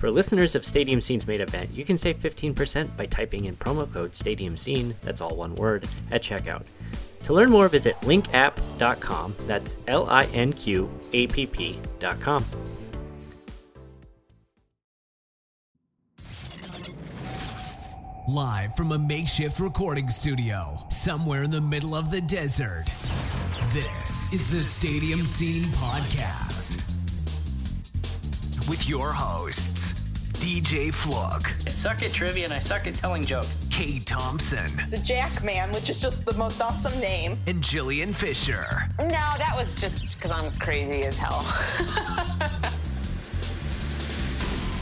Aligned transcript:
For 0.00 0.10
listeners 0.10 0.54
of 0.54 0.64
Stadium 0.64 1.02
Scene's 1.02 1.26
main 1.26 1.42
event, 1.42 1.68
you 1.74 1.84
can 1.84 1.98
save 1.98 2.18
15% 2.20 2.96
by 2.96 3.04
typing 3.04 3.44
in 3.44 3.54
promo 3.56 3.92
code 3.92 4.16
Stadium 4.16 4.56
Scene, 4.56 4.94
that's 5.02 5.20
all 5.20 5.36
one 5.36 5.54
word, 5.56 5.86
at 6.10 6.22
checkout. 6.22 6.64
To 7.26 7.34
learn 7.34 7.50
more, 7.50 7.68
visit 7.68 7.96
linqapp.com, 8.00 9.36
that's 9.46 9.76
L 9.88 10.08
I 10.08 10.24
N 10.32 10.54
Q 10.54 10.90
A 11.12 11.26
P 11.26 11.44
P.com. 11.44 12.46
Live 18.26 18.74
from 18.74 18.92
a 18.92 18.98
makeshift 18.98 19.60
recording 19.60 20.08
studio 20.08 20.78
somewhere 20.88 21.42
in 21.42 21.50
the 21.50 21.60
middle 21.60 21.94
of 21.94 22.10
the 22.10 22.22
desert. 22.22 22.86
This 23.74 24.32
is 24.32 24.50
the 24.50 24.64
Stadium 24.64 25.26
Scene 25.26 25.64
Podcast. 25.64 26.79
With 28.70 28.88
your 28.88 29.10
hosts, 29.12 29.94
DJ 30.38 30.94
Flook, 30.94 31.50
I 31.66 31.70
suck 31.70 32.04
at 32.04 32.12
trivia 32.12 32.44
and 32.44 32.54
I 32.54 32.60
suck 32.60 32.86
at 32.86 32.94
telling 32.94 33.24
jokes. 33.24 33.52
Kate 33.68 34.06
Thompson, 34.06 34.70
the 34.90 34.98
Jack 34.98 35.42
Man, 35.42 35.72
which 35.72 35.90
is 35.90 36.00
just 36.00 36.24
the 36.24 36.34
most 36.34 36.62
awesome 36.62 36.96
name. 37.00 37.36
and 37.48 37.60
Jillian 37.64 38.14
Fisher. 38.14 38.64
No, 39.00 39.08
that 39.08 39.54
was 39.56 39.74
just 39.74 40.16
because 40.16 40.30
I'm 40.30 40.52
crazy 40.60 41.02
as 41.02 41.18
hell. 41.18 41.44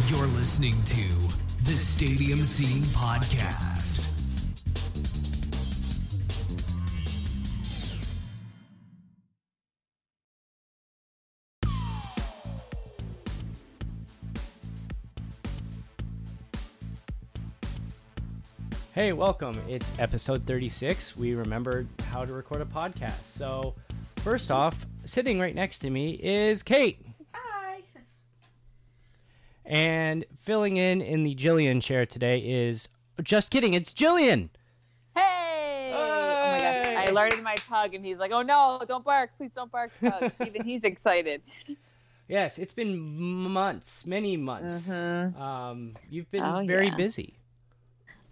You're 0.07 0.27
listening 0.37 0.75
to 0.83 1.09
the 1.65 1.75
Stadium 1.75 2.41
Scene 2.41 2.83
Podcast. 2.93 3.78
Hey, 18.99 19.13
welcome. 19.13 19.57
It's 19.69 19.93
episode 20.01 20.45
36. 20.45 21.17
We 21.17 21.37
remembered 21.37 21.87
how 22.11 22.25
to 22.25 22.33
record 22.33 22.63
a 22.63 22.65
podcast. 22.65 23.23
So, 23.27 23.77
first 24.17 24.51
off, 24.51 24.89
sitting 25.05 25.39
right 25.39 25.55
next 25.55 25.79
to 25.83 25.91
me 25.91 26.15
is 26.15 26.65
Kate. 26.65 27.07
Hi. 27.33 27.83
And 29.65 30.25
filling 30.41 30.79
in 30.79 31.01
in 31.01 31.23
the 31.23 31.33
Jillian 31.37 31.81
chair 31.81 32.07
today 32.07 32.41
is. 32.41 32.89
Just 33.23 33.53
kidding, 33.53 33.75
it's 33.75 33.95
Jillian! 33.95 34.49
hey! 35.15 35.93
Oh 35.95 36.51
my 36.51 36.59
gosh. 36.59 36.87
I 36.89 37.05
alerted 37.05 37.45
my 37.45 37.55
pug 37.69 37.95
and 37.95 38.05
he's 38.05 38.19
like, 38.19 38.33
oh 38.33 38.43
no, 38.43 38.83
don't 38.89 39.05
bark. 39.05 39.31
Please 39.37 39.51
don't 39.51 39.71
bark, 39.71 39.93
pug. 40.01 40.33
Even 40.45 40.65
he's 40.65 40.83
excited. 40.83 41.41
Yes, 42.27 42.59
it's 42.59 42.73
been 42.73 42.99
months, 42.99 44.05
many 44.07 44.37
months. 44.37 44.91
Um, 44.91 45.95
you've 46.11 46.29
been 46.33 46.43
Oh, 46.43 46.65
very 46.67 46.89
yeah. 46.89 46.97
busy. 46.97 47.37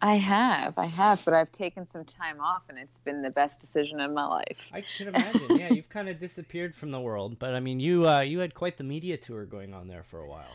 I 0.06 0.16
have. 0.16 0.78
I 0.78 0.86
have. 0.86 1.24
But 1.24 1.34
I've 1.34 1.50
taken 1.50 1.84
some 1.84 2.04
time 2.04 2.40
off 2.40 2.62
and 2.68 2.78
it's 2.78 2.98
been 3.04 3.22
the 3.22 3.30
best 3.30 3.60
decision 3.60 4.00
of 4.00 4.12
my 4.12 4.24
life. 4.24 4.70
I 4.72 4.84
can 4.96 5.08
imagine. 5.08 5.56
yeah, 5.58 5.72
you've 5.72 5.88
kind 5.88 6.08
of 6.08 6.18
disappeared 6.20 6.76
from 6.76 6.92
the 6.92 7.00
world, 7.00 7.40
but 7.40 7.54
I 7.54 7.60
mean, 7.60 7.80
you 7.80 8.08
uh, 8.08 8.20
you 8.20 8.38
had 8.38 8.54
quite 8.54 8.76
the 8.76 8.84
media 8.84 9.16
tour 9.16 9.44
going 9.44 9.74
on 9.74 9.88
there 9.88 10.04
for 10.04 10.20
a 10.20 10.28
while. 10.28 10.54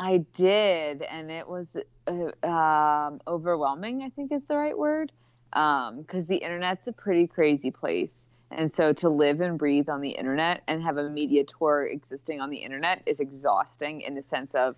I 0.00 0.24
did. 0.34 1.02
And 1.02 1.30
it 1.30 1.46
was 1.46 1.76
uh, 2.08 2.46
um, 2.46 3.20
overwhelming, 3.28 4.02
I 4.02 4.08
think 4.08 4.32
is 4.32 4.44
the 4.44 4.56
right 4.56 4.76
word. 4.76 5.12
Because 5.52 6.26
the 6.26 6.36
internet's 6.36 6.88
a 6.88 6.92
pretty 6.92 7.28
crazy 7.28 7.70
place. 7.70 8.26
And 8.50 8.72
so 8.72 8.92
to 8.94 9.08
live 9.08 9.40
and 9.40 9.56
breathe 9.56 9.88
on 9.88 10.00
the 10.00 10.10
internet 10.10 10.62
and 10.66 10.82
have 10.82 10.96
a 10.96 11.08
media 11.08 11.44
tour 11.44 11.86
existing 11.86 12.40
on 12.40 12.50
the 12.50 12.56
internet 12.56 13.02
is 13.06 13.20
exhausting 13.20 14.00
in 14.00 14.16
the 14.16 14.22
sense 14.22 14.52
of 14.54 14.74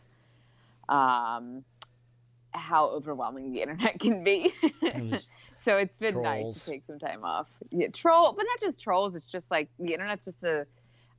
um, 0.91 1.65
how 2.53 2.87
overwhelming 2.89 3.53
the 3.53 3.61
internet 3.63 3.99
can 4.01 4.23
be. 4.23 4.53
So 5.65 5.77
it's 5.77 5.97
been 5.97 6.21
nice 6.23 6.65
to 6.65 6.71
take 6.71 6.85
some 6.87 6.99
time 6.99 7.25
off. 7.25 7.47
Yeah, 7.71 7.89
troll, 7.89 8.33
but 8.33 8.45
not 8.45 8.61
just 8.61 8.81
trolls. 8.81 9.15
It's 9.15 9.27
just 9.27 9.51
like 9.51 9.69
the 9.79 9.93
internet's 9.93 10.25
just 10.25 10.45
a. 10.45 10.67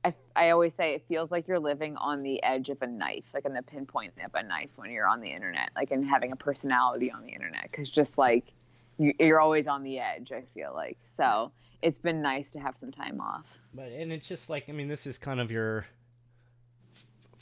I, 0.04 0.12
I 0.36 0.50
always 0.50 0.74
say 0.74 0.94
it 0.94 1.02
feels 1.08 1.30
like 1.30 1.48
you're 1.48 1.58
living 1.58 1.96
on 1.96 2.22
the 2.22 2.42
edge 2.42 2.68
of 2.68 2.82
a 2.82 2.86
knife, 2.86 3.24
like 3.32 3.46
in 3.46 3.54
the 3.54 3.62
pinpoint 3.62 4.12
of 4.22 4.34
a 4.34 4.42
knife 4.42 4.68
when 4.76 4.90
you're 4.90 5.06
on 5.06 5.22
the 5.22 5.30
internet, 5.30 5.70
like 5.74 5.92
and 5.92 6.04
having 6.04 6.32
a 6.32 6.36
personality 6.36 7.10
on 7.10 7.22
the 7.22 7.30
internet, 7.30 7.70
because 7.70 7.90
just 7.90 8.18
like 8.18 8.52
you, 8.98 9.14
you're 9.18 9.40
always 9.40 9.66
on 9.66 9.82
the 9.82 9.98
edge. 9.98 10.30
I 10.30 10.42
feel 10.42 10.72
like 10.74 10.98
so 11.16 11.50
it's 11.80 11.98
been 11.98 12.20
nice 12.20 12.50
to 12.50 12.60
have 12.60 12.76
some 12.76 12.92
time 12.92 13.20
off. 13.22 13.46
But 13.72 13.92
and 13.92 14.12
it's 14.12 14.28
just 14.28 14.50
like 14.50 14.68
I 14.68 14.72
mean, 14.72 14.88
this 14.88 15.06
is 15.06 15.16
kind 15.16 15.40
of 15.40 15.50
your 15.50 15.86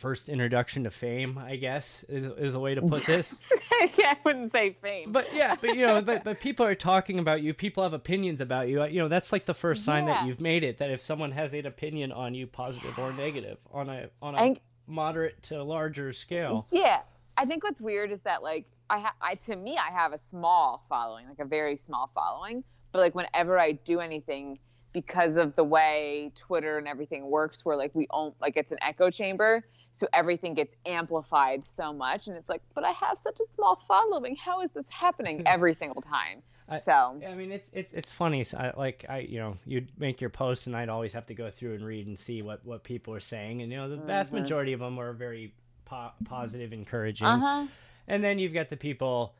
first 0.02 0.28
introduction 0.28 0.82
to 0.82 0.90
fame, 0.90 1.38
I 1.38 1.54
guess, 1.54 2.04
is 2.08 2.26
is 2.36 2.54
a 2.54 2.58
way 2.58 2.74
to 2.74 2.82
put 2.82 3.06
this. 3.06 3.52
yeah, 3.96 4.10
I 4.10 4.16
wouldn't 4.24 4.50
say 4.50 4.76
fame, 4.82 5.12
But 5.12 5.32
yeah, 5.32 5.54
but 5.60 5.76
you 5.76 5.86
know, 5.86 6.02
but, 6.02 6.24
but 6.24 6.40
people 6.40 6.66
are 6.66 6.74
talking 6.74 7.20
about 7.20 7.40
you. 7.40 7.54
People 7.54 7.84
have 7.84 7.92
opinions 7.92 8.40
about 8.40 8.68
you. 8.68 8.84
You 8.84 9.00
know, 9.00 9.08
that's 9.08 9.30
like 9.32 9.46
the 9.46 9.54
first 9.54 9.84
sign 9.84 10.06
that 10.06 10.26
you've 10.26 10.40
made 10.40 10.64
it. 10.64 10.78
That 10.78 10.90
if 10.90 11.00
someone 11.02 11.30
has 11.30 11.54
an 11.54 11.66
opinion 11.66 12.10
on 12.10 12.34
you, 12.34 12.48
positive 12.48 12.98
or 12.98 13.12
negative, 13.12 13.58
on 13.72 13.88
a 13.88 14.08
on 14.20 14.34
a 14.34 14.38
And- 14.38 14.60
moderate 14.88 15.40
to 15.44 15.62
larger 15.62 16.12
scale. 16.12 16.66
Yeah, 16.72 17.02
I 17.38 17.44
think 17.46 17.62
what's 17.62 17.80
weird 17.80 18.10
is 18.10 18.20
that 18.22 18.42
like 18.42 18.66
I, 18.90 18.98
ha- 18.98 19.14
I 19.22 19.36
to 19.46 19.54
me 19.54 19.78
I 19.78 19.92
have 19.92 20.12
a 20.12 20.18
small 20.18 20.84
following, 20.88 21.28
like 21.28 21.38
a 21.38 21.44
very 21.44 21.76
small 21.76 22.10
following, 22.12 22.64
but 22.90 22.98
like 22.98 23.14
whenever 23.14 23.56
I 23.58 23.72
do 23.72 24.00
anything 24.00 24.58
because 24.92 25.36
of 25.36 25.56
the 25.56 25.64
way 25.64 26.32
Twitter 26.34 26.76
and 26.76 26.86
everything 26.88 27.30
works, 27.30 27.64
where 27.64 27.76
like 27.76 27.94
we 27.94 28.06
own 28.10 28.32
like 28.40 28.56
it's 28.56 28.72
an 28.72 28.78
echo 28.82 29.08
chamber, 29.08 29.64
so 29.92 30.06
everything 30.12 30.54
gets 30.54 30.74
amplified 30.86 31.66
so 31.66 31.92
much, 31.92 32.26
and 32.26 32.36
it's 32.36 32.48
like, 32.48 32.62
but 32.74 32.84
I 32.84 32.92
have 32.92 33.18
such 33.18 33.40
a 33.40 33.54
small 33.54 33.80
following. 33.86 34.36
How 34.36 34.62
is 34.62 34.70
this 34.70 34.86
happening 34.88 35.42
every 35.46 35.74
single 35.74 36.00
time? 36.02 36.42
I- 36.68 36.78
so 36.78 37.20
I 37.28 37.34
mean, 37.34 37.50
it's 37.52 37.70
it's 37.72 37.92
it's 37.92 38.10
funny. 38.10 38.44
So 38.44 38.56
I, 38.58 38.72
like 38.78 39.04
I, 39.08 39.18
you 39.18 39.38
know, 39.40 39.56
you'd 39.66 39.88
make 39.98 40.20
your 40.20 40.30
posts, 40.30 40.66
and 40.66 40.76
I'd 40.76 40.88
always 40.88 41.12
have 41.12 41.26
to 41.26 41.34
go 41.34 41.50
through 41.50 41.74
and 41.74 41.84
read 41.84 42.06
and 42.06 42.18
see 42.18 42.40
what 42.42 42.64
what 42.64 42.84
people 42.84 43.12
are 43.14 43.20
saying, 43.20 43.62
and 43.62 43.70
you 43.70 43.76
know, 43.78 43.88
the 43.88 43.96
vast 43.96 44.32
Mm-hmm. 44.32 44.42
majority 44.42 44.72
of 44.72 44.80
them 44.80 44.98
are 44.98 45.12
very 45.12 45.52
po- 45.84 46.12
positive, 46.24 46.72
encouraging. 46.72 47.26
uh 47.26 47.38
huh. 47.38 47.66
And 48.08 48.22
then 48.24 48.38
you've 48.38 48.52
got 48.54 48.68
the 48.70 48.76
people, 48.76 49.34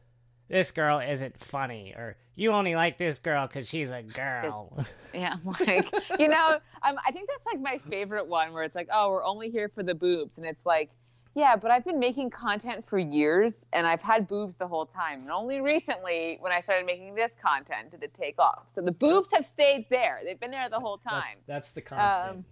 this 0.52 0.70
girl 0.70 1.00
isn't 1.00 1.40
funny, 1.40 1.94
or 1.96 2.14
you 2.36 2.52
only 2.52 2.74
like 2.74 2.98
this 2.98 3.18
girl 3.18 3.46
because 3.46 3.66
she's 3.66 3.90
a 3.90 4.02
girl. 4.02 4.86
Yeah, 5.14 5.36
like 5.44 5.90
you 6.18 6.28
know, 6.28 6.58
um, 6.82 6.96
I 7.06 7.10
think 7.10 7.28
that's 7.28 7.46
like 7.46 7.60
my 7.60 7.78
favorite 7.90 8.26
one 8.26 8.52
where 8.52 8.62
it's 8.62 8.74
like, 8.74 8.88
oh, 8.92 9.10
we're 9.10 9.24
only 9.24 9.48
here 9.48 9.70
for 9.74 9.82
the 9.82 9.94
boobs, 9.94 10.36
and 10.36 10.44
it's 10.44 10.64
like, 10.66 10.90
yeah, 11.34 11.56
but 11.56 11.70
I've 11.70 11.86
been 11.86 11.98
making 11.98 12.28
content 12.28 12.84
for 12.86 12.98
years, 12.98 13.64
and 13.72 13.86
I've 13.86 14.02
had 14.02 14.28
boobs 14.28 14.54
the 14.56 14.68
whole 14.68 14.84
time, 14.84 15.22
and 15.22 15.30
only 15.30 15.62
recently, 15.62 16.36
when 16.40 16.52
I 16.52 16.60
started 16.60 16.84
making 16.84 17.14
this 17.14 17.32
content, 17.42 17.90
did 17.90 18.02
it 18.02 18.12
take 18.12 18.38
off. 18.38 18.64
So 18.74 18.82
the 18.82 18.92
boobs 18.92 19.30
have 19.32 19.46
stayed 19.46 19.86
there; 19.88 20.20
they've 20.22 20.38
been 20.38 20.50
there 20.50 20.68
the 20.68 20.80
whole 20.80 21.00
that's, 21.02 21.26
time. 21.26 21.38
that's 21.46 21.70
the 21.70 21.80
constant. 21.80 22.30
Um, 22.30 22.44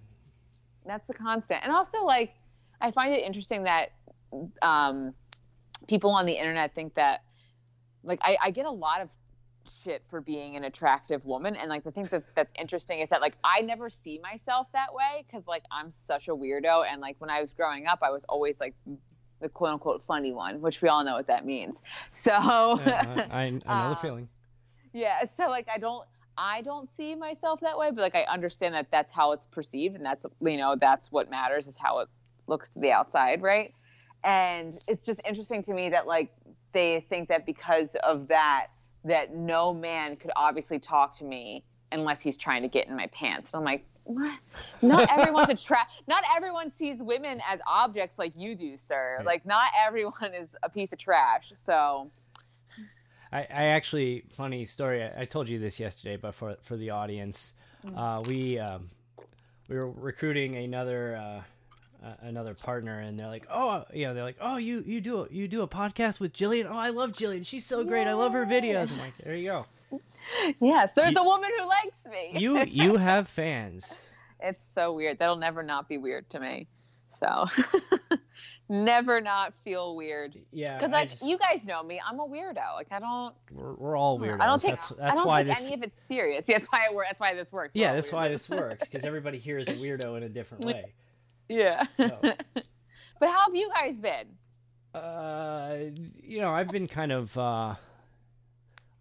that's 0.86 1.06
the 1.06 1.14
constant, 1.14 1.60
and 1.64 1.70
also 1.70 2.02
like, 2.02 2.32
I 2.80 2.92
find 2.92 3.12
it 3.12 3.22
interesting 3.22 3.64
that 3.64 3.90
um, 4.62 5.12
people 5.86 6.10
on 6.12 6.24
the 6.24 6.32
internet 6.32 6.74
think 6.74 6.94
that, 6.94 7.24
like, 8.02 8.20
I, 8.22 8.36
I 8.42 8.50
get 8.50 8.66
a 8.66 8.70
lot 8.70 9.00
of 9.00 9.10
shit 9.82 10.02
for 10.08 10.20
being 10.20 10.56
an 10.56 10.64
attractive 10.64 11.24
woman. 11.24 11.54
And 11.54 11.68
like 11.68 11.84
the 11.84 11.90
thing 11.90 12.04
that 12.10 12.24
that's 12.34 12.52
interesting 12.58 13.00
is 13.00 13.08
that 13.10 13.20
like 13.20 13.34
I 13.44 13.60
never 13.60 13.90
see 13.90 14.18
myself 14.22 14.66
that 14.72 14.92
way 14.94 15.24
cuz 15.30 15.46
like 15.46 15.64
I'm 15.70 15.90
such 15.90 16.28
a 16.28 16.34
weirdo. 16.34 16.84
And 16.90 17.00
like 17.00 17.16
when 17.18 17.28
I 17.30 17.40
was 17.40 17.52
growing 17.52 17.86
up 17.86 17.98
I 18.02 18.10
was 18.10 18.24
always 18.24 18.58
like 18.58 18.74
the 19.40 19.48
quote 19.50 19.72
unquote 19.74 20.02
funny 20.06 20.32
one 20.32 20.60
which 20.62 20.80
we 20.80 20.88
all 20.88 21.04
know 21.04 21.14
what 21.14 21.26
that 21.26 21.44
means. 21.44 21.82
So 22.10 22.30
Yeah, 22.32 23.26
I, 23.30 23.38
I, 23.38 23.42
I 23.44 23.50
know 23.50 23.60
the 23.60 23.70
uh, 23.70 23.94
feeling. 24.00 24.28
yeah 24.94 25.24
so 25.36 25.48
like 25.48 25.68
I 25.72 25.76
don't 25.78 26.06
I 26.38 26.62
don't 26.62 26.88
see 26.96 27.14
myself 27.14 27.60
that 27.60 27.76
way 27.78 27.90
but 27.90 28.00
like 28.00 28.14
I 28.14 28.22
understand 28.32 28.74
that 28.74 28.86
that's 28.90 29.12
how 29.12 29.32
it's 29.32 29.44
perceived 29.46 29.94
and 29.94 30.04
that's 30.04 30.24
you 30.40 30.56
know 30.56 30.74
that's 30.80 31.12
what 31.12 31.28
matters 31.30 31.66
is 31.66 31.76
how 31.76 31.98
it 31.98 32.08
looks 32.46 32.70
to 32.70 32.78
the 32.78 32.92
outside 32.92 33.42
right? 33.42 33.72
And 34.24 34.78
it's 34.88 35.04
just 35.04 35.20
interesting 35.26 35.62
to 35.64 35.72
me 35.74 35.90
that 35.90 36.06
like 36.06 36.30
they 36.72 37.04
think 37.08 37.28
that 37.28 37.46
because 37.46 37.94
of 38.02 38.28
that 38.28 38.68
that 39.04 39.34
no 39.34 39.72
man 39.72 40.16
could 40.16 40.30
obviously 40.36 40.78
talk 40.78 41.16
to 41.16 41.24
me 41.24 41.64
unless 41.92 42.20
he's 42.20 42.36
trying 42.36 42.62
to 42.62 42.68
get 42.68 42.86
in 42.86 42.96
my 42.96 43.06
pants 43.08 43.52
and 43.52 43.58
i'm 43.58 43.64
like 43.64 43.84
what 44.04 44.38
not 44.82 45.08
everyone's 45.18 45.48
a 45.48 45.54
tra- 45.54 45.86
not 46.06 46.22
everyone 46.36 46.70
sees 46.70 46.98
women 47.02 47.40
as 47.48 47.60
objects 47.66 48.18
like 48.18 48.32
you 48.36 48.54
do 48.54 48.76
sir 48.76 49.16
Right. 49.18 49.26
like 49.26 49.46
not 49.46 49.68
everyone 49.86 50.34
is 50.34 50.48
a 50.62 50.68
piece 50.68 50.92
of 50.92 50.98
trash 50.98 51.52
so 51.54 52.08
I, 53.32 53.40
I 53.42 53.64
actually 53.66 54.24
funny 54.36 54.64
story. 54.64 55.04
I, 55.04 55.20
I 55.20 55.24
told 55.24 55.48
you 55.48 55.60
this 55.60 55.78
yesterday, 55.78 56.16
but 56.16 56.34
for 56.34 56.56
for 56.62 56.76
the 56.76 56.90
audience, 56.90 57.54
uh, 57.96 58.20
we 58.26 58.58
um, 58.58 58.90
we 59.68 59.76
were 59.76 59.88
recruiting 59.88 60.56
another 60.56 61.14
uh, 61.14 61.42
uh, 62.02 62.12
another 62.22 62.54
partner, 62.54 63.00
and 63.00 63.18
they're 63.18 63.26
like, 63.28 63.46
oh, 63.52 63.84
you 63.92 64.06
know, 64.06 64.14
they're 64.14 64.22
like, 64.24 64.38
oh, 64.40 64.56
you 64.56 64.82
you 64.86 65.00
do 65.00 65.20
a, 65.24 65.28
you 65.30 65.48
do 65.48 65.62
a 65.62 65.68
podcast 65.68 66.18
with 66.20 66.32
Jillian. 66.32 66.66
Oh, 66.70 66.76
I 66.76 66.90
love 66.90 67.12
Jillian. 67.12 67.44
She's 67.46 67.66
so 67.66 67.84
great. 67.84 68.06
I 68.06 68.14
love 68.14 68.32
her 68.32 68.46
videos. 68.46 68.90
I'm 68.92 68.98
like, 68.98 69.16
there 69.18 69.36
you 69.36 69.46
go. 69.46 69.64
Yes, 70.60 70.92
there's 70.92 71.12
You- 71.14 71.20
a 71.20 71.24
woman 71.24 71.50
who 71.58 71.66
likes 71.66 71.96
me. 72.10 72.32
You 72.40 72.62
you 72.64 72.96
have 72.96 73.28
fans. 73.28 73.92
it's 74.40 74.60
so 74.74 74.92
weird. 74.92 75.18
That'll 75.18 75.36
never 75.36 75.62
not 75.62 75.88
be 75.88 75.98
weird 75.98 76.30
to 76.30 76.40
me. 76.40 76.68
So 77.18 77.44
never 78.68 79.20
not 79.20 79.52
feel 79.64 79.96
weird. 79.96 80.36
Yeah, 80.52 80.76
Because 80.78 80.92
I 80.92 81.00
like 81.00 81.10
just- 81.10 81.24
you 81.24 81.36
guys 81.38 81.64
know 81.64 81.82
me, 81.82 82.00
I'm 82.06 82.18
a 82.20 82.26
weirdo. 82.26 82.74
Like 82.76 82.86
I 82.90 82.98
don't, 83.00 83.34
we're, 83.52 83.74
we're 83.74 83.96
all 83.96 84.18
weirdos. 84.18 84.40
I 84.40 84.46
don't 84.46 84.60
take, 84.62 84.76
that's 84.76 84.92
I 85.00 85.14
don't 85.14 85.26
why 85.26 85.42
take 85.42 85.54
this. 85.56 85.64
any 85.66 85.74
of 85.74 85.82
it's 85.82 85.98
serious. 86.00 86.48
Yeah, 86.48 86.58
that's 86.58 86.66
why 86.72 86.86
it, 86.90 86.96
that's 86.96 87.20
why 87.20 87.34
this 87.34 87.50
works. 87.52 87.74
We're 87.74 87.82
Yeah, 87.82 87.94
that's 87.94 88.12
why 88.12 88.28
this 88.28 88.48
works 88.48 88.86
because 88.86 89.04
everybody 89.04 89.38
here 89.38 89.58
is 89.58 89.68
a 89.68 89.74
weirdo 89.74 90.16
in 90.16 90.22
a 90.22 90.28
different 90.28 90.64
way. 90.64 90.92
Yeah. 91.50 91.84
So, 91.96 92.18
but 93.20 93.28
how 93.28 93.46
have 93.46 93.54
you 93.54 93.68
guys 93.74 93.96
been? 93.96 94.26
uh, 95.00 95.76
you 96.22 96.40
know, 96.40 96.50
I've 96.50 96.68
been 96.68 96.86
kind 96.88 97.12
of, 97.12 97.36
uh, 97.36 97.74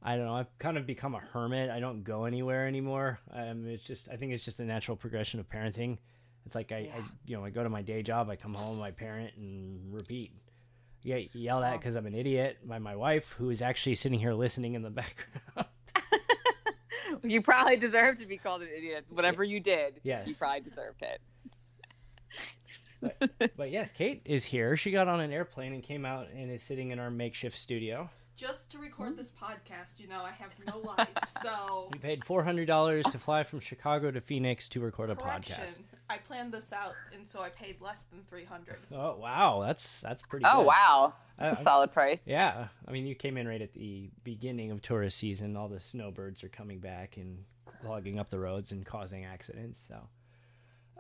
I 0.04 0.16
don't 0.16 0.26
know, 0.26 0.36
I've 0.36 0.58
kind 0.60 0.78
of 0.78 0.86
become 0.86 1.16
a 1.16 1.20
hermit. 1.20 1.70
I 1.70 1.80
don't 1.80 2.04
go 2.04 2.26
anywhere 2.26 2.68
anymore. 2.68 3.20
Um, 3.32 3.68
it's 3.68 3.86
just, 3.86 4.10
I 4.10 4.16
think 4.16 4.34
it's 4.34 4.44
just 4.46 4.60
a 4.60 4.66
natural 4.66 4.98
progression 4.98 5.40
of 5.40 5.50
parenting. 5.50 5.98
It's 6.46 6.56
like 6.56 6.72
I, 6.72 6.78
I 6.96 7.02
you 7.26 7.38
know, 7.38 7.44
I 7.46 7.50
go 7.50 7.64
to 7.64 7.70
my 7.70 7.82
day 7.82 8.02
job, 8.02 8.30
I 8.30 8.36
come 8.36 8.54
home, 8.54 8.82
I 8.82 8.92
parent, 8.92 9.32
and 9.38 9.94
repeat. 9.94 10.32
Yeah, 11.04 11.18
yelled 11.34 11.64
at 11.64 11.80
because 11.80 11.96
I'm 11.96 12.06
an 12.08 12.16
idiot 12.16 12.58
by 12.68 12.78
my 12.80 12.96
wife, 12.96 13.34
who 13.38 13.50
is 13.52 13.62
actually 13.62 13.96
sitting 13.96 14.20
here 14.20 14.34
listening 14.34 14.74
in 14.74 14.82
the 14.82 14.90
background. 15.02 15.68
You 17.24 17.42
probably 17.42 17.76
deserve 17.76 18.18
to 18.20 18.26
be 18.26 18.38
called 18.38 18.62
an 18.62 18.70
idiot. 18.76 19.06
Whatever 19.10 19.44
you 19.44 19.60
did, 19.60 20.00
Yes. 20.04 20.28
you 20.28 20.36
probably 20.36 20.62
deserved 20.62 21.02
it. 21.02 21.20
But 23.56 23.72
yes, 23.72 23.92
Kate 23.92 24.22
is 24.26 24.46
here. 24.46 24.76
She 24.78 24.92
got 24.92 25.08
on 25.08 25.20
an 25.20 25.32
airplane 25.32 25.74
and 25.74 25.84
came 25.84 26.06
out 26.06 26.28
and 26.36 26.52
is 26.52 26.62
sitting 26.64 26.92
in 26.92 27.00
our 27.00 27.10
makeshift 27.12 27.58
studio. 27.58 28.10
Just 28.36 28.72
to 28.72 28.78
record 28.78 29.18
this 29.18 29.32
podcast, 29.32 30.00
you 30.00 30.08
know, 30.08 30.22
I 30.22 30.32
have 30.32 30.56
no 30.66 30.78
life. 30.98 31.10
So, 31.44 31.90
We 31.92 32.00
paid 32.00 32.24
four 32.24 32.42
hundred 32.44 32.68
dollars 32.68 33.06
to 33.08 33.18
fly 33.20 33.44
from 33.44 33.60
Chicago 33.60 34.12
to 34.12 34.22
Phoenix 34.22 34.70
to 34.70 34.80
record 34.80 35.10
a 35.10 35.16
correction. 35.16 35.56
podcast. 35.58 35.78
I 36.10 36.18
planned 36.20 36.54
this 36.54 36.72
out, 36.72 36.94
and 37.14 37.28
so 37.28 37.42
I 37.42 37.50
paid 37.50 37.82
less 37.82 38.04
than 38.06 38.22
300 38.30 38.78
Oh 38.94 39.18
wow, 39.18 39.62
that's 39.66 40.00
that's 40.02 40.22
pretty. 40.24 40.46
Oh 40.48 40.60
good. 40.60 40.68
wow, 40.68 41.14
that's 41.38 41.58
Uh, 41.58 41.60
a 41.60 41.64
solid 41.64 41.92
price. 41.92 42.22
Yeah, 42.26 42.70
I 42.88 42.92
mean, 42.92 43.06
you 43.06 43.14
came 43.14 43.36
in 43.38 43.46
right 43.48 43.62
at 43.62 43.74
the 43.74 44.10
beginning 44.24 44.72
of 44.72 44.82
tourist 44.82 45.18
season. 45.18 45.58
All 45.58 45.68
the 45.68 45.80
snowbirds 45.82 46.42
are 46.44 46.50
coming 46.50 46.80
back 46.80 47.18
and 47.18 47.44
clogging 47.84 48.20
up 48.20 48.30
the 48.30 48.40
roads 48.40 48.72
and 48.72 48.86
causing 48.86 49.26
accidents. 49.26 49.84
So, 49.86 49.98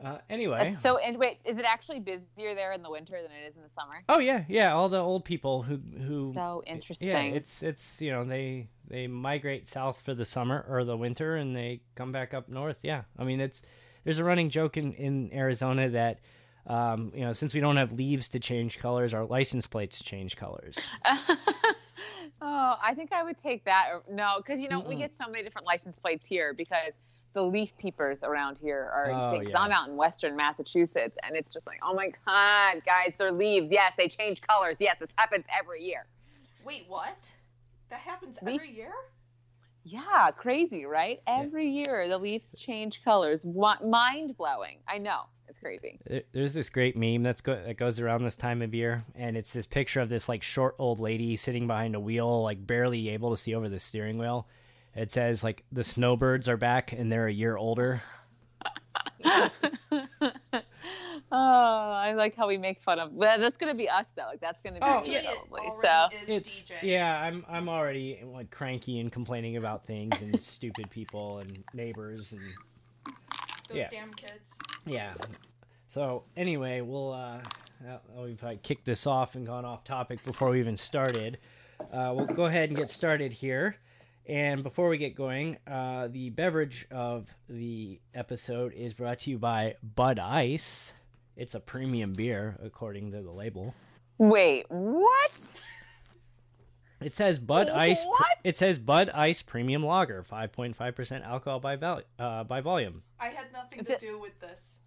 uh, 0.03 0.17
anyway. 0.29 0.69
That's 0.69 0.81
so. 0.81 0.97
And 0.97 1.17
wait, 1.17 1.39
is 1.45 1.57
it 1.57 1.65
actually 1.65 1.99
busier 1.99 2.55
there 2.55 2.71
in 2.73 2.81
the 2.81 2.89
winter 2.89 3.21
than 3.21 3.31
it 3.31 3.47
is 3.47 3.55
in 3.55 3.63
the 3.63 3.69
summer? 3.69 4.03
oh 4.09 4.19
yeah, 4.19 4.43
yeah. 4.47 4.73
All 4.73 4.89
the 4.89 4.99
old 4.99 5.25
people 5.25 5.63
who 5.63 5.77
who. 5.77 6.31
So 6.35 6.63
interesting. 6.65 7.07
yeah, 7.07 7.21
it's 7.21 7.63
it's 7.63 8.01
you 8.01 8.11
know 8.11 8.23
they 8.23 8.69
they 8.87 9.07
migrate 9.07 9.67
south 9.67 10.01
for 10.01 10.13
the 10.13 10.25
summer 10.25 10.65
or 10.69 10.83
the 10.83 10.97
winter 10.97 11.35
and 11.35 11.55
they 11.55 11.81
come 11.95 12.11
back 12.11 12.33
up 12.33 12.49
north. 12.49 12.79
Yeah, 12.83 13.03
I 13.17 13.23
mean 13.23 13.39
it's 13.39 13.61
there's 14.03 14.19
a 14.19 14.23
running 14.23 14.49
joke 14.49 14.77
in 14.77 14.93
in 14.93 15.31
Arizona 15.33 15.89
that. 15.89 16.19
Um, 16.67 17.11
you 17.15 17.21
know, 17.21 17.33
since 17.33 17.55
we 17.55 17.61
don't 17.61 17.77
have 17.77 17.93
leaves 17.93 18.29
to 18.29 18.39
change 18.39 18.77
colors, 18.77 19.15
our 19.15 19.25
license 19.25 19.65
plates 19.65 20.03
change 20.03 20.35
colors. 20.35 20.77
oh, 22.41 22.75
I 22.83 22.93
think 22.93 23.11
I 23.11 23.23
would 23.23 23.39
take 23.39 23.65
that. 23.65 23.89
No, 24.09 24.35
because 24.37 24.59
you 24.59 24.69
know 24.69 24.79
we 24.79 24.95
Mm-mm. 24.95 24.99
get 24.99 25.15
so 25.15 25.25
many 25.27 25.43
different 25.43 25.65
license 25.65 25.97
plates 25.97 26.27
here 26.27 26.53
because 26.53 26.93
the 27.33 27.41
leaf 27.43 27.75
peepers 27.77 28.19
around 28.23 28.57
here 28.57 28.89
are 28.93 29.11
Oh, 29.11 29.25
insane. 29.27 29.39
Because 29.41 29.53
yeah. 29.53 29.61
I'm 29.61 29.71
out 29.71 29.87
in 29.87 29.95
Western 29.95 30.35
Massachusetts, 30.35 31.15
and 31.23 31.35
it's 31.35 31.53
just 31.53 31.67
like, 31.67 31.79
oh 31.83 31.93
my 31.93 32.11
god, 32.25 32.81
guys, 32.85 33.13
they're 33.17 33.31
leaves. 33.31 33.67
Yes, 33.71 33.93
they 33.97 34.07
change 34.07 34.41
colors. 34.41 34.77
Yes, 34.79 34.97
this 34.99 35.09
happens 35.17 35.45
every 35.57 35.83
year. 35.83 36.05
Wait, 36.65 36.85
what? 36.87 37.31
That 37.89 37.99
happens 38.01 38.39
Leaf- 38.41 38.61
every 38.61 38.71
year? 38.75 38.93
Yeah, 39.83 40.29
crazy, 40.35 40.85
right? 40.85 41.21
Every 41.25 41.67
year 41.67 42.07
the 42.07 42.17
leaves 42.17 42.57
change 42.59 43.01
colors. 43.03 43.45
Mind 43.45 44.35
blowing. 44.37 44.77
I 44.87 44.97
know 44.97 45.21
it's 45.47 45.57
crazy. 45.57 45.99
There's 46.31 46.53
this 46.53 46.69
great 46.69 46.95
meme 46.97 47.23
that's 47.23 47.41
go- 47.41 47.63
that 47.65 47.77
goes 47.77 47.99
around 47.99 48.23
this 48.23 48.35
time 48.35 48.61
of 48.61 48.73
year, 48.73 49.03
and 49.15 49.35
it's 49.37 49.53
this 49.53 49.65
picture 49.65 50.01
of 50.01 50.09
this 50.09 50.27
like 50.29 50.43
short 50.43 50.75
old 50.77 50.99
lady 50.99 51.35
sitting 51.37 51.65
behind 51.65 51.95
a 51.95 51.99
wheel, 51.99 52.43
like 52.43 52.67
barely 52.67 53.09
able 53.09 53.31
to 53.31 53.37
see 53.37 53.55
over 53.55 53.69
the 53.69 53.79
steering 53.79 54.17
wheel. 54.17 54.47
It 54.95 55.11
says 55.11 55.43
like 55.43 55.63
the 55.71 55.83
snowbirds 55.83 56.47
are 56.49 56.57
back 56.57 56.91
and 56.91 57.11
they're 57.11 57.27
a 57.27 57.33
year 57.33 57.55
older. 57.57 58.01
oh, 59.23 59.51
I 61.31 62.13
like 62.15 62.35
how 62.35 62.47
we 62.47 62.57
make 62.57 62.81
fun 62.81 62.99
of. 62.99 63.13
Well, 63.13 63.39
that's 63.39 63.57
gonna 63.57 63.75
be 63.75 63.87
us 63.89 64.07
though. 64.15 64.23
Like 64.25 64.41
that's 64.41 64.59
gonna 64.63 64.77
be 64.79 64.81
Oh, 64.83 65.01
me 65.01 65.15
DJ 65.15 65.23
probably. 65.25 65.61
So 65.81 65.87
already 65.87 66.15
is 66.15 66.29
It's 66.29 66.63
DJ. 66.63 66.73
yeah, 66.83 67.21
I'm 67.21 67.45
I'm 67.47 67.69
already 67.69 68.21
like 68.25 68.49
cranky 68.51 68.99
and 68.99 69.11
complaining 69.11 69.57
about 69.57 69.85
things 69.85 70.21
and 70.21 70.41
stupid 70.43 70.89
people 70.89 71.39
and 71.39 71.63
neighbors 71.73 72.33
and 72.33 72.41
Those 73.69 73.77
yeah. 73.77 73.89
damn 73.89 74.13
kids. 74.13 74.57
yeah. 74.85 75.13
So 75.87 76.23
anyway, 76.37 76.81
we'll 76.81 77.13
uh, 77.13 77.39
uh, 77.87 77.97
we've 78.17 78.43
uh, 78.43 78.53
kicked 78.63 78.85
this 78.85 79.07
off 79.07 79.35
and 79.35 79.45
gone 79.45 79.65
off 79.65 79.83
topic 79.83 80.23
before 80.23 80.49
we 80.51 80.59
even 80.59 80.77
started. 80.77 81.37
Uh, 81.93 82.13
we'll 82.15 82.25
go 82.25 82.45
ahead 82.45 82.69
and 82.69 82.77
get 82.77 82.89
started 82.89 83.31
here. 83.31 83.75
And 84.29 84.61
before 84.61 84.89
we 84.89 84.99
get 84.99 85.15
going, 85.15 85.57
uh, 85.65 86.07
the 86.11 86.29
beverage 86.29 86.85
of 86.91 87.33
the 87.49 87.99
episode 88.13 88.73
is 88.73 88.93
brought 88.93 89.17
to 89.19 89.31
you 89.31 89.39
by 89.39 89.73
Bud 89.95 90.19
Ice. 90.19 90.93
It's 91.35 91.55
a 91.55 91.59
premium 91.59 92.13
beer, 92.15 92.55
according 92.63 93.11
to 93.13 93.21
the 93.23 93.31
label. 93.31 93.73
wait, 94.19 94.65
what? 94.69 95.31
It 97.01 97.15
says 97.15 97.39
Bud 97.39 97.69
Ice. 97.69 98.03
What? 98.05 98.27
It 98.43 98.57
says 98.57 98.77
Bud 98.77 99.09
Ice 99.15 99.41
Premium 99.41 99.83
Lager, 99.83 100.21
five 100.23 100.51
point 100.51 100.75
five 100.75 100.95
percent 100.95 101.23
alcohol 101.23 101.59
by 101.61 101.77
val- 101.77 102.01
uh, 102.19 102.43
by 102.43 102.59
volume. 102.61 103.01
I 103.19 103.29
had 103.29 103.51
nothing 103.53 103.79
Is 103.79 103.87
to 103.87 103.93
it- 103.93 103.99
do 103.99 104.19
with 104.19 104.37
this. 104.41 104.79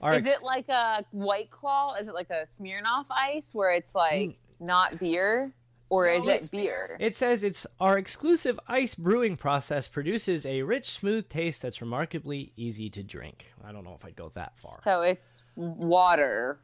Our 0.00 0.14
Is 0.14 0.26
ex- 0.26 0.36
it 0.38 0.42
like 0.42 0.68
a 0.70 1.04
White 1.10 1.50
Claw? 1.50 1.94
Is 1.96 2.08
it 2.08 2.14
like 2.14 2.30
a 2.30 2.46
Smirnoff 2.46 3.04
Ice 3.10 3.52
where 3.54 3.70
it's 3.72 3.94
like 3.94 4.38
not 4.60 4.98
beer, 4.98 5.52
or 5.90 6.06
No, 6.06 6.12
is 6.12 6.26
it's 6.26 6.46
it 6.46 6.50
beer? 6.50 6.96
It 7.00 7.14
says 7.14 7.44
it's 7.44 7.66
our 7.80 7.98
exclusive 7.98 8.58
ice 8.68 8.94
brewing 8.94 9.36
process 9.36 9.88
produces 9.88 10.44
a 10.44 10.62
rich, 10.62 10.90
smooth 10.90 11.28
taste 11.28 11.62
that's 11.62 11.80
remarkably 11.80 12.52
easy 12.56 12.90
to 12.90 13.02
drink. 13.02 13.52
I 13.64 13.72
don't 13.72 13.84
know 13.84 13.94
if 13.98 14.04
I'd 14.04 14.16
go 14.16 14.30
that 14.34 14.58
far. 14.58 14.78
So 14.82 15.02
it's 15.02 15.42
water. 15.56 16.60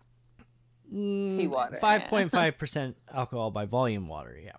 Pea 0.90 0.98
mm, 0.98 1.48
water. 1.48 1.78
Five 1.80 2.04
point 2.04 2.30
five 2.30 2.58
percent 2.58 2.96
alcohol 3.12 3.50
by 3.50 3.64
volume 3.64 4.06
water. 4.06 4.38
Yeah. 4.42 4.52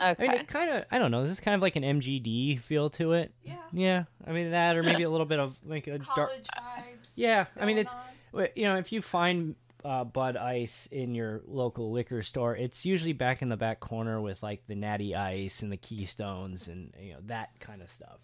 Okay. 0.00 0.26
I 0.26 0.28
mean, 0.28 0.40
it 0.40 0.48
kind 0.48 0.70
of. 0.70 0.84
I 0.90 0.98
don't 0.98 1.10
know. 1.10 1.22
This 1.22 1.30
is 1.30 1.40
kind 1.40 1.54
of 1.54 1.62
like 1.62 1.76
an 1.76 1.82
MGD 1.82 2.60
feel 2.60 2.90
to 2.90 3.12
it. 3.12 3.32
Yeah. 3.42 3.56
Yeah. 3.72 4.04
I 4.26 4.32
mean 4.32 4.50
that, 4.50 4.76
or 4.76 4.82
maybe 4.82 5.04
a 5.04 5.10
little 5.10 5.26
bit 5.26 5.38
of 5.38 5.56
like 5.64 5.86
a 5.86 5.98
dark. 5.98 6.32
Vibes. 6.32 7.12
Yeah. 7.16 7.46
I 7.58 7.64
mean, 7.64 7.78
it's 7.78 7.94
on. 7.94 8.48
You 8.56 8.64
know, 8.64 8.76
if 8.76 8.90
you 8.92 9.00
find 9.00 9.54
uh, 9.84 10.04
Bud 10.04 10.36
Ice 10.36 10.86
in 10.90 11.14
your 11.14 11.42
local 11.46 11.92
liquor 11.92 12.22
store, 12.22 12.56
it's 12.56 12.86
usually 12.86 13.12
back 13.12 13.42
in 13.42 13.48
the 13.48 13.56
back 13.56 13.80
corner 13.80 14.20
with 14.20 14.42
like 14.42 14.66
the 14.66 14.74
Natty 14.74 15.14
Ice 15.14 15.62
and 15.62 15.70
the 15.70 15.76
Keystones 15.76 16.68
and 16.68 16.92
you 17.00 17.12
know 17.12 17.18
that 17.26 17.50
kind 17.60 17.82
of 17.82 17.88
stuff. 17.90 18.18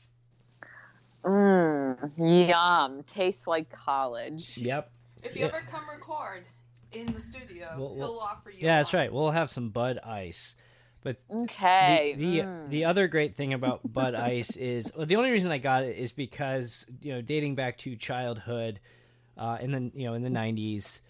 Mm, 1.24 2.48
yum. 2.48 3.02
Tastes 3.12 3.46
like 3.46 3.70
college. 3.70 4.52
Yep. 4.56 4.90
If 5.22 5.34
you 5.36 5.42
Yeah. 5.42 5.48
ever 5.48 5.60
come 5.70 5.88
record 5.88 6.44
in 6.92 7.12
the 7.12 7.20
studio, 7.20 7.74
We'll- 7.76 7.94
we'll- 7.94 8.08
he'll 8.08 8.18
offer 8.20 8.50
you. 8.50 8.58
Yeah, 8.60 8.78
that's 8.78 8.94
right. 8.94 9.12
We'll 9.12 9.30
have 9.30 9.50
some 9.50 9.68
Bud 9.70 9.98
Ice. 9.98 10.54
But 11.02 11.16
Okay. 11.30 12.14
the 12.16 12.24
the, 12.24 12.38
mm. 12.44 12.68
the 12.68 12.84
other 12.84 13.08
great 13.08 13.34
thing 13.34 13.54
about 13.54 13.80
Bud 13.90 14.14
Ice 14.14 14.56
is 14.56 14.92
well, 14.94 15.06
the 15.06 15.16
only 15.16 15.30
reason 15.30 15.50
I 15.50 15.56
got 15.58 15.82
it 15.82 15.96
is 15.96 16.12
because 16.12 16.86
you 17.00 17.12
know 17.12 17.22
dating 17.22 17.54
back 17.54 17.78
to 17.78 17.96
childhood, 17.96 18.80
uh, 19.38 19.56
in 19.60 19.70
the 19.72 19.90
you 19.98 20.06
know 20.06 20.14
in 20.14 20.22
the 20.22 20.28
nineties. 20.30 21.00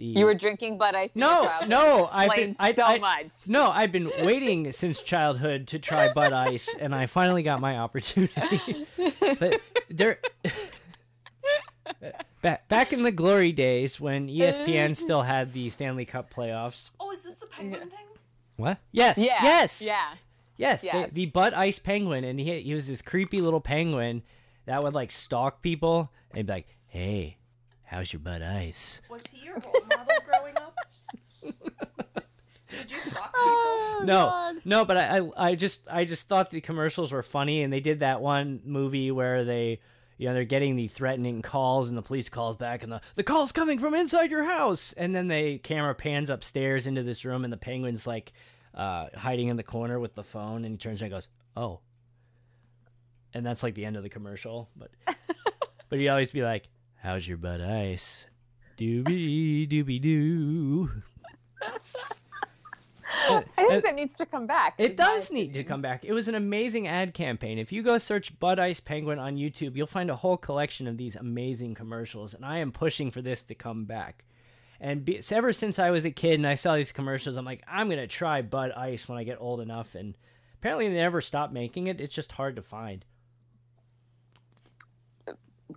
The, 0.00 0.06
you 0.06 0.24
were 0.24 0.32
drinking 0.34 0.78
Bud 0.78 0.94
Ice. 0.94 1.10
No, 1.14 1.42
no, 1.68 2.08
I've 2.10 2.34
been- 2.34 2.50
Explains 2.52 2.56
I- 2.58 2.72
so 2.74 2.82
I- 2.84 2.98
much. 2.98 3.26
No, 3.46 3.68
I've 3.68 3.92
been 3.92 4.10
waiting 4.22 4.72
since 4.82 5.02
childhood 5.02 5.66
to 5.68 5.78
try 5.78 6.10
Bud 6.10 6.32
Ice, 6.32 6.74
and 6.80 6.94
I 6.94 7.04
finally 7.04 7.42
got 7.42 7.60
my 7.60 7.76
opportunity. 7.76 8.86
but 9.20 9.60
there, 9.90 10.18
back 12.40 12.66
back 12.68 12.92
in 12.94 13.02
the 13.02 13.12
glory 13.12 13.52
days 13.52 14.00
when 14.00 14.28
ESPN 14.28 14.96
still 14.96 15.20
had 15.20 15.52
the 15.52 15.68
Stanley 15.68 16.06
Cup 16.06 16.32
playoffs. 16.32 16.88
Oh, 16.98 17.12
is 17.12 17.24
this 17.24 17.40
the 17.40 17.46
penguin 17.46 17.90
thing? 17.90 18.06
What? 18.56 18.78
Yes. 18.92 19.18
Yeah. 19.18 19.40
Yes. 19.42 19.82
Yeah. 19.82 20.14
Yes. 20.56 20.82
Yes. 20.82 21.10
The, 21.10 21.14
the 21.14 21.26
Bud 21.26 21.52
Ice 21.52 21.78
penguin, 21.78 22.24
and 22.24 22.40
he 22.40 22.60
he 22.60 22.72
was 22.72 22.88
this 22.88 23.02
creepy 23.02 23.42
little 23.42 23.60
penguin 23.60 24.22
that 24.64 24.82
would 24.82 24.94
like 24.94 25.10
stalk 25.10 25.60
people 25.60 26.10
and 26.32 26.46
be 26.46 26.52
like, 26.54 26.76
"Hey, 26.86 27.36
how's 27.90 28.12
your 28.12 28.20
Bud 28.20 28.40
Ice?" 28.42 29.02
Was 29.10 29.26
he 29.32 29.44
your 29.46 29.54
role 29.56 29.82
model 29.88 30.14
growing 30.24 30.56
up? 30.56 30.74
Did 31.42 32.90
you 32.90 33.00
stalk 33.00 33.24
people? 33.34 33.40
Oh, 33.42 34.02
no, 34.04 34.24
God. 34.26 34.56
no, 34.64 34.84
but 34.84 34.96
I, 34.96 35.18
I, 35.18 35.48
I 35.48 35.54
just, 35.56 35.82
I 35.90 36.04
just 36.04 36.28
thought 36.28 36.50
the 36.50 36.60
commercials 36.60 37.10
were 37.10 37.22
funny, 37.24 37.62
and 37.62 37.72
they 37.72 37.80
did 37.80 38.00
that 38.00 38.20
one 38.20 38.60
movie 38.64 39.10
where 39.10 39.44
they, 39.44 39.80
you 40.18 40.28
know, 40.28 40.34
they're 40.34 40.44
getting 40.44 40.76
the 40.76 40.86
threatening 40.86 41.42
calls, 41.42 41.88
and 41.88 41.98
the 41.98 42.02
police 42.02 42.28
calls 42.28 42.56
back, 42.56 42.82
and 42.84 42.92
the 42.92 43.00
the 43.16 43.24
call's 43.24 43.50
coming 43.50 43.78
from 43.80 43.94
inside 43.94 44.30
your 44.30 44.44
house, 44.44 44.92
and 44.92 45.14
then 45.14 45.26
the 45.26 45.58
camera 45.58 45.94
pans 45.96 46.30
upstairs 46.30 46.86
into 46.86 47.02
this 47.02 47.24
room, 47.24 47.42
and 47.42 47.52
the 47.52 47.56
penguin's 47.58 48.06
like, 48.06 48.32
uh, 48.74 49.06
hiding 49.16 49.48
in 49.48 49.56
the 49.56 49.64
corner 49.64 49.98
with 49.98 50.14
the 50.14 50.24
phone, 50.24 50.64
and 50.64 50.72
he 50.74 50.76
turns 50.78 51.02
around 51.02 51.12
and 51.12 51.16
goes, 51.18 51.28
"Oh," 51.56 51.80
and 53.34 53.44
that's 53.44 53.64
like 53.64 53.74
the 53.74 53.84
end 53.84 53.96
of 53.96 54.04
the 54.04 54.08
commercial, 54.08 54.70
but, 54.76 54.90
but 55.88 55.98
he'd 55.98 56.08
always 56.08 56.30
be 56.30 56.42
like, 56.42 56.68
"How's 57.02 57.26
your 57.26 57.36
butt 57.36 57.60
ice?" 57.60 58.26
Doobie 58.78 59.68
doobie 59.68 60.00
doo. 60.00 60.90
I 63.56 63.66
think 63.68 63.84
that 63.84 63.94
needs 63.94 64.14
to 64.16 64.26
come 64.26 64.46
back. 64.46 64.74
It 64.78 64.96
does 64.96 65.30
need 65.30 65.54
to 65.54 65.64
come 65.64 65.82
back. 65.82 66.04
It 66.04 66.12
was 66.12 66.28
an 66.28 66.34
amazing 66.34 66.88
ad 66.88 67.14
campaign. 67.14 67.58
If 67.58 67.72
you 67.72 67.82
go 67.82 67.98
search 67.98 68.38
Bud 68.38 68.58
Ice 68.58 68.80
Penguin 68.80 69.18
on 69.18 69.36
YouTube, 69.36 69.76
you'll 69.76 69.86
find 69.86 70.10
a 70.10 70.16
whole 70.16 70.36
collection 70.36 70.86
of 70.86 70.96
these 70.96 71.16
amazing 71.16 71.74
commercials, 71.74 72.34
and 72.34 72.44
I 72.44 72.58
am 72.58 72.72
pushing 72.72 73.10
for 73.10 73.22
this 73.22 73.42
to 73.42 73.54
come 73.54 73.84
back. 73.84 74.24
And 74.80 75.04
be, 75.04 75.20
so 75.20 75.36
ever 75.36 75.52
since 75.52 75.78
I 75.78 75.90
was 75.90 76.04
a 76.06 76.10
kid 76.10 76.34
and 76.34 76.46
I 76.46 76.54
saw 76.54 76.76
these 76.76 76.92
commercials, 76.92 77.36
I'm 77.36 77.44
like, 77.44 77.62
I'm 77.68 77.90
gonna 77.90 78.06
try 78.06 78.40
Bud 78.42 78.72
Ice 78.72 79.08
when 79.08 79.18
I 79.18 79.24
get 79.24 79.40
old 79.40 79.60
enough. 79.60 79.94
And 79.94 80.16
apparently, 80.54 80.88
they 80.88 80.94
never 80.94 81.20
stopped 81.20 81.52
making 81.52 81.88
it. 81.88 82.00
It's 82.00 82.14
just 82.14 82.32
hard 82.32 82.56
to 82.56 82.62
find. 82.62 83.04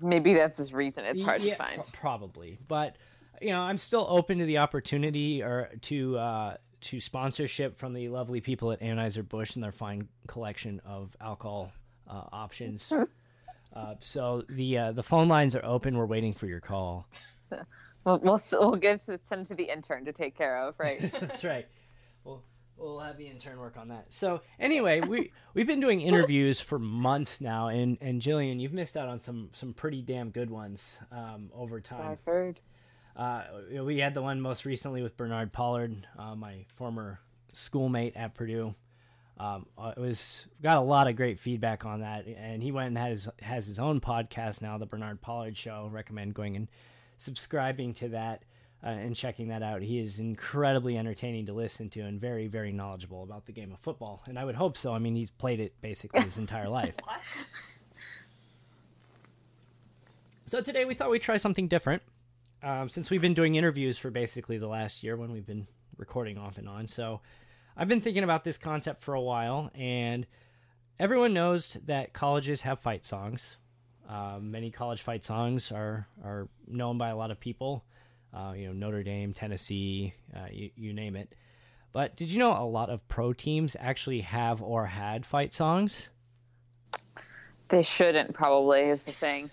Maybe 0.02 0.34
that's 0.34 0.58
his 0.58 0.74
reason. 0.74 1.06
It's 1.06 1.22
hard 1.22 1.42
Yeah, 1.42 1.56
to 1.56 1.64
find. 1.64 1.84
probably, 1.94 2.58
but 2.68 2.96
you 3.42 3.50
know, 3.50 3.60
I'm 3.60 3.78
still 3.78 4.06
open 4.10 4.40
to 4.40 4.46
the 4.46 4.58
opportunity 4.60 5.42
or 5.42 5.70
to 5.82 6.18
uh, 6.18 6.58
to 6.82 7.02
sponsorship 7.02 7.78
from 7.78 7.94
the 7.94 8.10
lovely 8.10 8.42
people 8.42 8.72
at 8.72 8.82
Anheuser 8.82 9.28
Busch 9.28 9.56
and 9.56 9.64
their 9.64 9.72
fine 9.72 10.08
collection 10.28 10.82
of 10.86 11.16
alcohol 11.22 11.72
uh, 12.10 12.24
options. 12.32 12.92
uh, 13.76 13.96
so 14.00 14.44
the 14.50 14.78
uh, 14.78 14.92
the 14.92 15.04
phone 15.04 15.28
lines 15.28 15.56
are 15.56 15.66
open. 15.66 15.98
We're 15.98 16.06
waiting 16.06 16.34
for 16.34 16.48
your 16.48 16.62
call. 16.62 17.08
We'll, 18.04 18.20
we'll, 18.20 18.42
we'll 18.54 18.76
get 18.78 19.02
to 19.02 19.20
send 19.24 19.46
to 19.48 19.56
the 19.56 19.64
intern 19.66 20.06
to 20.06 20.12
take 20.12 20.36
care 20.36 20.58
of, 20.62 20.76
right? 20.80 21.00
That's 21.20 21.44
right. 21.44 21.68
We'll 22.24 22.42
we'll 22.78 23.00
have 23.00 23.18
the 23.18 23.28
intern 23.28 23.60
work 23.60 23.78
on 23.78 23.90
that. 23.90 24.12
So 24.12 24.42
anyway, 24.60 25.02
we 25.02 25.32
we've 25.54 25.68
been 25.68 25.80
doing 25.80 26.02
interviews 26.02 26.60
for 26.60 26.80
months 26.80 27.42
now, 27.42 27.68
and 27.68 27.98
and 28.02 28.22
Jillian, 28.22 28.60
you've 28.60 28.74
missed 28.74 28.98
out 28.98 29.08
on 29.08 29.20
some 29.20 29.50
some 29.54 29.74
pretty 29.74 30.02
damn 30.02 30.30
good 30.30 30.50
ones 30.50 31.00
um, 31.12 31.50
over 31.54 31.80
time. 31.80 32.12
I've 32.12 32.24
heard. 32.26 32.62
Uh, 33.16 33.44
we 33.84 34.00
had 34.00 34.14
the 34.14 34.22
one 34.22 34.42
most 34.42 34.66
recently 34.66 35.04
with 35.04 35.16
Bernard 35.18 35.54
Pollard, 35.54 36.08
uh, 36.18 36.36
my 36.36 36.66
former 36.76 37.20
schoolmate 37.52 38.16
at 38.16 38.34
Purdue. 38.34 38.74
Um, 39.38 39.68
uh, 39.78 39.94
it 39.96 40.00
was 40.00 40.46
got 40.62 40.78
a 40.78 40.82
lot 40.82 41.08
of 41.08 41.16
great 41.16 41.40
feedback 41.40 41.86
on 41.86 42.02
that, 42.02 42.26
and 42.28 42.62
he 42.62 42.72
went 42.72 42.88
and 42.88 42.98
had 42.98 43.12
his 43.12 43.30
has 43.42 43.68
his 43.68 43.80
own 43.80 44.00
podcast 44.02 44.62
now, 44.62 44.78
the 44.78 44.86
Bernard 44.86 45.22
Pollard 45.22 45.58
Show. 45.58 45.90
Recommend 45.92 46.34
going 46.34 46.56
and 46.56 46.68
subscribing 47.18 47.94
to 47.96 48.10
that 48.10 48.44
uh, 48.84 48.90
and 48.90 49.16
checking 49.16 49.48
that 49.48 49.64
out. 49.64 49.82
He 49.82 50.00
is 50.00 50.20
incredibly 50.20 50.98
entertaining 50.98 51.46
to 51.46 51.54
listen 51.54 51.90
to 51.92 52.02
and 52.02 52.20
very 52.20 52.48
very 52.48 52.72
knowledgeable 52.72 53.24
about 53.24 53.46
the 53.46 53.52
game 53.52 53.72
of 53.72 53.80
football, 53.80 54.24
and 54.26 54.38
I 54.38 54.46
would 54.46 54.56
hope 54.56 54.78
so. 54.78 54.94
I 54.94 55.00
mean, 55.00 55.16
he's 55.16 55.32
played 55.32 55.60
it 55.60 55.74
basically 55.82 56.22
his 56.22 56.38
entire 56.38 56.70
life. 56.82 56.96
What? 57.04 57.22
So 60.54 60.62
today 60.62 60.86
we 60.86 60.94
thought 60.94 61.10
we'd 61.10 61.24
try 61.24 61.38
something 61.38 61.68
different. 61.68 62.04
Um, 62.62 62.88
since 62.88 63.10
we've 63.10 63.22
been 63.22 63.34
doing 63.34 63.56
interviews 63.56 63.98
for 63.98 64.12
basically 64.12 64.58
the 64.60 64.68
last 64.68 65.04
year 65.04 65.18
when 65.18 65.32
we've 65.32 65.48
been 65.48 65.68
recording 65.98 66.38
off 66.38 66.58
and 66.58 66.70
on. 66.70 66.88
So 66.88 67.22
I've 67.76 67.88
been 67.88 68.02
thinking 68.02 68.24
about 68.24 68.44
this 68.44 68.58
concept 68.58 69.02
for 69.02 69.16
a 69.16 69.22
while, 69.22 69.72
and 69.74 70.28
everyone 71.00 71.34
knows 71.34 71.78
that 71.88 72.14
colleges 72.14 72.62
have 72.62 72.80
fight 72.80 73.04
songs. 73.04 73.58
Um, 74.08 74.52
many 74.52 74.70
college 74.70 75.02
fight 75.02 75.24
songs 75.24 75.72
are, 75.72 76.08
are 76.24 76.48
known 76.68 76.98
by 76.98 77.10
a 77.10 77.16
lot 77.16 77.32
of 77.32 77.40
people. 77.40 77.84
Uh, 78.34 78.54
you 78.56 78.68
know, 78.68 78.74
Notre 78.74 79.04
Dame, 79.04 79.34
Tennessee, 79.34 80.14
uh, 80.36 80.48
you, 80.52 80.72
you 80.76 80.94
name 80.94 81.16
it. 81.16 81.34
But 81.92 82.16
did 82.16 82.32
you 82.32 82.40
know 82.40 82.52
a 82.52 82.66
lot 82.66 82.90
of 82.90 83.08
pro 83.08 83.34
teams 83.34 83.78
actually 83.80 84.22
have 84.22 84.62
or 84.62 84.86
had 84.86 85.26
fight 85.26 85.54
songs? 85.54 86.10
They 87.70 87.84
shouldn't, 87.84 88.34
probably, 88.34 88.82
is 88.82 89.04
the 89.04 89.12
thing. 89.12 89.50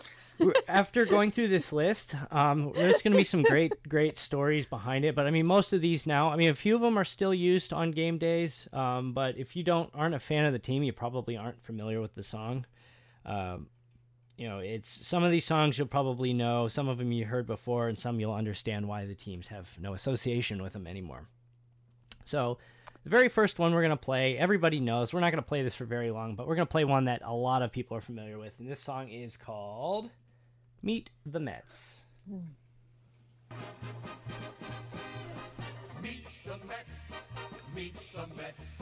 after 0.69 1.05
going 1.05 1.31
through 1.31 1.49
this 1.49 1.73
list, 1.73 2.15
um, 2.31 2.73
there's 2.75 3.03
going 3.03 3.13
to 3.13 3.19
be 3.19 3.25
some 3.25 3.43
great, 3.43 3.73
great 3.89 4.17
stories 4.17 4.67
behind 4.67 5.05
it. 5.05 5.15
But 5.15 5.27
I 5.27 5.31
mean, 5.31 5.47
most 5.47 5.73
of 5.73 5.81
these 5.81 6.07
now, 6.07 6.31
I 6.31 6.37
mean, 6.37 6.49
a 6.49 6.55
few 6.55 6.75
of 6.75 6.81
them 6.81 6.99
are 6.99 7.05
still 7.05 7.35
used 7.35 7.73
on 7.73 7.91
game 7.91 8.19
days. 8.19 8.69
Um, 8.73 9.13
but 9.13 9.37
if 9.37 9.55
you 9.55 9.63
don't 9.63 9.91
aren't 9.95 10.15
a 10.15 10.21
fan 10.21 10.45
of 10.45 10.53
the 10.53 10.59
team, 10.59 10.83
you 10.83 10.93
probably 10.93 11.37
aren't 11.37 11.63
familiar 11.63 12.01
with 12.01 12.15
the 12.15 12.23
song. 12.23 12.65
Um, 13.27 13.69
you 14.41 14.49
know, 14.49 14.61
it's 14.61 15.07
some 15.07 15.23
of 15.23 15.31
these 15.31 15.45
songs 15.45 15.77
you'll 15.77 15.87
probably 15.87 16.33
know, 16.33 16.67
some 16.67 16.89
of 16.89 16.97
them 16.97 17.13
you 17.13 17.27
heard 17.27 17.47
before, 17.47 17.89
and 17.89 17.99
some 17.99 18.19
you'll 18.19 18.33
understand 18.33 18.89
why 18.89 19.05
the 19.05 19.15
teams 19.15 19.49
have 19.49 19.69
no 19.79 19.93
association 19.93 20.63
with 20.63 20.73
them 20.73 20.87
anymore. 20.87 21.29
So, 22.25 22.57
the 23.05 23.11
very 23.11 23.29
first 23.29 23.59
one 23.59 23.75
we're 23.75 23.83
going 23.83 23.91
to 23.91 23.99
play, 23.99 24.39
everybody 24.39 24.81
knows. 24.81 25.13
We're 25.13 25.21
not 25.21 25.31
going 25.31 25.43
to 25.43 25.49
play 25.49 25.63
this 25.63 25.75
for 25.75 25.85
very 25.85 26.11
long, 26.11 26.37
but 26.37 26.49
we're 26.49 26.55
going 26.55 26.67
to 26.67 26.71
play 26.71 26.85
one 26.85 27.05
that 27.05 27.21
a 27.23 27.35
lot 27.35 27.61
of 27.61 27.71
people 27.71 27.99
are 27.99 28.01
familiar 28.01 28.39
with. 28.39 28.59
And 28.61 28.71
this 28.71 28.81
song 28.81 29.11
is 29.11 29.37
called 29.37 30.09
Meet 30.83 31.11
the 31.27 31.41
Mets. 31.41 32.01
Meet 36.03 36.25
the 36.47 36.59
Mets, 36.67 37.11
meet 37.77 37.95
the 38.15 38.27
Mets. 38.37 38.79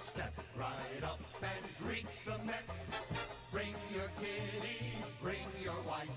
Step 0.00 0.32
right 0.58 1.04
up 1.04 1.20
and 1.42 1.86
greet 1.86 2.06
the 2.24 2.38
Mets. 2.46 2.88
Bring 3.52 3.74
your 3.94 4.08
bring 4.18 4.61
your 5.72 5.82
wife. 5.82 6.08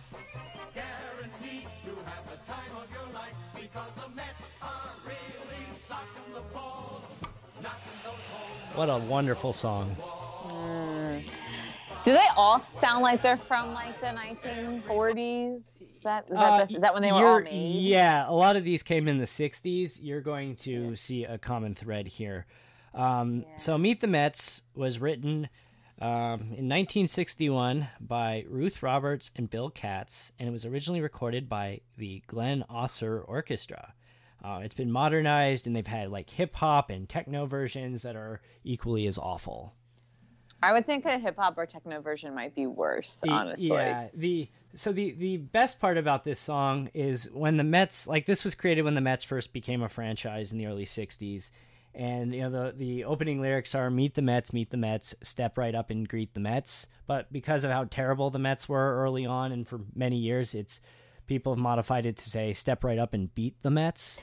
Guaranteed 0.74 1.68
to 1.86 1.92
have 2.06 2.26
the 2.30 2.52
time 2.52 2.76
of 2.78 2.92
your 2.92 3.14
life 3.14 3.34
because 3.56 3.92
the 3.96 4.10
Mets 4.16 4.44
are 4.62 4.92
really 5.06 5.66
socking 5.76 6.34
the 6.34 6.42
ball, 6.54 7.02
knocking 7.62 8.00
those 8.04 8.14
home. 8.32 8.78
What 8.78 8.90
a 8.90 8.98
wonderful 8.98 9.54
song. 9.54 9.96
Do 12.04 12.12
they 12.12 12.28
all 12.38 12.60
sound 12.80 13.02
like 13.04 13.22
they're 13.24 13.38
from 13.38 13.74
like 13.74 14.00
the 14.00 14.08
1940s? 14.08 15.58
Is 15.58 16.00
that, 16.04 16.26
is 16.26 16.34
that, 16.34 16.38
Uh, 16.38 16.66
the- 16.66 16.76
is 16.76 16.82
that 16.82 16.94
when 16.94 17.02
they 17.02 17.12
were 17.12 17.26
all 17.28 17.42
made? 17.42 17.82
Yeah, 17.82 18.30
a 18.30 18.34
lot 18.34 18.56
of 18.56 18.64
these 18.64 18.84
came 18.84 19.08
in 19.08 19.18
the 19.18 19.26
60s. 19.26 20.00
You're 20.04 20.22
going 20.22 20.56
to 20.58 20.96
see 20.96 21.24
a 21.24 21.40
common 21.40 21.74
thread 21.74 22.08
here. 22.08 22.46
Um, 22.94 23.44
So, 23.58 23.78
Meet 23.78 24.02
the 24.02 24.08
Mets 24.08 24.62
was 24.76 25.00
written 25.00 25.50
um, 26.02 26.42
in 26.42 26.68
1961 26.68 27.88
by 28.02 28.46
Ruth 28.50 28.84
Roberts 28.84 29.32
and 29.36 29.50
Bill 29.50 29.70
Katz, 29.70 30.32
and 30.38 30.50
it 30.50 30.52
was 30.52 30.66
originally 30.66 31.02
recorded 31.02 31.48
by 31.48 31.82
the 31.98 32.22
Glenn 32.28 32.66
Osser 32.70 33.24
Orchestra. 33.28 33.94
Uh, 34.44 34.60
it's 34.64 34.76
been 34.76 34.92
modernized, 34.92 35.66
and 35.66 35.76
they've 35.76 35.88
had 35.88 36.12
like 36.12 36.30
hip 36.30 36.56
hop 36.56 36.90
and 36.90 37.08
techno 37.08 37.46
versions 37.46 38.02
that 38.02 38.16
are 38.16 38.42
equally 38.64 39.08
as 39.08 39.18
awful. 39.18 39.74
I 40.62 40.74
would 40.74 40.86
think 40.86 41.06
a 41.06 41.18
hip 41.18 41.38
hop 41.38 41.58
or 41.58 41.66
techno 41.66 42.02
version 42.02 42.34
might 42.36 42.56
be 42.56 42.68
worse, 42.68 43.12
honestly. 43.28 43.68
Yeah. 43.68 44.10
The 44.14 44.50
so 44.74 44.92
the 44.92 45.12
the 45.12 45.38
best 45.38 45.80
part 45.80 45.98
about 45.98 46.24
this 46.24 46.40
song 46.40 46.90
is 46.94 47.30
when 47.32 47.58
the 47.58 47.64
Mets 47.64 48.08
like 48.08 48.26
this 48.26 48.44
was 48.44 48.54
created 48.54 48.84
when 48.84 48.96
the 48.96 49.02
Mets 49.02 49.24
first 49.24 49.54
became 49.54 49.82
a 49.82 49.90
franchise 49.90 50.52
in 50.52 50.58
the 50.58 50.66
early 50.66 50.86
'60s, 50.86 51.52
and 51.96 52.34
you 52.36 52.42
know 52.42 52.50
the 52.50 52.74
the 52.78 53.04
opening 53.06 53.42
lyrics 53.42 53.74
are 53.74 53.90
"Meet 53.90 54.14
the 54.16 54.22
Mets, 54.22 54.52
meet 54.54 54.70
the 54.70 54.78
Mets, 54.78 55.16
step 55.24 55.58
right 55.58 55.74
up 55.74 55.90
and 55.90 56.08
greet 56.08 56.34
the 56.34 56.40
Mets." 56.40 56.88
But 57.08 57.32
because 57.32 57.64
of 57.64 57.72
how 57.72 57.86
terrible 57.86 58.30
the 58.30 58.40
Mets 58.40 58.68
were 58.70 59.02
early 59.04 59.26
on 59.26 59.52
and 59.52 59.68
for 59.68 59.80
many 59.96 60.18
years, 60.18 60.54
it's 60.54 60.82
people 61.28 61.54
have 61.54 61.60
modified 61.60 62.06
it 62.06 62.18
to 62.18 62.30
say 62.30 62.54
"step 62.54 62.84
right 62.84 63.00
up 63.00 63.14
and 63.14 63.34
beat 63.34 63.56
the 63.64 63.72
Mets." 63.72 64.22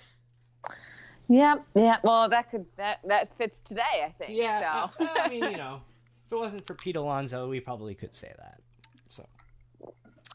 Yeah, 1.28 1.56
yeah. 1.74 1.96
Well, 2.02 2.28
that 2.28 2.50
could 2.50 2.66
that 2.76 2.98
that 3.06 3.36
fits 3.38 3.60
today, 3.60 4.04
I 4.04 4.10
think. 4.18 4.30
Yeah, 4.32 4.86
So. 4.86 5.04
uh, 5.04 5.08
I 5.16 5.28
mean, 5.28 5.44
you 5.44 5.56
know, 5.56 5.80
if 6.26 6.32
it 6.32 6.36
wasn't 6.36 6.66
for 6.66 6.74
Pete 6.74 6.96
Alonso, 6.96 7.48
we 7.48 7.60
probably 7.60 7.94
could 7.94 8.14
say 8.14 8.32
that. 8.38 8.60
So, 9.08 9.26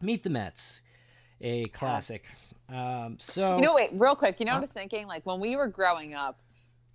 Meet 0.01 0.23
the 0.23 0.29
Mets, 0.29 0.81
a 1.41 1.65
classic. 1.65 2.25
Um, 2.69 3.17
so 3.19 3.55
You 3.57 3.61
know, 3.63 3.75
wait, 3.75 3.91
real 3.93 4.15
quick. 4.15 4.39
You 4.39 4.45
know, 4.45 4.53
Huh? 4.53 4.57
what 4.57 4.59
I 4.59 4.61
was 4.61 4.71
thinking, 4.71 5.07
like 5.07 5.25
when 5.25 5.39
we 5.39 5.55
were 5.55 5.67
growing 5.67 6.13
up, 6.13 6.39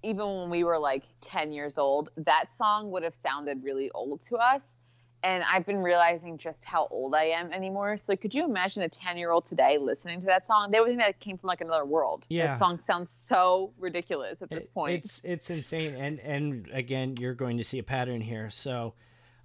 even 0.02 0.26
when 0.26 0.50
we 0.50 0.64
were 0.64 0.78
like 0.78 1.04
ten 1.20 1.52
years 1.52 1.78
old, 1.78 2.10
that 2.16 2.50
song 2.50 2.90
would 2.90 3.02
have 3.02 3.14
sounded 3.14 3.62
really 3.62 3.90
old 3.92 4.20
to 4.26 4.36
us. 4.36 4.76
And 5.24 5.44
I've 5.44 5.64
been 5.64 5.78
realizing 5.78 6.36
just 6.36 6.64
how 6.64 6.88
old 6.90 7.14
I 7.14 7.26
am 7.26 7.52
anymore. 7.52 7.96
So 7.96 8.16
could 8.16 8.34
you 8.34 8.44
imagine 8.44 8.82
a 8.82 8.88
ten-year-old 8.88 9.46
today 9.46 9.78
listening 9.78 10.18
to 10.20 10.26
that 10.26 10.48
song? 10.48 10.72
They 10.72 10.80
would 10.80 10.88
think 10.88 10.98
that 10.98 11.10
it 11.10 11.20
came 11.20 11.38
from 11.38 11.46
like 11.46 11.60
another 11.60 11.84
world. 11.84 12.26
Yeah. 12.28 12.48
that 12.48 12.58
song 12.58 12.80
sounds 12.80 13.08
so 13.10 13.72
ridiculous 13.78 14.42
at 14.42 14.50
this 14.50 14.64
it- 14.64 14.74
point. 14.74 15.04
it's 15.04 15.20
it's 15.24 15.50
insane, 15.50 15.94
and 15.94 16.18
and 16.20 16.68
again, 16.72 17.16
you're 17.20 17.34
going 17.34 17.56
to 17.58 17.62
see 17.64 17.78
a 17.78 17.84
pattern 17.84 18.20
here. 18.20 18.50
So, 18.50 18.94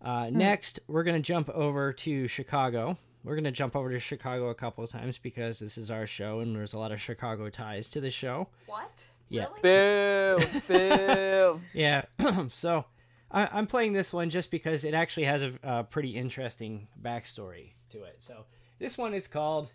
uh, 0.02 0.30
Hmm. 0.30 0.38
next, 0.40 0.80
we're 0.88 1.04
going 1.04 1.22
to 1.22 1.22
jump 1.22 1.48
over 1.52 1.94
to 1.94 2.28
Chicago. 2.28 2.98
We're 3.24 3.36
going 3.36 3.44
to 3.44 3.52
jump 3.52 3.76
over 3.76 3.92
to 3.92 4.00
Chicago 4.00 4.50
a 4.50 4.56
couple 4.56 4.84
of 4.84 4.90
times 4.90 5.18
because 5.20 5.60
this 5.60 5.78
is 5.78 5.92
our 5.92 6.08
show, 6.08 6.40
and 6.40 6.56
there's 6.56 6.74
a 6.74 6.80
lot 6.80 6.92
of 6.92 7.00
Chicago 7.00 7.50
ties 7.50 7.88
to 7.90 8.02
the 8.02 8.10
show. 8.10 8.48
What? 8.66 9.06
Yeah. 9.30 9.48
Really? 9.64 10.40
Boo, 10.42 10.60
boo. 10.68 11.62
Yeah. 11.74 12.04
so 12.52 12.86
I, 13.32 13.48
I'm 13.52 13.68
playing 13.68 13.94
this 13.94 14.14
one 14.14 14.30
just 14.30 14.52
because 14.52 14.84
it 14.86 14.94
actually 14.94 15.26
has 15.26 15.44
a, 15.44 15.54
a 15.64 15.84
pretty 15.84 16.12
interesting 16.16 16.88
backstory 17.02 17.74
to 17.90 18.04
it. 18.04 18.18
So 18.20 18.46
this 18.80 18.98
one 18.98 19.14
is 19.14 19.28
called 19.28 19.72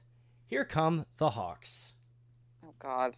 "Here 0.46 0.64
Come 0.64 1.06
the 1.18 1.30
Hawks." 1.30 1.92
Oh 2.64 2.74
God. 2.78 3.14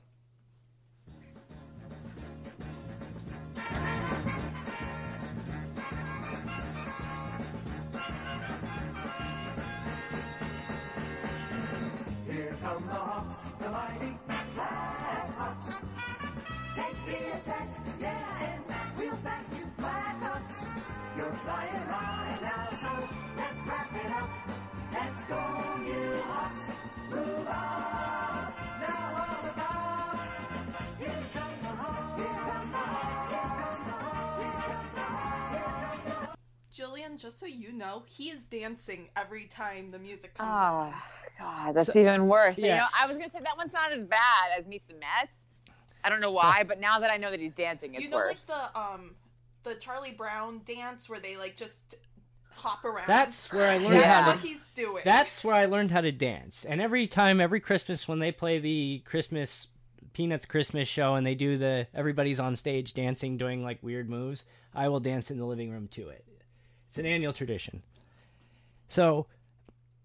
Here 12.30 12.56
come 12.62 12.84
the 12.86 12.94
Hawks, 12.94 13.46
the 13.60 13.68
mighty 13.70 14.18
Black 14.26 14.46
Hawks. 14.56 14.80
Take 14.80 14.83
the 17.06 17.16
attack, 17.36 17.68
yeah, 18.00 18.44
and 18.54 18.64
we'll 18.98 19.16
back 19.16 19.44
you, 19.58 19.66
Black 19.78 20.16
You're 21.16 21.32
flying 21.32 21.86
high 21.88 22.38
now, 22.42 22.68
so 22.76 23.08
let's 23.36 23.66
wrap 23.66 23.94
it 23.94 24.10
up. 24.12 24.30
Let's 24.92 25.24
go, 25.24 25.40
you 25.86 26.22
Hawks. 26.22 26.70
Move 27.10 27.48
on. 27.48 28.52
Now 28.80 29.00
all 29.20 29.50
about. 29.50 30.20
Here 30.98 31.24
come 31.32 31.54
the 31.62 31.68
Hawks. 31.68 32.22
Here 32.22 32.36
comes 32.50 32.70
the 32.70 32.78
Hawks. 32.78 33.32
Here 33.32 33.50
comes 33.58 33.80
the 33.84 33.90
Hawks. 33.90 34.42
Here 34.42 34.52
comes 34.68 34.90
the 34.94 35.00
Hawks. 35.00 35.52
Here 35.52 35.62
comes 35.88 36.04
the 36.04 36.10
Hawks. 36.10 36.38
Jillian, 36.76 37.18
just 37.18 37.38
so 37.38 37.46
you 37.46 37.72
know, 37.72 38.04
he 38.08 38.30
is 38.30 38.46
dancing 38.46 39.08
every 39.16 39.44
time 39.46 39.90
the 39.90 39.98
music 39.98 40.34
comes 40.34 40.48
Oh 40.50 40.54
on. 40.54 40.94
God, 41.38 41.72
that's 41.74 41.92
So- 41.92 41.98
even 41.98 42.26
worse. 42.28 42.56
You 42.58 42.68
know, 42.68 42.86
I 42.98 43.06
was 43.06 43.16
gonna 43.16 43.30
say 43.30 43.40
that 43.40 43.56
one's 43.56 43.72
not 43.72 43.92
as 43.92 44.02
bad 44.02 44.58
as 44.58 44.66
Meet 44.66 44.86
the 44.88 44.94
Mets. 44.94 45.32
I 46.04 46.10
don't 46.10 46.20
know 46.20 46.30
why, 46.30 46.62
but 46.64 46.78
now 46.80 47.00
that 47.00 47.10
I 47.10 47.16
know 47.16 47.30
that 47.30 47.40
he's 47.40 47.54
dancing, 47.54 47.94
it's 47.94 48.02
You 48.04 48.10
know, 48.10 48.16
worse. 48.18 48.46
like 48.48 48.72
the 48.72 48.78
um, 48.78 49.14
the 49.62 49.74
Charlie 49.76 50.12
Brown 50.12 50.60
dance 50.66 51.08
where 51.08 51.18
they 51.18 51.36
like 51.36 51.56
just 51.56 51.94
hop 52.52 52.84
around. 52.84 53.08
That's 53.08 53.50
where 53.52 53.68
I 53.68 53.78
learned 53.78 53.94
That's 53.94 54.06
how 54.22 54.26
what 54.28 54.40
to. 54.40 54.46
he's 54.46 54.60
doing. 54.74 55.02
That's 55.04 55.42
where 55.42 55.54
I 55.54 55.64
learned 55.64 55.90
how 55.90 56.02
to 56.02 56.12
dance. 56.12 56.64
And 56.64 56.80
every 56.80 57.06
time, 57.06 57.40
every 57.40 57.60
Christmas, 57.60 58.06
when 58.06 58.18
they 58.18 58.30
play 58.32 58.58
the 58.58 59.02
Christmas 59.06 59.68
Peanuts 60.12 60.44
Christmas 60.44 60.86
show 60.86 61.14
and 61.14 61.26
they 61.26 61.34
do 61.34 61.58
the 61.58 61.86
everybody's 61.94 62.38
on 62.38 62.54
stage 62.54 62.92
dancing, 62.94 63.36
doing 63.36 63.64
like 63.64 63.82
weird 63.82 64.08
moves, 64.08 64.44
I 64.74 64.88
will 64.88 65.00
dance 65.00 65.30
in 65.30 65.38
the 65.38 65.46
living 65.46 65.70
room 65.70 65.88
to 65.88 66.08
it. 66.10 66.24
It's 66.88 66.98
an 66.98 67.06
annual 67.06 67.32
tradition. 67.32 67.82
So, 68.88 69.26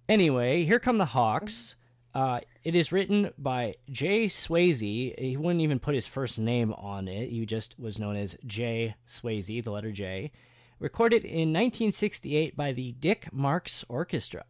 anyway, 0.08 0.63
here 0.65 0.79
come 0.79 0.98
the 0.98 1.06
Hawks. 1.06 1.75
Uh, 2.13 2.39
it 2.63 2.75
is 2.75 2.92
written 2.92 3.32
by 3.38 3.75
Jay 3.89 4.25
Swayze. 4.25 5.18
He 5.20 5.38
wouldn't 5.38 5.62
even 5.62 5.80
put 5.80 5.96
his 5.96 6.08
first 6.08 6.39
name 6.39 6.74
on 6.74 7.08
it. 7.08 7.30
He 7.30 7.46
just 7.46 7.80
was 7.80 8.00
known 8.00 8.16
as 8.16 8.36
Jay 8.46 8.96
Swayze, 9.08 9.63
the 9.63 9.72
letter 9.72 9.92
J. 9.92 10.32
Recorded 10.80 11.24
in 11.25 11.54
1968 11.54 12.56
by 12.56 12.72
the 12.72 12.94
Dick 12.94 13.28
Marx 13.32 13.86
Orchestra. 13.89 14.46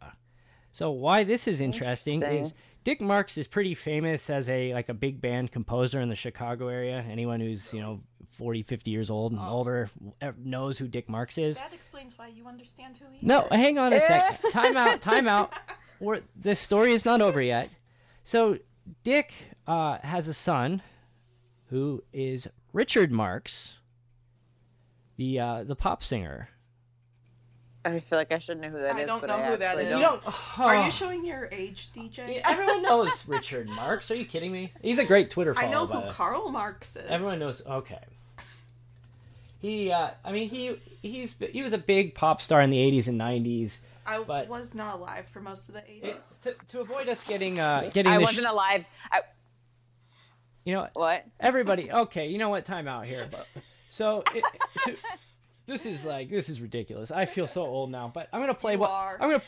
So 0.71 0.91
why 0.91 1.23
this 1.23 1.47
is 1.47 1.59
interesting, 1.59 2.15
Interesting. 2.21 2.43
is 2.45 2.53
Dick 2.83 3.01
Marx 3.01 3.37
is 3.37 3.47
pretty 3.47 3.73
famous 3.75 4.29
as 4.29 4.47
a 4.47 4.73
like 4.73 4.87
a 4.89 4.93
big 4.93 5.19
band 5.19 5.51
composer 5.51 5.99
in 5.99 6.07
the 6.09 6.15
Chicago 6.15 6.67
area. 6.67 7.03
Anyone 7.09 7.39
who's, 7.39 7.73
you 7.73 7.81
know, 7.81 8.01
40, 8.29 8.61
50 8.63 8.91
years 8.91 9.09
old 9.09 9.31
and 9.33 9.41
older 9.41 9.89
eh, 10.21 10.31
knows 10.37 10.77
who 10.77 10.87
Dick 10.87 11.09
Marx 11.09 11.37
is. 11.39 11.57
that 11.59 11.73
explains 11.73 12.17
why 12.17 12.27
you 12.27 12.47
understand 12.47 12.95
who 12.97 13.05
he 13.11 13.25
No, 13.25 13.41
is. 13.45 13.51
No, 13.51 13.57
hang 13.57 13.77
on 13.79 13.91
a 13.91 13.99
second. 13.99 14.49
Time 14.51 14.77
out. 14.77 15.01
Time 15.01 15.27
out. 15.27 15.53
We're, 15.99 16.21
the 16.39 16.55
story 16.55 16.93
is 16.93 17.05
not 17.05 17.21
over 17.21 17.41
yet. 17.41 17.69
So 18.23 18.57
Dick 19.03 19.33
uh, 19.67 19.97
has 20.03 20.27
a 20.27 20.33
son 20.33 20.81
who 21.69 22.03
is 22.13 22.47
Richard 22.73 23.11
Marx, 23.11 23.75
the 25.17 25.39
uh, 25.39 25.63
the 25.63 25.75
pop 25.75 26.03
singer. 26.03 26.49
I 27.85 27.99
feel 28.01 28.19
like 28.19 28.31
I 28.33 28.39
should 28.39 28.59
know 28.59 28.69
who 28.69 28.77
that 28.79 28.97
is. 28.97 29.03
I 29.03 29.05
don't 29.05 29.25
know 29.25 29.35
I 29.35 29.41
I 29.41 29.49
who 29.51 29.57
that 29.57 29.77
actually 29.77 29.83
is. 29.85 29.89
don't. 29.91 30.01
You 30.01 30.21
don't- 30.25 30.59
Are 30.59 30.83
you 30.83 30.91
showing 30.91 31.25
your 31.25 31.47
age, 31.51 31.89
DJ? 31.93 32.41
Everyone 32.43 32.81
knows 32.81 33.25
Richard 33.27 33.67
Marx. 33.69 34.11
Are 34.11 34.15
you 34.15 34.25
kidding 34.25 34.51
me? 34.51 34.73
He's 34.81 34.99
a 34.99 35.05
great 35.05 35.29
Twitter 35.29 35.53
I 35.57 35.67
know 35.67 35.85
who 35.85 35.93
the 35.93 36.05
way. 36.07 36.09
Karl 36.11 36.49
Marx 36.49 36.95
is. 36.97 37.05
Everyone 37.09 37.39
knows. 37.39 37.65
Okay. 37.65 37.99
He, 39.61 39.91
uh, 39.91 40.11
I 40.23 40.31
mean, 40.31 40.47
he 40.49 40.79
he's 41.01 41.35
he 41.51 41.61
was 41.61 41.73
a 41.73 41.77
big 41.77 42.15
pop 42.15 42.41
star 42.41 42.61
in 42.61 42.69
the 42.69 42.77
'80s 42.77 43.07
and 43.07 43.19
'90s. 43.19 43.81
I 44.09 44.23
but- 44.23 44.47
was 44.47 44.73
not 44.73 44.95
alive 44.95 45.25
for 45.31 45.39
most 45.41 45.69
of 45.69 45.75
the 45.75 45.81
80s. 45.81 46.41
To, 46.41 46.53
to 46.69 46.79
avoid 46.81 47.07
us 47.09 47.27
getting 47.27 47.59
uh, 47.59 47.89
getting 47.93 48.11
I 48.11 48.17
wasn't 48.17 48.47
sh- 48.47 48.51
alive. 48.51 48.85
I, 49.11 49.21
you 50.65 50.73
know 50.73 50.87
what? 50.93 51.25
everybody 51.39 51.91
okay 52.05 52.27
you 52.27 52.37
know 52.37 52.49
what 52.49 52.65
time 52.65 52.87
out 52.87 53.05
here 53.05 53.27
but 53.31 53.47
so 53.89 54.23
it, 54.35 54.43
to, 54.83 54.95
this 55.65 55.85
is 55.85 56.05
like 56.05 56.29
this 56.29 56.49
is 56.49 56.61
ridiculous 56.61 57.11
i 57.11 57.25
feel 57.25 57.47
so 57.47 57.61
old 57.63 57.89
now 57.89 58.11
but 58.13 58.27
i'm 58.33 58.39
gonna 58.41 58.53
play 58.53 58.73
You 58.73 58.79
what 58.79 58.89
are. 58.91 59.17
i'm 59.19 59.29
gonna 59.31 59.41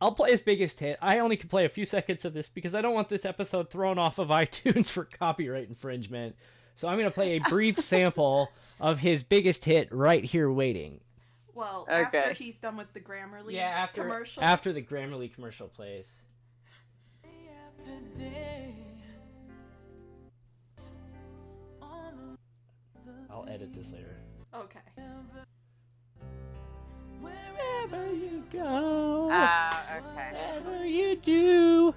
i'll 0.00 0.12
play 0.12 0.30
his 0.30 0.40
biggest 0.40 0.78
hit 0.78 0.98
i 1.00 1.18
only 1.18 1.36
can 1.36 1.48
play 1.48 1.64
a 1.64 1.68
few 1.68 1.84
seconds 1.84 2.24
of 2.24 2.32
this 2.34 2.48
because 2.48 2.74
i 2.74 2.82
don't 2.82 2.94
want 2.94 3.08
this 3.08 3.24
episode 3.24 3.70
thrown 3.70 3.98
off 3.98 4.18
of 4.18 4.28
itunes 4.42 4.88
for 4.90 5.04
copyright 5.04 5.68
infringement 5.68 6.36
so 6.76 6.86
i'm 6.86 6.96
gonna 6.98 7.10
play 7.10 7.36
a 7.36 7.40
brief 7.48 7.78
sample 7.84 8.48
of 8.78 9.00
his 9.00 9.22
biggest 9.22 9.64
hit 9.64 9.90
right 9.92 10.22
here 10.22 10.50
waiting 10.52 11.00
Well, 11.58 11.88
Okay. 11.90 12.18
after 12.18 12.32
he's 12.34 12.56
done 12.60 12.76
with 12.76 12.92
the 12.92 13.00
Grammarly 13.00 13.50
yeah 13.54 13.62
after 13.62 14.02
commercial. 14.02 14.44
after 14.44 14.72
the 14.72 14.80
grammarly 14.80 15.34
commercial 15.34 15.66
plays 15.66 16.12
i'll 23.28 23.44
edit 23.48 23.72
this 23.74 23.92
later 23.92 24.16
Okay. 24.54 24.78
wherever 27.20 28.12
you 28.14 28.42
go 28.52 29.28
Ah, 29.30 29.96
okay. 29.98 30.30
Whatever 30.32 30.86
you 30.86 31.16
do, 31.16 31.94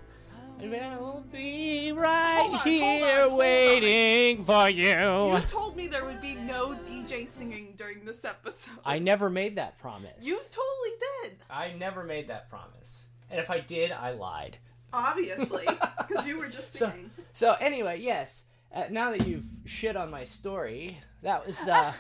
I'll 0.60 1.24
be 1.32 1.92
right 1.92 2.38
Hold 2.42 2.54
on, 2.54 2.58
hold 2.60 2.66
here 2.66 3.04
on, 3.04 3.20
hold 3.20 3.32
on. 3.32 3.38
waiting 3.38 4.44
for 4.44 4.70
you. 4.70 4.86
You 5.34 5.40
told 5.48 5.76
me 5.76 5.88
there 5.88 6.06
would 6.06 6.22
be 6.22 6.36
no 6.36 6.76
DJ 6.86 7.28
singing 7.28 7.74
during 7.78 8.06
this 8.06 8.26
episode. 8.26 8.74
I 8.86 9.00
never 9.00 9.30
made 9.30 9.56
that 9.58 9.78
promise. 9.80 10.26
You 10.26 10.38
totally 10.52 10.98
did. 11.24 11.38
I 11.50 11.74
never 11.74 12.04
made 12.04 12.28
that 12.30 12.50
promise. 12.50 13.06
And 13.30 13.40
if 13.40 13.50
I 13.50 13.60
did, 13.60 13.92
I 13.92 14.12
lied. 14.12 14.58
Obviously, 14.94 15.66
because 16.08 16.28
you 16.28 16.40
were 16.40 16.48
just 16.48 16.74
So, 16.74 16.90
singing. 16.90 17.10
so 17.34 17.54
anyway, 17.54 18.00
yes. 18.00 18.44
Uh, 18.74 18.84
now 18.90 19.12
that 19.12 19.28
you've 19.28 19.46
shit 19.66 19.96
on 19.96 20.12
my 20.12 20.24
story, 20.26 20.98
that 21.24 21.46
was 21.46 21.68
uh, 21.68 21.92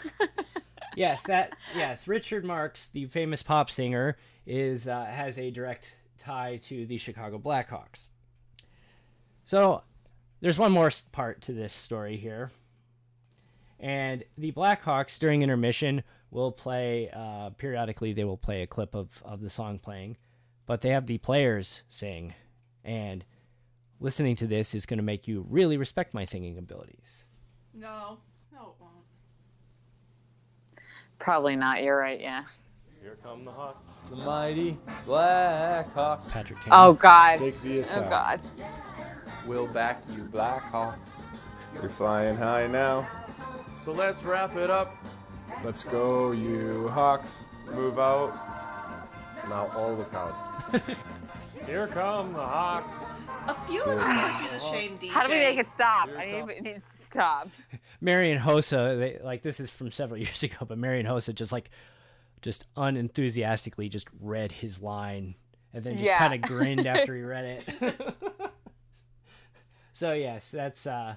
yes, 0.96 1.24
that 1.24 1.54
yes. 1.76 2.08
Richard 2.08 2.46
Marx, 2.46 2.90
the 2.90 3.06
famous 3.06 3.42
pop 3.44 3.70
singer, 3.72 4.18
is 4.46 4.88
uh, 4.88 5.06
has 5.06 5.38
a 5.40 5.52
direct 5.52 5.88
tie 6.20 6.58
to 6.64 6.86
the 6.86 6.98
Chicago 6.98 7.40
Blackhawks. 7.40 8.06
So 9.52 9.84
there's 10.40 10.58
one 10.58 10.72
more 10.72 10.90
part 11.12 11.42
to 11.42 11.52
this 11.52 11.74
story 11.74 12.16
here, 12.16 12.52
and 13.82 14.24
the 14.38 14.54
Blackhawks 14.54 15.20
during 15.20 15.42
intermission 15.42 16.04
will 16.30 16.54
play 16.54 17.10
uh, 17.12 17.50
periodically. 17.58 18.14
They 18.14 18.24
will 18.24 18.38
play 18.38 18.62
a 18.62 18.66
clip 18.66 18.96
of 18.96 19.22
of 19.26 19.42
the 19.42 19.50
song 19.50 19.78
playing, 19.78 20.16
but 20.68 20.80
they 20.80 20.88
have 20.92 21.06
the 21.06 21.18
players 21.18 21.84
sing, 21.90 22.34
and 22.86 23.26
listening 24.00 24.38
to 24.38 24.48
this 24.48 24.74
is 24.74 24.86
going 24.86 25.00
to 25.00 25.04
make 25.04 25.28
you 25.28 25.46
really 25.50 25.76
respect 25.76 26.14
my 26.14 26.24
singing 26.24 26.58
abilities. 26.58 27.26
No, 27.74 28.20
no, 28.54 28.62
it 28.62 28.76
won't. 28.80 28.94
Probably 31.20 31.58
not. 31.58 31.84
You're 31.84 31.98
right. 31.98 32.22
Yeah. 32.22 32.46
Here 33.02 33.18
come 33.22 33.44
the 33.44 33.52
Hawks, 33.52 34.04
the 34.10 34.16
mighty 34.16 34.78
Black 35.06 35.94
Hawks. 35.94 36.30
Patrick 36.30 36.60
Kane. 36.60 36.70
Oh 36.72 36.94
God. 36.94 37.40
Take 37.40 37.62
the 37.64 37.80
Oh 37.80 37.82
attack. 37.82 38.10
God. 38.10 38.42
We'll 39.48 39.68
back 39.68 40.04
you, 40.16 40.24
Black 40.24 40.62
Hawks. 40.62 41.18
You're 41.76 41.90
flying 41.90 42.36
high 42.36 42.68
now. 42.68 43.08
So 43.78 43.92
let's 43.92 44.24
wrap 44.24 44.56
it 44.56 44.70
up. 44.70 44.96
Let's 45.64 45.84
go, 45.84 46.32
you 46.32 46.88
Hawks. 46.90 47.44
Move 47.74 48.00
out. 48.00 48.34
Now 49.50 49.70
all 49.76 49.96
look 49.96 50.14
out. 50.14 50.34
Here 51.66 51.88
come 51.88 52.34
the 52.34 52.40
Hawks. 52.40 52.94
A 53.48 53.56
few 53.68 53.82
of 53.84 53.88
them 53.98 54.20
put 54.32 54.44
you 54.44 54.50
to 54.50 54.60
shame, 54.60 54.98
DJ. 54.98 55.10
How 55.10 55.24
do 55.24 55.30
we 55.30 55.36
make 55.40 55.58
it 55.58 55.72
stop? 55.72 56.10
Here 56.10 56.18
I 56.18 56.24
it 56.24 56.32
need 56.34 56.40
comes. 56.40 56.52
it 56.52 56.62
needs 56.64 56.86
to 57.00 57.06
stop. 57.08 57.50
Marian 58.02 58.40
Hossa, 58.40 58.98
they, 59.00 59.20
like 59.24 59.42
this 59.44 59.60
is 59.60 59.70
from 59.70 59.92
several 59.92 60.18
years 60.22 60.44
ago, 60.44 60.58
but 60.68 60.78
Marian 60.78 61.06
Hossa 61.06 61.34
just 61.34 61.52
like 61.52 61.70
just 62.42 62.66
unenthusiastically 62.76 63.88
just 63.90 64.08
read 64.20 64.52
his 64.52 64.82
line 64.82 65.36
and 65.74 65.84
then 65.84 65.94
just 65.94 66.06
Yeah. 66.06 66.18
kind 66.18 66.34
of 66.34 66.42
grinned 66.50 66.88
after 66.88 67.16
he 67.16 67.22
read 67.22 67.46
it. 67.46 67.96
So 70.02 70.14
yes, 70.14 70.50
that's 70.50 70.88
uh, 70.88 71.16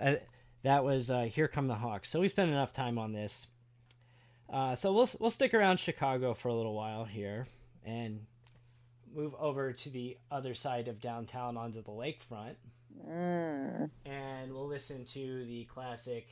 uh 0.00 0.14
that 0.62 0.84
was 0.84 1.10
uh, 1.10 1.24
here 1.24 1.48
come 1.48 1.68
the 1.68 1.74
Hawks. 1.74 2.08
So 2.08 2.18
we 2.18 2.28
spent 2.28 2.50
enough 2.50 2.72
time 2.72 2.96
on 2.96 3.12
this. 3.12 3.46
Uh, 4.50 4.74
so 4.74 4.90
we'll 4.90 5.10
we'll 5.18 5.28
stick 5.28 5.52
around 5.52 5.78
Chicago 5.78 6.32
for 6.32 6.48
a 6.48 6.54
little 6.54 6.74
while 6.74 7.04
here 7.04 7.46
and 7.84 8.24
move 9.14 9.34
over 9.38 9.74
to 9.74 9.90
the 9.90 10.16
other 10.30 10.54
side 10.54 10.88
of 10.88 10.98
downtown 10.98 11.58
onto 11.58 11.82
the 11.82 11.90
lakefront. 11.90 12.54
Mm. 13.06 13.90
And 14.06 14.54
we'll 14.54 14.66
listen 14.66 15.04
to 15.04 15.44
the 15.44 15.64
classic 15.64 16.26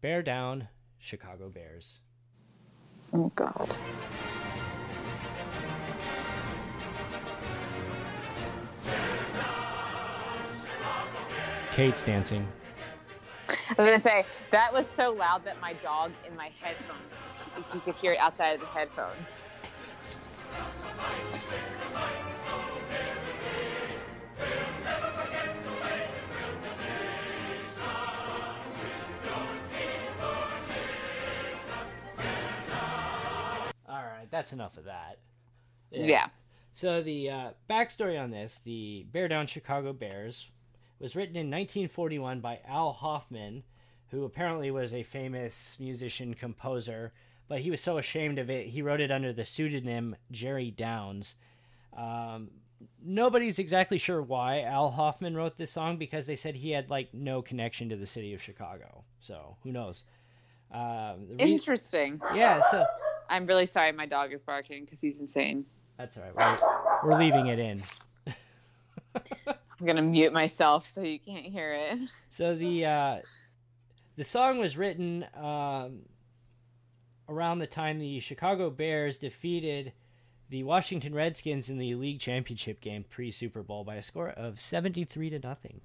Bear 0.00 0.22
Down 0.22 0.68
Chicago 0.98 1.50
Bears. 1.50 1.98
Oh 3.12 3.30
God. 3.34 3.76
Kate's 11.76 12.02
dancing. 12.02 12.48
I 13.50 13.54
was 13.76 13.76
gonna 13.76 14.00
say 14.00 14.24
that 14.50 14.72
was 14.72 14.88
so 14.88 15.12
loud 15.12 15.44
that 15.44 15.60
my 15.60 15.74
dog 15.74 16.10
in 16.26 16.34
my 16.34 16.50
headphones, 16.58 17.18
you 17.74 17.80
could 17.80 17.94
hear 17.96 18.14
it 18.14 18.18
outside 18.18 18.54
of 18.54 18.60
the 18.60 18.66
headphones. 18.66 19.44
All 33.86 34.02
right, 34.02 34.30
that's 34.30 34.54
enough 34.54 34.78
of 34.78 34.84
that. 34.84 35.18
Yeah. 35.90 36.28
So 36.72 37.02
the 37.02 37.28
uh, 37.28 37.50
backstory 37.68 38.18
on 38.18 38.30
this, 38.30 38.62
the 38.64 39.04
Bear 39.12 39.28
Down 39.28 39.46
Chicago 39.46 39.92
Bears, 39.92 40.52
was 40.98 41.16
written 41.16 41.36
in 41.36 41.46
1941 41.50 42.40
by 42.40 42.60
Al 42.66 42.92
Hoffman, 42.92 43.62
who 44.10 44.24
apparently 44.24 44.70
was 44.70 44.94
a 44.94 45.02
famous 45.02 45.76
musician 45.80 46.34
composer, 46.34 47.12
but 47.48 47.60
he 47.60 47.70
was 47.70 47.80
so 47.80 47.98
ashamed 47.98 48.38
of 48.38 48.50
it 48.50 48.68
he 48.68 48.82
wrote 48.82 49.00
it 49.00 49.10
under 49.10 49.32
the 49.32 49.44
pseudonym 49.44 50.16
Jerry 50.30 50.70
Downs. 50.70 51.36
Um, 51.96 52.50
nobody's 53.02 53.58
exactly 53.58 53.98
sure 53.98 54.20
why 54.22 54.62
Al 54.62 54.90
Hoffman 54.90 55.36
wrote 55.36 55.56
this 55.56 55.70
song 55.70 55.96
because 55.96 56.26
they 56.26 56.36
said 56.36 56.56
he 56.56 56.70
had 56.70 56.90
like 56.90 57.12
no 57.14 57.42
connection 57.42 57.88
to 57.90 57.96
the 57.96 58.06
city 58.06 58.34
of 58.34 58.42
Chicago. 58.42 59.04
So 59.20 59.56
who 59.62 59.72
knows? 59.72 60.04
Um, 60.72 61.26
re- 61.28 61.36
Interesting. 61.38 62.20
yeah, 62.34 62.60
so 62.70 62.84
I'm 63.30 63.46
really 63.46 63.66
sorry 63.66 63.92
my 63.92 64.06
dog 64.06 64.32
is 64.32 64.42
barking 64.42 64.84
because 64.84 65.00
he's 65.00 65.20
insane. 65.20 65.64
that's 65.96 66.16
all 66.16 66.24
right. 66.34 66.60
We're, 67.04 67.10
we're 67.10 67.18
leaving 67.18 67.46
it 67.46 67.58
in. 67.58 67.82
I'm 69.80 69.86
gonna 69.86 70.02
mute 70.02 70.32
myself 70.32 70.90
so 70.92 71.02
you 71.02 71.18
can't 71.18 71.44
hear 71.44 71.72
it. 71.72 71.98
So 72.30 72.54
the 72.54 72.86
uh, 72.86 73.16
the 74.16 74.24
song 74.24 74.58
was 74.58 74.76
written 74.76 75.26
um, 75.34 76.00
around 77.28 77.58
the 77.58 77.66
time 77.66 77.98
the 77.98 78.20
Chicago 78.20 78.70
Bears 78.70 79.18
defeated 79.18 79.92
the 80.48 80.62
Washington 80.62 81.14
Redskins 81.14 81.68
in 81.68 81.78
the 81.78 81.94
league 81.94 82.20
championship 82.20 82.80
game 82.80 83.04
pre 83.08 83.30
Super 83.30 83.62
Bowl 83.62 83.84
by 83.84 83.96
a 83.96 84.02
score 84.02 84.30
of 84.30 84.58
seventy 84.60 85.04
three 85.04 85.28
to 85.30 85.38
nothing. 85.38 85.80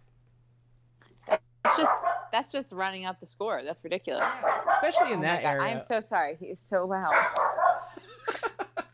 It's 1.28 1.78
just 1.78 1.92
that's 2.32 2.48
just 2.48 2.72
running 2.72 3.06
up 3.06 3.20
the 3.20 3.26
score. 3.26 3.62
That's 3.64 3.84
ridiculous. 3.84 4.26
Especially 4.74 5.12
in 5.12 5.20
Oh 5.20 5.24
that 5.24 5.44
era. 5.44 5.64
I'm 5.64 5.82
so 5.82 6.00
sorry. 6.00 6.38
He 6.40 6.48
is 6.48 6.60
so 6.60 6.86
loud. 6.86 7.14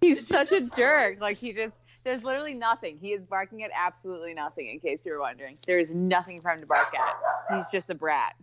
He's 0.00 0.26
such 0.26 0.52
a 0.52 0.68
jerk. 0.76 1.20
Like 1.20 1.38
he 1.38 1.52
just 1.52 1.76
there's 2.04 2.22
literally 2.22 2.54
nothing. 2.54 2.98
He 3.00 3.12
is 3.12 3.24
barking 3.24 3.62
at 3.62 3.70
absolutely 3.74 4.34
nothing. 4.34 4.68
In 4.68 4.78
case 4.78 5.04
you 5.04 5.12
were 5.12 5.20
wondering, 5.20 5.56
there 5.66 5.78
is 5.78 5.94
nothing 5.94 6.40
for 6.40 6.50
him 6.50 6.60
to 6.60 6.66
bark 6.66 6.94
at. 6.94 7.56
He's 7.56 7.66
just 7.72 7.90
a 7.90 7.94
brat. 7.94 8.36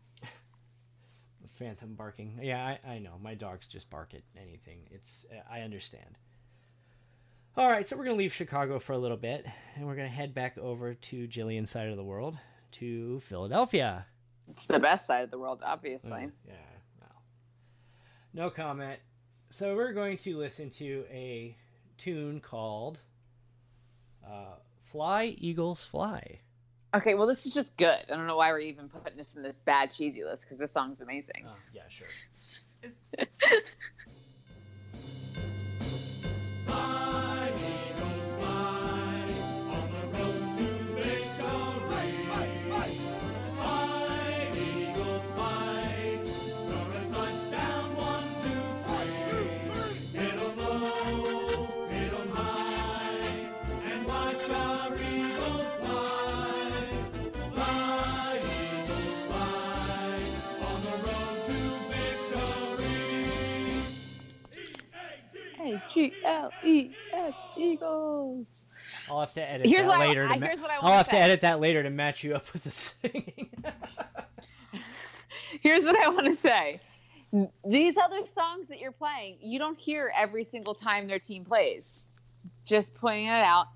Phantom 1.55 1.93
barking. 1.93 2.39
Yeah, 2.41 2.75
I, 2.83 2.93
I 2.93 2.99
know. 2.99 3.17
My 3.21 3.35
dogs 3.35 3.67
just 3.67 3.89
bark 3.89 4.13
at 4.15 4.23
anything. 4.35 4.79
It's 4.89 5.27
I 5.49 5.61
understand. 5.61 6.17
All 7.55 7.69
right, 7.69 7.87
so 7.87 7.95
we're 7.95 8.05
gonna 8.05 8.17
leave 8.17 8.33
Chicago 8.33 8.79
for 8.79 8.93
a 8.93 8.97
little 8.97 9.17
bit, 9.17 9.45
and 9.75 9.85
we're 9.85 9.95
gonna 9.95 10.07
head 10.07 10.33
back 10.33 10.57
over 10.57 10.93
to 10.95 11.27
Jillian's 11.27 11.69
side 11.69 11.89
of 11.89 11.97
the 11.97 12.03
world, 12.03 12.37
to 12.71 13.19
Philadelphia. 13.19 14.05
It's 14.49 14.65
the 14.65 14.79
best 14.79 15.05
side 15.05 15.23
of 15.23 15.31
the 15.31 15.37
world, 15.37 15.61
obviously. 15.63 16.11
Mm, 16.11 16.31
yeah, 16.47 16.53
well, 16.99 17.21
no 18.33 18.49
comment. 18.49 18.99
So 19.49 19.75
we're 19.75 19.93
going 19.93 20.17
to 20.19 20.37
listen 20.37 20.69
to 20.71 21.05
a 21.11 21.55
tune 21.97 22.39
called 22.39 22.99
uh, 24.25 24.55
"Fly 24.91 25.35
Eagles 25.37 25.85
Fly." 25.85 26.39
Okay, 26.93 27.13
well 27.13 27.27
this 27.27 27.45
is 27.45 27.53
just 27.53 27.75
good. 27.77 27.99
I 28.11 28.15
don't 28.15 28.27
know 28.27 28.37
why 28.37 28.51
we're 28.51 28.59
even 28.59 28.89
putting 28.89 29.17
this 29.17 29.33
in 29.35 29.43
this 29.43 29.59
bad 29.59 29.91
cheesy 29.91 30.23
list 30.23 30.43
because 30.43 30.57
this 30.57 30.71
song's 30.71 31.01
amazing. 31.01 31.45
Oh, 31.47 31.55
yeah, 31.73 31.83
sure. 31.87 32.07
G 65.93 66.13
L 66.25 66.51
E 66.63 66.91
S 67.13 67.33
Eagles. 67.57 68.69
I'll 69.09 69.19
have 69.21 69.33
to 69.33 69.49
edit 69.49 69.67
Here's 69.67 69.85
that 69.87 69.97
what 69.97 70.01
I- 70.01 70.07
later. 70.07 70.27
I- 70.27 70.33
to 70.35 70.39
ma- 70.39 70.47
what 70.61 70.69
I 70.71 70.75
I'll 70.75 70.81
wanna 70.83 70.95
have 70.97 71.09
to 71.09 71.19
edit 71.19 71.41
that 71.41 71.59
later 71.59 71.83
to 71.83 71.89
match 71.89 72.23
you 72.23 72.35
up 72.35 72.51
with 72.53 72.63
the 72.63 72.71
singing. 72.71 73.49
Here's 75.61 75.83
what 75.85 75.95
I 75.97 76.07
want 76.09 76.25
to 76.27 76.35
say. 76.35 76.79
These 77.65 77.97
other 77.97 78.25
songs 78.25 78.67
that 78.67 78.79
you're 78.79 78.91
playing, 78.91 79.37
you 79.41 79.59
don't 79.59 79.77
hear 79.79 80.11
every 80.17 80.43
single 80.43 80.73
time 80.73 81.07
their 81.07 81.19
team 81.19 81.45
plays. 81.45 82.05
Just 82.65 82.93
pointing 82.95 83.27
it 83.27 83.31
out. 83.43 83.67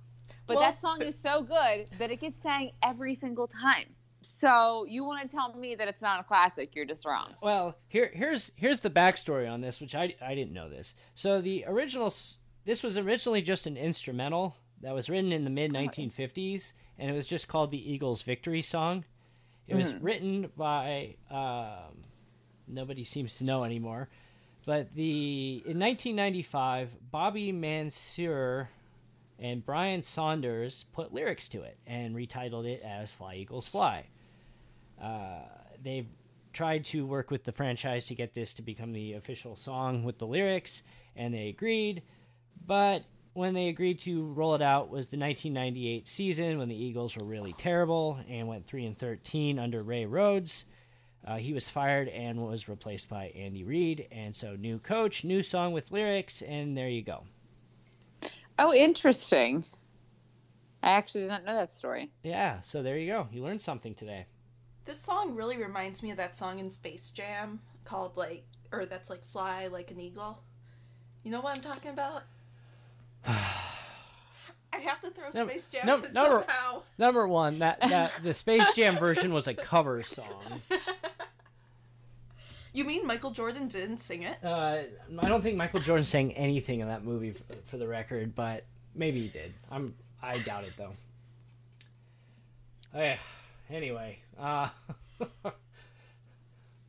But 0.47 0.57
Well- 0.57 0.65
that 0.71 0.81
song 0.81 1.01
is 1.01 1.15
so 1.17 1.41
good 1.43 1.89
that 1.99 2.11
it 2.11 2.19
gets 2.21 2.41
sang 2.41 2.71
every 2.83 3.15
single 3.15 3.47
time. 3.47 3.85
So 4.25 4.85
you 4.87 5.03
want 5.05 5.29
to 5.29 5.35
tell 5.35 5.53
me 5.53 5.75
that 5.75 5.87
it's 5.87 6.01
not 6.01 6.19
a 6.19 6.23
classic? 6.23 6.75
You're 6.75 6.85
just 6.85 7.05
wrong. 7.05 7.33
Well, 7.41 7.77
here 7.87 8.11
here's 8.13 8.51
here's 8.55 8.79
the 8.79 8.89
backstory 8.89 9.49
on 9.49 9.61
this, 9.61 9.79
which 9.79 9.95
I 9.95 10.15
I 10.21 10.35
didn't 10.35 10.53
know 10.53 10.69
this. 10.69 10.93
So 11.13 11.41
the 11.41 11.65
original 11.67 12.13
this 12.65 12.83
was 12.83 12.97
originally 12.97 13.41
just 13.41 13.67
an 13.67 13.77
instrumental 13.77 14.55
that 14.81 14.93
was 14.93 15.09
written 15.09 15.31
in 15.31 15.43
the 15.43 15.49
mid 15.49 15.71
1950s, 15.71 16.73
and 16.97 17.09
it 17.09 17.13
was 17.13 17.25
just 17.25 17.47
called 17.47 17.71
the 17.71 17.91
Eagles' 17.91 18.21
Victory 18.21 18.61
Song. 18.61 19.05
It 19.67 19.75
was 19.75 19.95
written 19.95 20.51
by 20.55 21.15
um, 21.31 22.01
nobody 22.67 23.03
seems 23.03 23.35
to 23.37 23.45
know 23.45 23.63
anymore, 23.63 24.09
but 24.65 24.93
the 24.93 25.63
in 25.65 25.79
1995 25.79 26.89
Bobby 27.11 27.51
Mansur 27.51 28.69
and 29.39 29.65
Brian 29.65 30.01
Saunders 30.01 30.85
put 30.93 31.13
lyrics 31.13 31.47
to 31.49 31.63
it 31.63 31.77
and 31.87 32.15
retitled 32.15 32.67
it 32.67 32.83
as 32.85 33.11
"Fly 33.11 33.35
Eagles 33.35 33.67
Fly." 33.67 34.05
Uh, 35.01 35.41
they've 35.83 36.07
tried 36.53 36.85
to 36.85 37.05
work 37.05 37.31
with 37.31 37.43
the 37.43 37.51
franchise 37.51 38.05
to 38.05 38.15
get 38.15 38.33
this 38.33 38.53
to 38.55 38.61
become 38.61 38.93
the 38.93 39.13
official 39.13 39.55
song 39.55 40.03
with 40.03 40.17
the 40.17 40.27
lyrics, 40.27 40.83
and 41.15 41.33
they 41.33 41.49
agreed. 41.49 42.01
But 42.65 43.03
when 43.33 43.53
they 43.53 43.67
agreed 43.67 43.99
to 43.99 44.31
roll 44.31 44.55
it 44.55 44.61
out 44.61 44.89
was 44.89 45.07
the 45.07 45.17
1998 45.17 46.07
season 46.07 46.57
when 46.57 46.69
the 46.69 46.75
Eagles 46.75 47.17
were 47.17 47.25
really 47.25 47.53
terrible 47.53 48.17
and 48.29 48.47
went 48.47 48.65
3 48.65 48.85
and 48.85 48.97
13 48.97 49.59
under 49.59 49.83
Ray 49.83 50.05
Rhodes. 50.05 50.63
Uh, 51.27 51.35
he 51.35 51.53
was 51.53 51.67
fired 51.67 52.07
and 52.07 52.39
was 52.39 52.69
replaced 52.69 53.09
by 53.09 53.25
Andy 53.35 53.63
Reid, 53.63 54.07
and 54.11 54.33
so 54.33 54.55
new 54.55 54.79
coach, 54.79 55.25
new 55.25 55.41
song 55.41 55.73
with 55.73 55.91
lyrics, 55.91 56.41
and 56.43 56.77
there 56.77 56.87
you 56.87 57.01
go. 57.01 57.23
Oh, 58.57 58.73
interesting. 58.73 59.65
I 60.81 60.91
actually 60.91 61.21
did 61.21 61.29
not 61.31 61.43
know 61.43 61.55
that 61.55 61.73
story. 61.73 62.11
Yeah, 62.23 62.61
so 62.61 62.83
there 62.83 62.97
you 62.97 63.11
go. 63.11 63.27
You 63.31 63.43
learned 63.43 63.59
something 63.59 63.95
today. 63.95 64.27
This 64.85 64.99
song 64.99 65.35
really 65.35 65.57
reminds 65.57 66.03
me 66.03 66.11
of 66.11 66.17
that 66.17 66.35
song 66.35 66.59
in 66.59 66.69
Space 66.69 67.09
Jam 67.09 67.59
called 67.83 68.15
like, 68.15 68.45
or 68.71 68.85
that's 68.85 69.09
like 69.09 69.25
"Fly 69.25 69.67
Like 69.67 69.91
an 69.91 69.99
Eagle." 69.99 70.43
You 71.23 71.31
know 71.31 71.41
what 71.41 71.57
I'm 71.57 71.63
talking 71.63 71.91
about? 71.91 72.23
I 73.27 74.77
have 74.79 75.01
to 75.01 75.09
throw 75.09 75.29
No, 75.33 75.47
Space 75.47 75.67
Jam 75.67 75.87
no, 75.87 75.97
no, 76.13 76.23
somehow. 76.41 76.81
Number 76.97 77.27
one, 77.27 77.59
that, 77.59 77.79
that 77.79 78.11
the 78.21 78.33
Space 78.33 78.71
Jam 78.73 78.95
version 78.99 79.33
was 79.33 79.47
a 79.47 79.53
cover 79.53 80.03
song. 80.03 80.43
You 82.73 82.83
mean 82.83 83.07
Michael 83.07 83.31
Jordan 83.31 83.69
didn't 83.69 83.99
sing 83.99 84.23
it? 84.23 84.37
Uh, 84.43 84.79
I 85.19 85.29
don't 85.29 85.41
think 85.41 85.55
Michael 85.55 85.79
Jordan 85.79 86.03
sang 86.03 86.33
anything 86.33 86.81
in 86.81 86.89
that 86.89 87.05
movie, 87.05 87.31
for, 87.31 87.43
for 87.63 87.77
the 87.77 87.87
record, 87.87 88.35
but 88.35 88.65
maybe 88.93 89.21
he 89.21 89.27
did. 89.29 89.53
I'm 89.71 89.95
I 90.21 90.39
doubt 90.39 90.65
it 90.65 90.73
though. 90.77 90.93
Eh, 92.93 93.15
anyway, 93.69 94.19
uh, 94.39 94.69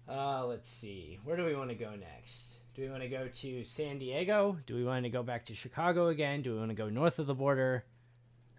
uh, 0.08 0.46
let's 0.46 0.68
see. 0.68 1.18
Where 1.24 1.36
do 1.36 1.44
we 1.44 1.54
want 1.54 1.70
to 1.70 1.76
go 1.76 1.94
next? 1.94 2.54
Do 2.74 2.82
we 2.82 2.88
want 2.88 3.02
to 3.02 3.08
go 3.08 3.28
to 3.28 3.64
San 3.64 3.98
Diego? 3.98 4.58
Do 4.66 4.74
we 4.74 4.84
want 4.84 5.04
to 5.04 5.10
go 5.10 5.22
back 5.22 5.46
to 5.46 5.54
Chicago 5.54 6.08
again? 6.08 6.42
Do 6.42 6.52
we 6.52 6.58
want 6.58 6.70
to 6.70 6.74
go 6.74 6.88
north 6.88 7.18
of 7.18 7.26
the 7.26 7.34
border? 7.34 7.84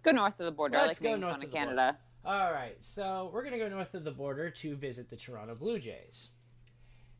Go 0.03 0.11
north 0.11 0.39
of 0.39 0.45
the 0.45 0.51
border. 0.51 0.77
Let's 0.77 1.01
like 1.01 1.11
go 1.11 1.17
north 1.17 1.37
of 1.37 1.43
of 1.43 1.49
the 1.49 1.55
border. 1.55 1.65
Canada. 1.65 1.97
All 2.25 2.51
right, 2.51 2.75
so 2.79 3.29
we're 3.31 3.43
gonna 3.43 3.57
go 3.57 3.69
north 3.69 3.93
of 3.93 4.03
the 4.03 4.11
border 4.11 4.49
to 4.49 4.75
visit 4.75 5.09
the 5.09 5.15
Toronto 5.15 5.55
Blue 5.55 5.79
Jays. 5.79 6.29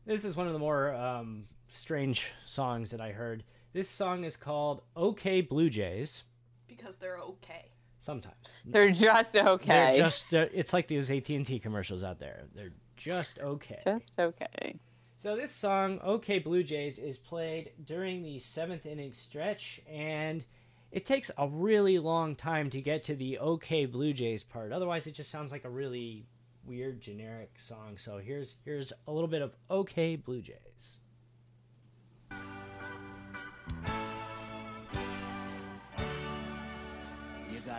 This 0.04 0.24
is 0.24 0.36
one 0.36 0.46
of 0.46 0.52
the 0.52 0.58
more 0.58 0.94
um, 0.94 1.44
strange 1.68 2.30
songs 2.44 2.90
that 2.90 3.00
I 3.00 3.12
heard. 3.12 3.44
This 3.72 3.88
song 3.88 4.24
is 4.24 4.36
called 4.36 4.82
"Okay 4.96 5.40
Blue 5.40 5.70
Jays." 5.70 6.24
Because 6.66 6.96
they're 6.98 7.18
okay. 7.18 7.70
Sometimes 8.08 8.36
They're 8.64 8.90
just 8.90 9.36
okay. 9.36 9.92
they're 9.92 10.04
just 10.04 10.32
uh, 10.32 10.46
it's 10.50 10.72
like 10.72 10.88
those 10.88 11.10
AT 11.10 11.28
and 11.28 11.44
T 11.44 11.58
commercials 11.58 12.02
out 12.02 12.18
there. 12.18 12.46
They're 12.54 12.72
just 12.96 13.38
okay. 13.38 13.82
Just 13.84 14.18
okay. 14.18 14.80
So 15.18 15.36
this 15.36 15.54
song, 15.54 16.00
"Okay 16.02 16.38
Blue 16.38 16.62
Jays," 16.62 16.98
is 16.98 17.18
played 17.18 17.72
during 17.84 18.22
the 18.22 18.38
seventh 18.38 18.86
inning 18.86 19.12
stretch, 19.12 19.82
and 19.86 20.42
it 20.90 21.04
takes 21.04 21.30
a 21.36 21.48
really 21.48 21.98
long 21.98 22.34
time 22.34 22.70
to 22.70 22.80
get 22.80 23.04
to 23.04 23.14
the 23.14 23.38
"Okay 23.40 23.84
Blue 23.84 24.14
Jays" 24.14 24.42
part. 24.42 24.72
Otherwise, 24.72 25.06
it 25.06 25.12
just 25.12 25.30
sounds 25.30 25.52
like 25.52 25.66
a 25.66 25.70
really 25.70 26.24
weird, 26.64 27.02
generic 27.02 27.60
song. 27.60 27.98
So 27.98 28.16
here's 28.16 28.56
here's 28.64 28.90
a 29.06 29.12
little 29.12 29.28
bit 29.28 29.42
of 29.42 29.54
"Okay 29.70 30.16
Blue 30.16 30.40
Jays." 30.40 30.98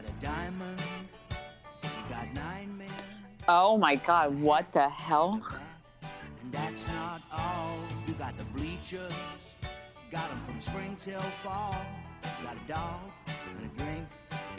Got 0.01 0.09
a 0.09 0.25
diamond, 0.25 0.79
you 1.83 1.89
got 2.09 2.33
nine 2.33 2.77
men, 2.77 2.88
Oh 3.49 3.77
my 3.77 3.95
god, 3.95 4.39
what 4.39 4.71
the 4.71 4.88
hell? 4.88 5.43
and 6.41 6.51
that's 6.53 6.88
not 6.88 7.21
all. 7.33 7.75
You 8.07 8.13
got 8.13 8.38
the 8.38 8.45
bleachers, 8.45 9.12
got 10.09 10.29
'em 10.31 10.39
from 10.43 10.59
spring 10.62 10.95
till 10.99 11.19
fall. 11.21 11.75
Got 12.43 12.55
a 12.55 12.67
dog 12.71 13.01
and 13.49 13.59
a 13.71 13.75
drink 13.75 14.07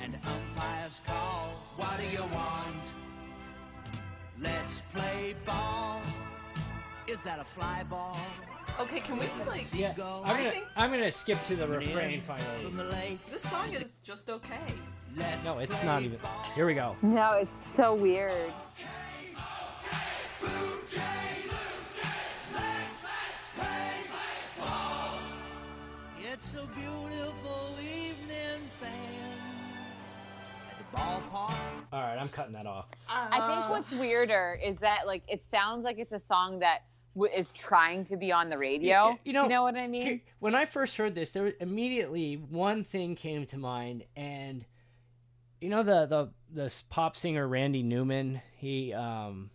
and 0.01 0.15
an 0.15 0.21
umpire's 0.27 1.01
call. 1.07 1.49
What 1.77 1.99
do 1.99 2.07
you 2.09 2.23
want? 2.35 2.85
Let's 4.39 4.83
play 4.93 5.37
ball. 5.47 6.03
Is 7.07 7.23
that 7.23 7.39
a 7.39 7.45
fly 7.45 7.83
ball? 7.85 8.19
Okay, 8.79 9.01
can 9.01 9.17
we 9.19 9.27
like? 9.47 9.67
Yeah, 9.75 9.93
Seagull 9.95 10.23
I'm 10.27 10.37
gonna 10.37 10.53
think- 10.53 10.67
I'm 10.77 10.91
gonna 10.91 11.13
skip 11.13 11.39
to 11.47 11.57
the 11.57 11.67
coming 11.67 11.83
in 11.83 11.89
refrain 11.97 12.23
from 12.23 12.37
finally. 12.39 12.73
the 12.73 12.85
lake. 12.85 13.31
This 13.31 13.43
song 13.43 13.71
is 13.73 13.99
just 14.05 14.29
okay. 14.31 14.75
Let's 15.17 15.45
No, 15.45 15.59
it's 15.59 15.83
not 15.83 16.03
even. 16.03 16.19
Here 16.55 16.67
we 16.67 16.75
go. 16.75 16.97
No, 17.03 17.33
it's 17.33 17.57
so 17.57 17.95
weird. 17.95 18.53
It's 26.33 26.55
a 26.55 26.67
beautiful 26.69 27.77
evening, 27.81 28.69
fans. 28.81 28.93
At 30.71 30.79
the 30.79 30.97
ballpark. 30.97 31.55
All 31.93 32.01
right, 32.01 32.17
I'm 32.19 32.29
cutting 32.29 32.53
that 32.53 32.67
off. 32.67 32.87
I 33.09 33.39
think 33.41 33.61
Uh, 33.61 33.69
what's 33.71 33.91
weirder 33.91 34.59
is 34.63 34.77
that 34.79 35.07
like 35.07 35.23
it 35.29 35.43
sounds 35.43 35.85
like 35.85 35.99
it's 35.99 36.13
a 36.13 36.19
song 36.21 36.59
that 36.61 36.83
w- 37.15 37.33
is 37.35 37.53
trying 37.53 38.05
to 38.07 38.17
be 38.17 38.31
on 38.33 38.49
the 38.49 38.57
radio. 38.59 39.19
You 39.25 39.33
know, 39.33 39.43
you 39.45 39.49
know 39.49 39.63
what 39.63 39.77
I 39.77 39.87
mean? 39.87 40.03
Here- 40.03 40.21
when 40.39 40.55
I 40.55 40.67
first 40.67 40.97
heard 40.97 41.15
this, 41.15 41.31
there 41.31 41.43
was 41.45 41.55
immediately 41.61 42.35
one 42.37 42.85
thing 42.85 43.15
came 43.17 43.47
to 43.47 43.59
mind, 43.59 44.05
and 44.17 44.65
you 45.61 45.69
know 45.69 45.83
the 45.83 46.07
the 46.07 46.29
this 46.51 46.83
pop 46.83 47.17
singer 47.17 47.47
Randy 47.47 47.83
Newman. 47.83 48.41
He 48.57 48.93
um, 48.93 49.51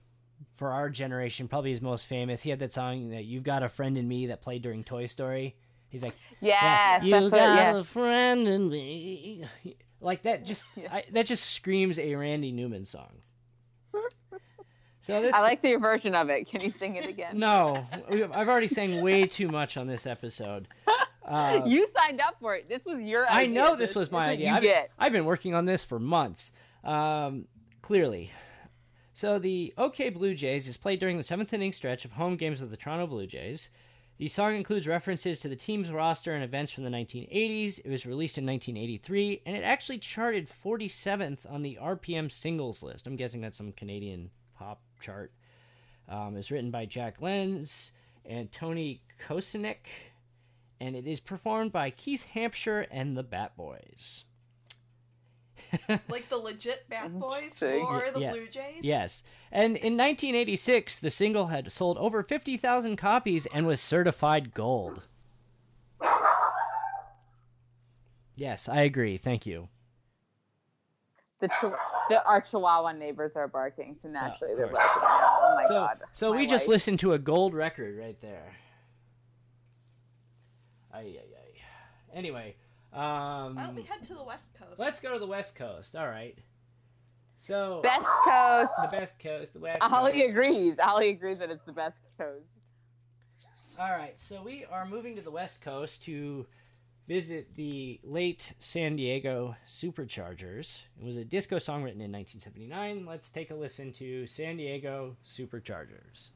for 0.57 0.71
our 0.71 0.89
generation 0.89 1.47
probably 1.47 1.71
his 1.71 1.81
most 1.81 2.05
famous. 2.05 2.41
He 2.41 2.49
had 2.49 2.59
that 2.59 2.73
song 2.73 3.09
that 3.09 3.25
"You've 3.25 3.43
Got 3.43 3.63
a 3.63 3.69
Friend 3.69 3.97
in 3.97 4.07
Me" 4.07 4.27
that 4.27 4.41
played 4.41 4.61
during 4.61 4.83
Toy 4.83 5.07
Story. 5.07 5.55
He's 5.89 6.03
like, 6.03 6.15
yes, 6.41 7.03
you 7.03 7.11
got. 7.11 7.31
Yes. 7.31 7.75
a 7.77 7.83
friend 7.83 8.47
in 8.47 8.69
me. 8.69 9.45
Like 10.01 10.23
that 10.23 10.45
just 10.45 10.65
I, 10.91 11.05
that 11.13 11.25
just 11.25 11.45
screams 11.51 11.97
a 11.99 12.15
Randy 12.15 12.51
Newman 12.51 12.85
song. 12.85 13.21
So 14.99 15.21
this 15.21 15.35
I 15.35 15.41
like 15.41 15.61
the 15.61 15.75
version 15.75 16.15
of 16.15 16.29
it. 16.29 16.47
Can 16.47 16.61
you 16.61 16.71
sing 16.71 16.95
it 16.95 17.07
again? 17.07 17.37
no, 17.39 17.85
I've 18.09 18.49
already 18.49 18.67
sang 18.67 19.03
way 19.03 19.25
too 19.25 19.47
much 19.47 19.77
on 19.77 19.85
this 19.85 20.07
episode. 20.07 20.67
Uh, 21.25 21.61
you 21.65 21.87
signed 21.87 22.21
up 22.21 22.35
for 22.39 22.55
it. 22.55 22.69
This 22.69 22.85
was 22.85 22.99
your 22.99 23.27
idea. 23.29 23.41
I 23.41 23.45
know 23.47 23.75
this 23.75 23.95
was 23.95 24.11
my 24.11 24.29
idea. 24.29 24.51
I've, 24.51 24.61
get. 24.61 24.91
I've 24.97 25.11
been 25.11 25.25
working 25.25 25.53
on 25.53 25.65
this 25.65 25.83
for 25.83 25.99
months. 25.99 26.51
Um, 26.83 27.47
clearly. 27.81 28.31
So 29.13 29.39
the 29.39 29.73
OK 29.77 30.09
Blue 30.09 30.35
Jays 30.35 30.67
is 30.67 30.77
played 30.77 30.99
during 30.99 31.17
the 31.17 31.23
seventh 31.23 31.53
inning 31.53 31.71
stretch 31.71 32.05
of 32.05 32.11
home 32.11 32.35
games 32.35 32.61
of 32.61 32.69
the 32.69 32.77
Toronto 32.77 33.07
Blue 33.07 33.25
Jays. 33.25 33.69
The 34.17 34.27
song 34.29 34.55
includes 34.55 34.87
references 34.87 35.41
to 35.41 35.49
the 35.49 35.57
team's 35.57 35.91
roster 35.91 36.33
and 36.33 36.43
events 36.43 36.71
from 36.71 36.85
the 36.85 36.89
1980s. 36.89 37.79
It 37.83 37.89
was 37.89 38.05
released 38.05 38.37
in 38.37 38.45
1983, 38.45 39.41
and 39.45 39.57
it 39.57 39.63
actually 39.63 39.97
charted 39.97 40.47
47th 40.47 41.39
on 41.51 41.63
the 41.63 41.77
RPM 41.81 42.31
singles 42.31 42.81
list. 42.81 43.07
I'm 43.07 43.17
guessing 43.17 43.41
that's 43.41 43.57
some 43.57 43.73
Canadian 43.73 44.29
pop 44.57 44.79
chart. 45.01 45.33
Um, 46.07 46.37
it's 46.37 46.49
written 46.49 46.71
by 46.71 46.85
Jack 46.85 47.21
Lenz 47.21 47.91
and 48.25 48.49
Tony 48.51 49.01
Kosinec, 49.27 49.87
and 50.79 50.95
it 50.95 51.07
is 51.07 51.19
performed 51.19 51.71
by 51.71 51.89
Keith 51.89 52.23
Hampshire 52.33 52.85
and 52.91 53.15
the 53.17 53.23
Bat 53.23 53.55
Boys. 53.57 54.25
like 56.09 56.29
the 56.29 56.37
legit 56.37 56.83
Bat 56.89 57.19
Boys 57.19 57.61
Interesting. 57.61 57.85
for 57.85 58.11
the 58.13 58.19
Yeah. 58.21 58.31
Blue 58.31 58.47
Jays. 58.47 58.83
Yes. 58.83 59.23
And 59.51 59.77
in 59.77 59.97
1986, 59.97 60.99
the 60.99 61.09
single 61.09 61.47
had 61.47 61.71
sold 61.71 61.97
over 61.97 62.23
50,000 62.23 62.95
copies 62.97 63.45
and 63.47 63.65
was 63.65 63.81
certified 63.81 64.53
gold. 64.53 65.07
Yes, 68.35 68.67
I 68.67 68.81
agree. 68.81 69.17
Thank 69.17 69.45
you. 69.45 69.69
The, 71.39 71.47
chi- 71.49 71.73
the 72.09 72.25
our 72.25 72.41
Chihuahua 72.41 72.93
neighbors 72.93 73.35
are 73.35 73.47
barking, 73.47 73.95
so 73.95 74.07
naturally 74.07 74.53
of 74.53 74.57
they're 74.57 74.67
barking. 74.67 75.01
Oh 75.03 75.53
my 75.55 75.63
so, 75.67 75.73
god. 75.73 75.99
so 76.13 76.31
My 76.31 76.37
we 76.37 76.45
just 76.47 76.67
listened 76.67 76.99
to 76.99 77.13
a 77.13 77.19
gold 77.19 77.53
record 77.53 77.97
right 77.97 78.19
there. 78.21 78.53
Ay, 80.95 81.17
ay, 81.19 81.35
ay. 81.37 82.17
Anyway, 82.17 82.55
um, 82.93 83.55
Why 83.55 83.63
don't 83.65 83.75
we 83.75 83.83
head 83.83 84.03
to 84.03 84.13
the 84.13 84.23
West 84.23 84.53
Coast? 84.57 84.79
let's 84.79 84.99
go 85.01 85.11
to 85.13 85.19
the 85.19 85.27
West 85.27 85.55
Coast. 85.55 85.95
All 85.95 86.07
right. 86.07 86.37
So 87.37 87.81
Best 87.83 88.07
coast. 88.25 88.71
the 88.81 88.87
best 88.97 89.19
coast, 89.19 89.53
the 89.53 89.59
West. 89.59 89.79
Ollie 89.81 90.13
Coast. 90.13 90.29
agrees. 90.29 90.75
Ollie 90.81 91.09
agrees 91.09 91.39
that 91.39 91.49
it's 91.51 91.65
the 91.65 91.73
best 91.73 92.01
coast. 92.17 92.45
All 93.77 93.91
right, 93.91 94.17
so 94.17 94.41
we 94.41 94.63
are 94.71 94.85
moving 94.85 95.17
to 95.17 95.21
the 95.21 95.31
West 95.31 95.61
Coast 95.61 96.01
to 96.03 96.45
visit 97.09 97.53
the 97.55 97.99
late 98.03 98.53
San 98.59 98.95
Diego 98.95 99.57
Superchargers. 99.67 100.83
It 100.97 101.03
was 101.05 101.17
a 101.17 101.25
disco 101.25 101.59
song 101.59 101.83
written 101.83 101.99
in 101.99 102.09
1979. 102.09 103.05
Let's 103.05 103.29
take 103.31 103.51
a 103.51 103.55
listen 103.55 103.91
to 103.93 104.25
San 104.27 104.55
Diego 104.55 105.17
Superchargers. 105.27 106.29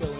San 0.00 0.12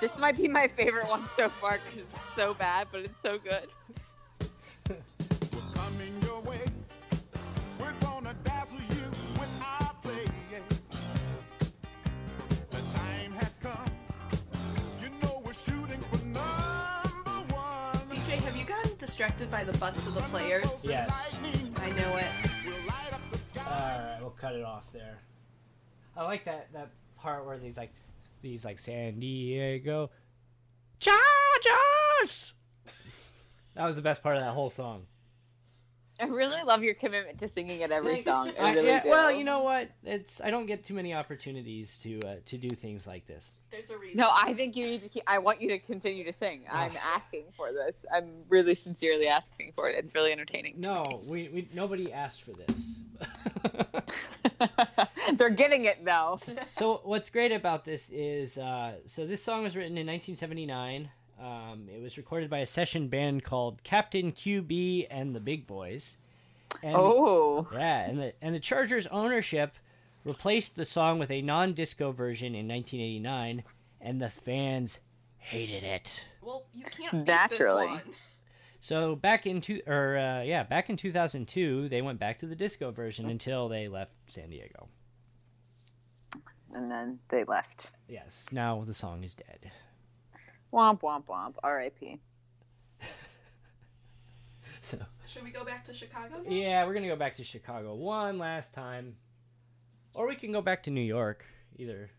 This 0.00 0.18
might 0.18 0.36
be 0.36 0.48
my 0.48 0.68
favorite 0.68 1.08
one 1.08 1.24
so 1.34 1.48
far 1.48 1.78
because 1.84 2.00
it's 2.00 2.34
so 2.36 2.54
bad, 2.54 2.88
but 2.92 3.00
it's 3.00 3.18
so 3.18 3.38
good. 3.38 3.68
Distracted 19.44 19.50
by 19.50 19.72
the 19.72 19.78
butts 19.78 20.06
of 20.06 20.14
the 20.14 20.20
players? 20.22 20.84
Yes. 20.84 21.10
I 21.76 21.90
know 21.90 22.16
it. 22.16 22.26
We'll 22.66 22.74
light 22.86 23.12
up 23.12 23.20
the 23.30 23.38
sky. 23.38 23.62
All 23.66 23.78
right, 23.78 24.18
we'll 24.20 24.30
cut 24.30 24.54
it 24.54 24.64
off 24.64 24.84
there. 24.92 25.18
I 26.16 26.24
like 26.24 26.44
that 26.44 26.72
that 26.72 26.90
part 27.16 27.44
where 27.44 27.58
these 27.58 27.76
like 27.76 27.92
these 28.42 28.64
like 28.64 28.78
San 28.78 29.18
Diego 29.18 30.10
Chargers. 31.00 32.52
That 33.74 33.86
was 33.86 33.96
the 33.96 34.02
best 34.02 34.22
part 34.22 34.36
of 34.36 34.42
that 34.42 34.52
whole 34.52 34.70
song. 34.70 35.04
I 36.24 36.28
really 36.28 36.62
love 36.62 36.82
your 36.82 36.94
commitment 36.94 37.38
to 37.40 37.48
singing 37.48 37.82
at 37.82 37.90
every 37.90 38.20
song. 38.22 38.50
I 38.58 38.70
I- 38.70 38.72
really 38.72 38.88
yeah, 38.88 39.02
do. 39.02 39.10
well, 39.10 39.30
you 39.30 39.44
know 39.44 39.60
what? 39.60 39.90
It's 40.04 40.40
I 40.40 40.50
don't 40.50 40.64
get 40.66 40.82
too 40.84 40.94
many 40.94 41.12
opportunities 41.12 41.98
to 41.98 42.18
uh, 42.26 42.36
to 42.46 42.56
do 42.56 42.68
things 42.70 43.06
like 43.06 43.26
this. 43.26 43.58
There's 43.70 43.90
a 43.90 43.98
reason. 43.98 44.18
No, 44.18 44.30
I 44.32 44.54
think 44.54 44.74
you 44.74 44.86
need 44.86 45.02
to 45.02 45.08
keep. 45.10 45.22
I 45.26 45.38
want 45.38 45.60
you 45.60 45.68
to 45.68 45.78
continue 45.78 46.24
to 46.24 46.32
sing. 46.32 46.62
I'm 46.70 46.96
asking 46.96 47.44
for 47.56 47.72
this. 47.72 48.06
I'm 48.12 48.30
really 48.48 48.74
sincerely 48.74 49.26
asking 49.26 49.72
for 49.74 49.88
it. 49.90 49.96
It's 49.96 50.14
really 50.14 50.32
entertaining. 50.32 50.76
No, 50.78 51.20
we, 51.30 51.50
we 51.52 51.68
nobody 51.74 52.10
asked 52.12 52.42
for 52.42 52.52
this. 52.52 53.00
They're 55.36 55.50
getting 55.50 55.84
it 55.84 56.04
though. 56.04 56.38
so 56.72 57.00
what's 57.04 57.28
great 57.28 57.52
about 57.52 57.84
this 57.84 58.08
is 58.10 58.56
uh, 58.56 58.94
so 59.04 59.26
this 59.26 59.42
song 59.42 59.62
was 59.62 59.76
written 59.76 59.98
in 59.98 60.06
1979 60.06 61.10
um, 61.40 61.88
it 61.94 62.00
was 62.00 62.16
recorded 62.16 62.48
by 62.50 62.58
a 62.58 62.66
session 62.66 63.08
band 63.08 63.42
called 63.42 63.82
captain 63.82 64.32
qb 64.32 65.06
and 65.10 65.34
the 65.34 65.40
big 65.40 65.66
boys 65.66 66.16
and 66.82 66.94
Oh. 66.96 67.66
yeah 67.72 68.08
and 68.08 68.18
the 68.18 68.32
and 68.42 68.54
the 68.54 68.60
chargers 68.60 69.06
ownership 69.08 69.74
replaced 70.24 70.76
the 70.76 70.84
song 70.84 71.18
with 71.18 71.30
a 71.30 71.42
non-disco 71.42 72.12
version 72.12 72.54
in 72.54 72.66
1989 72.68 73.62
and 74.00 74.20
the 74.20 74.30
fans 74.30 75.00
hated 75.38 75.84
it 75.84 76.24
Well, 76.42 76.64
you 76.72 76.84
can't 76.84 77.26
Naturally. 77.26 77.86
this 77.88 78.04
one. 78.06 78.14
so 78.80 79.16
back 79.16 79.46
in 79.46 79.60
two 79.60 79.80
or 79.86 80.16
uh, 80.16 80.42
yeah 80.42 80.62
back 80.62 80.88
in 80.90 80.96
2002 80.96 81.88
they 81.88 82.00
went 82.02 82.18
back 82.18 82.38
to 82.38 82.46
the 82.46 82.56
disco 82.56 82.90
version 82.90 83.28
until 83.30 83.68
they 83.68 83.88
left 83.88 84.12
san 84.26 84.48
diego 84.50 84.88
And 86.72 86.90
then 86.90 87.18
they 87.28 87.44
left. 87.44 87.92
yes 88.08 88.46
now 88.52 88.82
the 88.86 88.94
song 88.94 89.22
is 89.24 89.34
dead 89.34 89.70
Womp 90.72 91.00
womp 91.00 91.24
womp. 91.26 91.54
R.I.P. 91.62 92.20
so 94.82 94.98
Should 95.26 95.44
we 95.44 95.50
go 95.50 95.64
back 95.64 95.84
to 95.84 95.94
Chicago? 95.94 96.42
now? 96.42 96.50
Yeah, 96.50 96.84
we're 96.86 96.94
gonna 96.94 97.08
go 97.08 97.16
back 97.16 97.36
to 97.36 97.44
Chicago 97.44 97.94
one 97.94 98.38
last 98.38 98.72
time, 98.74 99.16
or 100.14 100.26
we 100.28 100.34
can 100.34 100.52
go 100.52 100.62
back 100.62 100.82
to 100.84 100.90
New 100.90 101.00
York. 101.00 101.44
Either. 101.76 102.10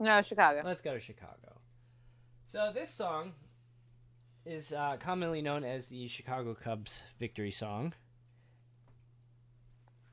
No, 0.00 0.20
Chicago. 0.22 0.62
Let's 0.64 0.80
go 0.80 0.94
to 0.94 1.00
Chicago. 1.00 1.60
So 2.46 2.70
this 2.74 2.90
song 2.90 3.32
is 4.46 4.72
uh, 4.72 4.96
commonly 4.98 5.42
known 5.42 5.64
as 5.64 5.86
the 5.86 6.08
Chicago 6.08 6.54
Cubs 6.54 7.02
victory 7.18 7.50
song. 7.50 7.92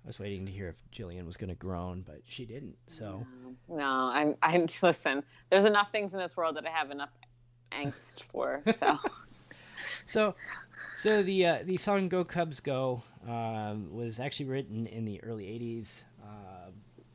I 0.03 0.07
was 0.07 0.19
waiting 0.19 0.45
to 0.45 0.51
hear 0.51 0.67
if 0.67 0.75
Jillian 0.91 1.25
was 1.25 1.35
gonna 1.37 1.55
groan, 1.55 2.03
but 2.05 2.21
she 2.25 2.45
didn't. 2.45 2.75
So 2.87 3.25
No, 3.67 3.85
I'm. 3.85 4.35
I 4.41 4.65
listen. 4.81 5.23
There's 5.49 5.65
enough 5.65 5.91
things 5.91 6.13
in 6.13 6.19
this 6.19 6.37
world 6.37 6.57
that 6.57 6.65
I 6.65 6.69
have 6.69 6.91
enough 6.91 7.09
angst 7.71 8.23
for. 8.31 8.61
So 8.77 8.97
So, 10.07 10.35
so 10.97 11.23
the 11.23 11.45
uh, 11.45 11.57
the 11.63 11.77
song 11.77 12.09
"Go 12.09 12.23
Cubs 12.23 12.59
Go" 12.59 13.01
um, 13.27 13.93
was 13.93 14.19
actually 14.19 14.47
written 14.47 14.87
in 14.87 15.05
the 15.05 15.21
early 15.23 15.45
'80s. 15.45 16.03
Uh, 16.23 16.71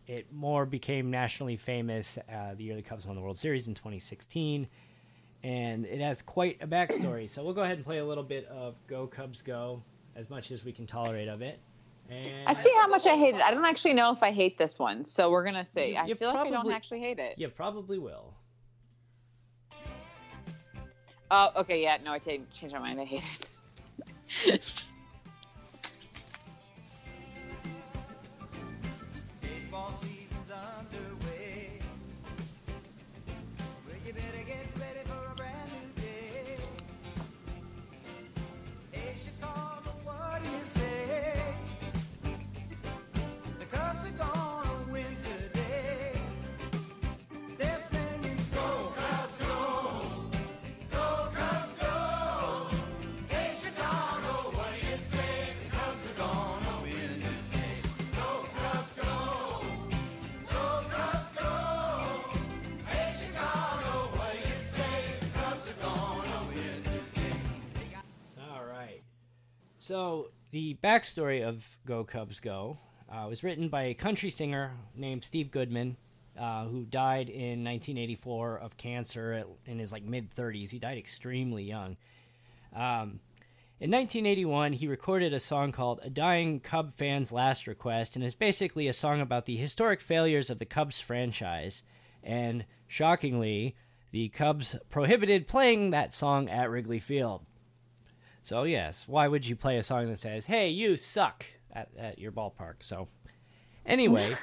it 0.06 0.32
more 0.32 0.66
became 0.66 1.10
nationally 1.10 1.56
famous 1.56 2.18
uh, 2.18 2.54
the 2.56 2.64
year 2.64 2.76
the 2.76 2.82
Cubs 2.82 3.06
won 3.06 3.14
the 3.16 3.20
World 3.22 3.38
Series 3.38 3.68
in 3.68 3.74
2016, 3.74 4.66
and 5.42 5.86
it 5.86 6.00
has 6.00 6.22
quite 6.22 6.58
a 6.60 6.66
backstory. 6.66 7.28
So 7.28 7.44
we'll 7.44 7.54
go 7.54 7.62
ahead 7.62 7.76
and 7.76 7.84
play 7.84 7.98
a 7.98 8.04
little 8.04 8.24
bit 8.24 8.46
of 8.46 8.74
"Go 8.86 9.06
Cubs 9.06 9.42
Go" 9.42 9.82
as 10.16 10.30
much 10.30 10.50
as 10.50 10.64
we 10.64 10.72
can 10.72 10.86
tolerate 10.86 11.28
of 11.28 11.42
it. 11.42 11.58
And 12.08 12.26
I 12.48 12.54
see 12.54 12.72
how 12.76 12.88
much 12.88 13.06
I 13.06 13.14
hate 13.16 13.36
it. 13.36 13.40
I 13.40 13.52
don't 13.52 13.64
actually 13.64 13.94
know 13.94 14.10
if 14.12 14.22
I 14.22 14.32
hate 14.32 14.58
this 14.58 14.78
one. 14.80 15.04
So 15.04 15.30
we're 15.30 15.44
gonna 15.44 15.64
see. 15.64 15.90
You- 15.90 15.96
I 15.96 16.06
you 16.06 16.14
feel 16.16 16.32
like 16.32 16.46
I 16.46 16.50
don't 16.50 16.72
actually 16.72 17.00
hate 17.00 17.18
it. 17.18 17.34
You 17.38 17.48
probably 17.48 17.98
will. 17.98 18.34
Oh, 21.30 21.50
okay. 21.58 21.82
Yeah. 21.82 21.98
No, 22.04 22.12
I 22.12 22.18
changed 22.18 22.72
my 22.72 22.78
mind. 22.78 23.00
I 23.00 23.04
hate 23.04 23.22
it. 24.46 24.84
So 69.90 70.28
the 70.52 70.76
backstory 70.84 71.42
of 71.42 71.68
"Go 71.84 72.04
Cubs 72.04 72.38
Go" 72.38 72.78
uh, 73.10 73.26
was 73.28 73.42
written 73.42 73.68
by 73.68 73.86
a 73.86 73.94
country 73.94 74.30
singer 74.30 74.70
named 74.94 75.24
Steve 75.24 75.50
Goodman, 75.50 75.96
uh, 76.38 76.66
who 76.66 76.84
died 76.84 77.28
in 77.28 77.64
1984 77.64 78.58
of 78.58 78.76
cancer 78.76 79.32
at, 79.32 79.46
in 79.66 79.80
his 79.80 79.90
like 79.90 80.04
mid 80.04 80.32
30s. 80.32 80.70
He 80.70 80.78
died 80.78 80.96
extremely 80.96 81.64
young. 81.64 81.96
Um, 82.72 83.18
in 83.80 83.90
1981, 83.90 84.74
he 84.74 84.86
recorded 84.86 85.32
a 85.32 85.40
song 85.40 85.72
called 85.72 85.98
"A 86.04 86.08
Dying 86.08 86.60
Cub 86.60 86.94
Fan's 86.94 87.32
Last 87.32 87.66
Request," 87.66 88.14
and 88.14 88.24
is 88.24 88.36
basically 88.36 88.86
a 88.86 88.92
song 88.92 89.20
about 89.20 89.46
the 89.46 89.56
historic 89.56 90.00
failures 90.00 90.50
of 90.50 90.60
the 90.60 90.66
Cubs 90.66 91.00
franchise. 91.00 91.82
And 92.22 92.64
shockingly, 92.86 93.74
the 94.12 94.28
Cubs 94.28 94.76
prohibited 94.88 95.48
playing 95.48 95.90
that 95.90 96.12
song 96.12 96.48
at 96.48 96.70
Wrigley 96.70 97.00
Field. 97.00 97.44
So 98.42 98.64
yes, 98.64 99.04
why 99.06 99.28
would 99.28 99.46
you 99.46 99.56
play 99.56 99.78
a 99.78 99.82
song 99.82 100.08
that 100.08 100.18
says 100.18 100.46
"Hey, 100.46 100.68
you 100.68 100.96
suck" 100.96 101.44
at, 101.72 101.88
at 101.98 102.18
your 102.18 102.32
ballpark? 102.32 102.76
So 102.80 103.08
anyway, 103.86 104.34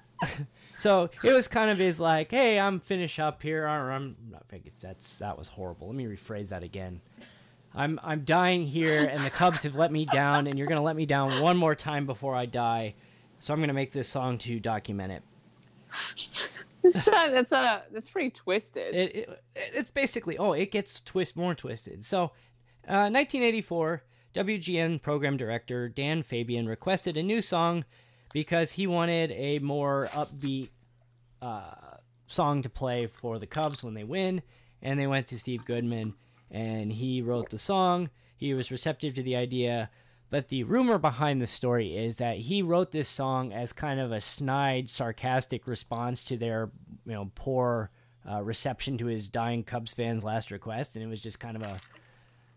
so 0.76 1.10
it 1.22 1.32
was 1.32 1.48
kind 1.48 1.70
of 1.70 1.78
his 1.78 2.00
like, 2.00 2.30
"Hey, 2.30 2.58
I'm 2.58 2.80
finish 2.80 3.18
up 3.18 3.42
here," 3.42 3.64
or 3.64 3.92
I'm 3.92 4.16
not. 4.30 4.44
That's 4.80 5.18
that 5.18 5.38
was 5.38 5.48
horrible. 5.48 5.88
Let 5.88 5.96
me 5.96 6.04
rephrase 6.04 6.48
that 6.50 6.62
again. 6.62 7.00
I'm 7.74 7.98
I'm 8.02 8.24
dying 8.24 8.62
here, 8.62 9.04
and 9.04 9.24
the 9.24 9.30
Cubs 9.30 9.62
have 9.64 9.74
let 9.74 9.90
me 9.90 10.04
down, 10.04 10.46
and 10.46 10.58
you're 10.58 10.68
gonna 10.68 10.82
let 10.82 10.96
me 10.96 11.06
down 11.06 11.42
one 11.42 11.56
more 11.56 11.74
time 11.74 12.06
before 12.06 12.34
I 12.34 12.46
die. 12.46 12.94
So 13.40 13.52
I'm 13.52 13.60
gonna 13.60 13.72
make 13.72 13.92
this 13.92 14.08
song 14.08 14.38
to 14.38 14.60
document 14.60 15.12
it. 15.12 15.22
That's 16.82 17.06
not, 17.06 17.32
that's 17.32 17.50
not 17.50 17.64
a, 17.64 17.82
that's 17.92 18.10
pretty 18.10 18.30
twisted. 18.30 18.94
It, 18.94 19.16
it 19.16 19.42
it's 19.54 19.90
basically 19.90 20.36
oh 20.38 20.52
it 20.52 20.70
gets 20.70 21.00
twist 21.00 21.34
more 21.36 21.54
twisted. 21.54 22.04
So, 22.04 22.32
uh, 22.88 23.08
1984, 23.10 24.02
WGN 24.34 25.00
program 25.00 25.36
director 25.36 25.88
Dan 25.88 26.22
Fabian 26.22 26.66
requested 26.66 27.16
a 27.16 27.22
new 27.22 27.40
song 27.40 27.84
because 28.32 28.72
he 28.72 28.86
wanted 28.86 29.30
a 29.32 29.58
more 29.60 30.06
upbeat 30.12 30.68
uh, 31.40 31.74
song 32.26 32.62
to 32.62 32.68
play 32.68 33.06
for 33.06 33.38
the 33.38 33.46
Cubs 33.46 33.82
when 33.82 33.94
they 33.94 34.04
win, 34.04 34.42
and 34.82 34.98
they 34.98 35.06
went 35.06 35.28
to 35.28 35.38
Steve 35.38 35.64
Goodman, 35.64 36.14
and 36.50 36.90
he 36.90 37.22
wrote 37.22 37.50
the 37.50 37.58
song. 37.58 38.10
He 38.36 38.54
was 38.54 38.70
receptive 38.70 39.14
to 39.14 39.22
the 39.22 39.36
idea. 39.36 39.88
But 40.30 40.48
the 40.48 40.64
rumor 40.64 40.98
behind 40.98 41.40
the 41.40 41.46
story 41.46 41.96
is 41.96 42.16
that 42.16 42.38
he 42.38 42.60
wrote 42.60 42.90
this 42.90 43.08
song 43.08 43.52
as 43.52 43.72
kind 43.72 44.00
of 44.00 44.10
a 44.10 44.20
snide, 44.20 44.90
sarcastic 44.90 45.68
response 45.68 46.24
to 46.24 46.36
their, 46.36 46.70
you 47.06 47.12
know, 47.12 47.30
poor 47.36 47.90
uh, 48.28 48.42
reception 48.42 48.98
to 48.98 49.06
his 49.06 49.28
dying 49.28 49.62
Cubs 49.62 49.94
fans' 49.94 50.24
last 50.24 50.50
request, 50.50 50.96
and 50.96 51.04
it 51.04 51.08
was 51.08 51.20
just 51.20 51.38
kind 51.38 51.56
of 51.56 51.62
a 51.62 51.80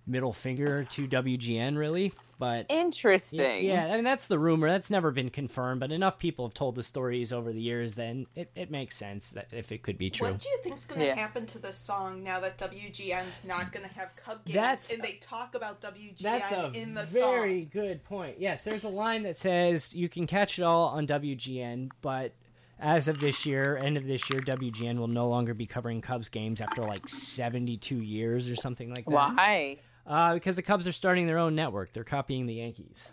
middle 0.08 0.34
finger 0.34 0.84
to 0.86 1.08
WGN, 1.08 1.78
really. 1.78 2.14
But 2.40 2.68
Interesting. 2.70 3.66
yeah, 3.66 3.88
I 3.92 3.96
mean 3.96 4.04
that's 4.04 4.28
the 4.28 4.38
rumor. 4.38 4.70
That's 4.70 4.92
never 4.92 5.10
been 5.10 5.32
confirmed, 5.32 5.80
but 5.80 5.92
enough 5.92 6.20
people 6.20 6.46
have 6.46 6.54
told 6.54 6.76
the 6.76 6.84
stories 6.84 7.34
over 7.34 7.52
the 7.52 7.60
years. 7.60 7.96
Then 7.96 8.28
it, 8.36 8.52
it 8.56 8.70
makes 8.70 8.96
sense 8.96 9.32
that 9.32 9.48
if 9.52 9.72
it 9.72 9.82
could 9.82 9.98
be 9.98 10.12
true. 10.12 10.28
What 10.30 10.40
do 10.40 10.48
you 10.48 10.60
think's 10.64 10.86
gonna 10.86 11.06
Yeah. 11.06 11.16
happen 11.16 11.48
to 11.48 11.58
this 11.60 11.78
song 11.78 12.24
now 12.24 12.40
that 12.42 12.60
WGN's 12.60 13.44
not 13.44 13.72
gonna 13.72 13.88
have 13.88 14.16
Cub 14.16 14.46
games 14.46 14.54
That's- 14.56 14.92
and 14.94 15.02
they 15.02 15.14
talk 15.14 15.56
about 15.56 15.82
WGN 15.82 16.16
That's 16.22 16.52
a 16.52 16.72
in 16.80 16.94
the 16.94 17.06
song. 17.08 17.32
very 17.32 17.62
song? 17.64 17.70
good 17.74 18.04
point. 18.04 18.40
Yes, 18.40 18.64
there's 18.64 18.84
a 18.84 18.90
line 18.90 19.24
that 19.24 19.36
says 19.36 19.96
you 19.96 20.08
can 20.08 20.28
catch 20.28 20.60
it 20.60 20.64
all 20.64 20.90
on 20.90 21.08
WGN, 21.08 21.90
but 22.02 22.34
as 22.80 23.08
of 23.08 23.20
this 23.20 23.48
year, 23.48 23.78
end 23.78 23.98
of 23.98 24.06
this 24.06 24.30
year, 24.30 24.40
WGN 24.42 25.00
will 25.00 25.08
no 25.08 25.28
longer 25.28 25.56
be 25.56 25.66
covering 25.66 26.00
Cubs 26.02 26.30
games 26.30 26.62
after 26.62 26.84
like 26.84 27.08
72 27.10 27.96
years 27.96 28.48
or 28.48 28.56
something 28.56 28.90
like 28.94 29.06
that. 29.06 29.12
Why? 29.12 29.78
Uh, 30.08 30.34
because 30.34 30.56
the 30.56 30.62
Cubs 30.62 30.88
are 30.88 30.94
starting 30.94 31.28
their 31.28 31.38
own 31.38 31.54
network. 31.54 31.92
They're 31.92 32.04
copying 32.04 32.46
the 32.46 32.56
Yankees. 32.56 33.12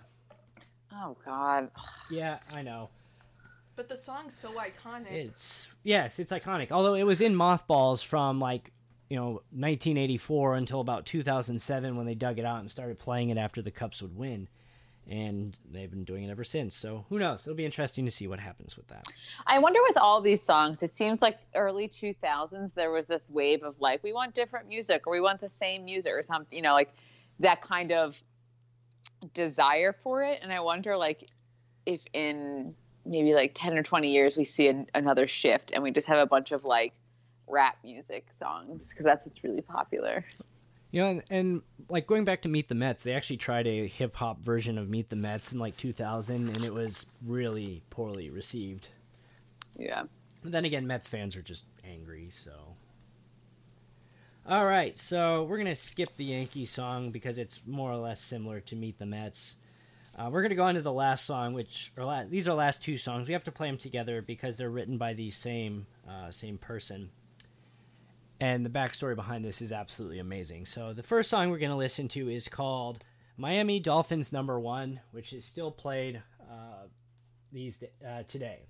Oh 0.93 1.17
God. 1.25 1.71
Yeah, 2.11 2.39
I 2.55 2.63
know. 2.63 2.89
But 3.77 3.89
the 3.89 3.97
song's 3.97 4.35
so 4.35 4.53
iconic. 4.53 5.11
It's 5.11 5.69
yes, 5.83 6.19
it's 6.21 6.31
iconic. 6.31 6.71
Although 6.71 6.95
it 6.95 7.03
was 7.03 7.21
in 7.21 7.35
mothballs 7.35 8.03
from 8.03 8.39
like 8.39 8.71
you 9.11 9.17
know 9.17 9.43
1984 9.51 10.55
until 10.55 10.81
about 10.81 11.07
2007 11.07 11.97
when 11.97 12.07
they 12.07 12.15
dug 12.15 12.39
it 12.39 12.45
out 12.45 12.61
and 12.61 12.71
started 12.71 12.99
playing 12.99 13.31
it 13.31 13.39
after 13.39 13.61
the 13.61 13.73
Cubs 13.73 14.01
would 14.01 14.17
win. 14.17 14.49
And 15.09 15.57
they've 15.71 15.91
been 15.91 16.05
doing 16.05 16.25
it 16.25 16.31
ever 16.31 16.45
since. 16.45 16.75
So 16.75 17.05
who 17.09 17.19
knows? 17.19 17.47
It'll 17.47 17.57
be 17.57 17.65
interesting 17.65 18.05
to 18.05 18.11
see 18.11 18.27
what 18.27 18.41
happens 18.41 18.77
with 18.77 18.89
that. 18.89 19.07
I 19.47 19.59
wonder 19.59 19.81
with 19.83 19.99
all 19.99 20.21
these 20.21 20.43
songs, 20.43 20.83
it 20.83 20.95
seems 20.95 21.23
like 21.23 21.39
early 21.55 21.89
2000s 21.89 22.75
there 22.75 22.91
was 22.91 23.07
this 23.07 23.29
wave 23.31 23.63
of 23.63 23.81
like 23.81 24.03
we 24.03 24.13
want 24.13 24.35
different 24.35 24.69
music 24.69 25.07
or 25.07 25.13
we 25.13 25.21
want 25.21 25.41
the 25.41 25.49
same 25.49 25.85
music 25.85 26.13
or 26.13 26.23
something, 26.23 26.57
you 26.57 26.63
know, 26.63 26.73
like 26.73 26.91
that 27.41 27.61
kind 27.63 27.93
of 27.93 28.21
desire 29.35 29.95
for 30.03 30.23
it. 30.23 30.41
And 30.43 30.53
I 30.53 30.61
wonder 30.61 30.97
like 30.97 31.29
if 31.87 32.05
in 32.13 32.75
maybe 33.05 33.35
like 33.35 33.53
10 33.55 33.77
or 33.77 33.83
20 33.83 34.11
years 34.11 34.37
we 34.37 34.45
see 34.45 34.69
an, 34.69 34.87
another 34.95 35.27
shift 35.27 35.71
and 35.73 35.83
we 35.83 35.91
just 35.91 36.07
have 36.07 36.19
a 36.19 36.27
bunch 36.27 36.53
of 36.53 36.65
like 36.65 36.95
rap 37.47 37.77
music 37.85 38.27
songs 38.39 38.89
because 38.89 39.05
that's 39.05 39.27
what's 39.27 39.45
really 39.45 39.61
popular. 39.61 40.25
You 40.95 41.01
know, 41.01 41.09
and, 41.09 41.23
and, 41.29 41.63
like 41.89 42.07
going 42.07 42.25
back 42.25 42.43
to 42.43 42.49
Meet 42.49 42.69
the 42.69 42.77
Mets, 42.77 43.03
they 43.03 43.15
actually 43.15 43.39
tried 43.39 43.67
a 43.67 43.89
hip 43.89 44.15
hop 44.15 44.41
version 44.45 44.79
of 44.79 44.89
Meet 44.89 45.09
the 45.09 45.17
Mets 45.17 45.53
in 45.53 45.59
like 45.59 45.77
2000, 45.77 46.55
and 46.55 46.65
it 46.65 46.73
was 46.73 47.07
really 47.27 47.83
poorly 47.91 48.31
received. 48.31 48.87
Yeah. 49.77 50.05
But 50.45 50.53
then 50.53 50.65
again, 50.65 50.87
Mets 50.87 51.09
fans 51.09 51.35
are 51.35 51.43
just 51.43 51.65
angry, 51.85 52.29
so. 52.31 52.77
All 54.47 54.65
right, 54.67 54.97
so 54.97 55.43
we're 55.43 55.59
gonna 55.59 55.75
skip 55.75 56.15
the 56.15 56.27
Yankee 56.27 56.65
song 56.65 57.11
because 57.11 57.39
it's 57.39 57.61
more 57.67 57.91
or 57.91 57.97
less 57.97 58.21
similar 58.21 58.61
to 58.61 58.77
Meet 58.77 59.01
the 59.01 59.07
Mets. 59.07 59.57
Uh, 60.17 60.31
we're 60.31 60.43
gonna 60.43 60.55
go 60.55 60.63
on 60.63 60.77
to 60.77 60.81
the 60.81 60.93
last 60.93 61.25
song, 61.25 61.55
which 61.55 61.91
or 61.97 62.05
la- 62.05 62.23
these 62.23 62.47
are 62.47 62.55
last 62.55 62.81
two 62.81 62.99
songs. 62.99 63.27
We 63.27 63.33
have 63.33 63.43
to 63.45 63.53
play 63.53 63.67
them 63.67 63.79
together 63.79 64.23
because 64.23 64.55
they're 64.55 64.71
written 64.71 64.97
by 64.97 65.15
the 65.15 65.33
same 65.33 65.89
uh, 66.09 66.31
same 66.31 66.57
person 66.57 67.11
and 68.41 68.65
the 68.65 68.71
backstory 68.71 69.15
behind 69.15 69.45
this 69.45 69.63
is 69.63 69.73
absolutely 69.73 70.19
amazing. 70.19 70.67
So 70.67 70.93
the 70.93 71.03
first 71.03 71.31
song 71.31 71.51
we're 71.51 71.59
going 71.59 71.71
to 71.71 71.77
listen 71.77 72.09
to 72.09 72.29
is 72.29 72.49
called 72.49 73.05
Miami 73.37 73.81
Dolphins 73.81 74.33
Number 74.33 74.59
One, 74.59 75.01
which 75.13 75.33
is 75.33 75.45
still 75.45 75.71
played 75.71 76.23
uh, 76.51 76.87
these 77.53 77.83
uh, 78.07 78.23
today. 78.25 78.67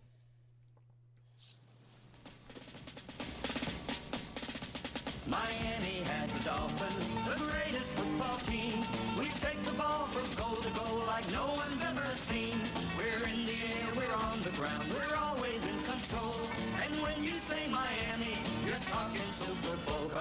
Miami 5.26 6.02
has 6.04 6.30
the 6.32 6.40
Dolphins, 6.40 7.06
the 7.26 7.44
greatest 7.44 7.90
football 7.92 8.36
team. 8.40 8.84
We 9.18 9.30
take 9.40 9.64
the 9.64 9.72
ball 9.72 10.06
from 10.08 10.34
goal 10.36 10.56
to 10.56 10.70
goal 10.70 11.02
like 11.06 11.30
no 11.32 11.46
one's 11.46 11.80
ever 11.80 12.04
seen. 12.28 12.60
We're 12.98 13.26
in 13.28 13.46
the 13.46 13.52
air, 13.52 13.88
we're 13.96 14.12
on 14.12 14.42
the 14.42 14.50
ground, 14.50 14.84
we're 14.92 15.16
always 15.16 15.23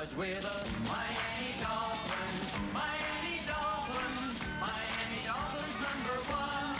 cause 0.03 0.15
we're 0.15 0.41
the 0.41 0.65
Miami 0.83 1.51
Dolphins. 1.61 2.51
Miami 2.73 3.39
Dolphins, 3.47 4.35
Miami 4.59 5.19
Dolphins 5.25 5.75
number 5.79 6.17
one. 6.27 6.75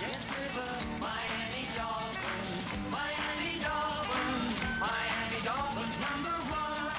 Yes, 0.00 0.16
we're 0.32 0.52
the 0.56 0.70
Miami 0.98 1.68
Dolphins. 1.76 2.64
Miami 2.90 3.60
Dolphins, 3.60 4.56
Miami 4.80 5.44
Dolphins 5.44 5.96
number 6.00 6.36
one. 6.54 6.92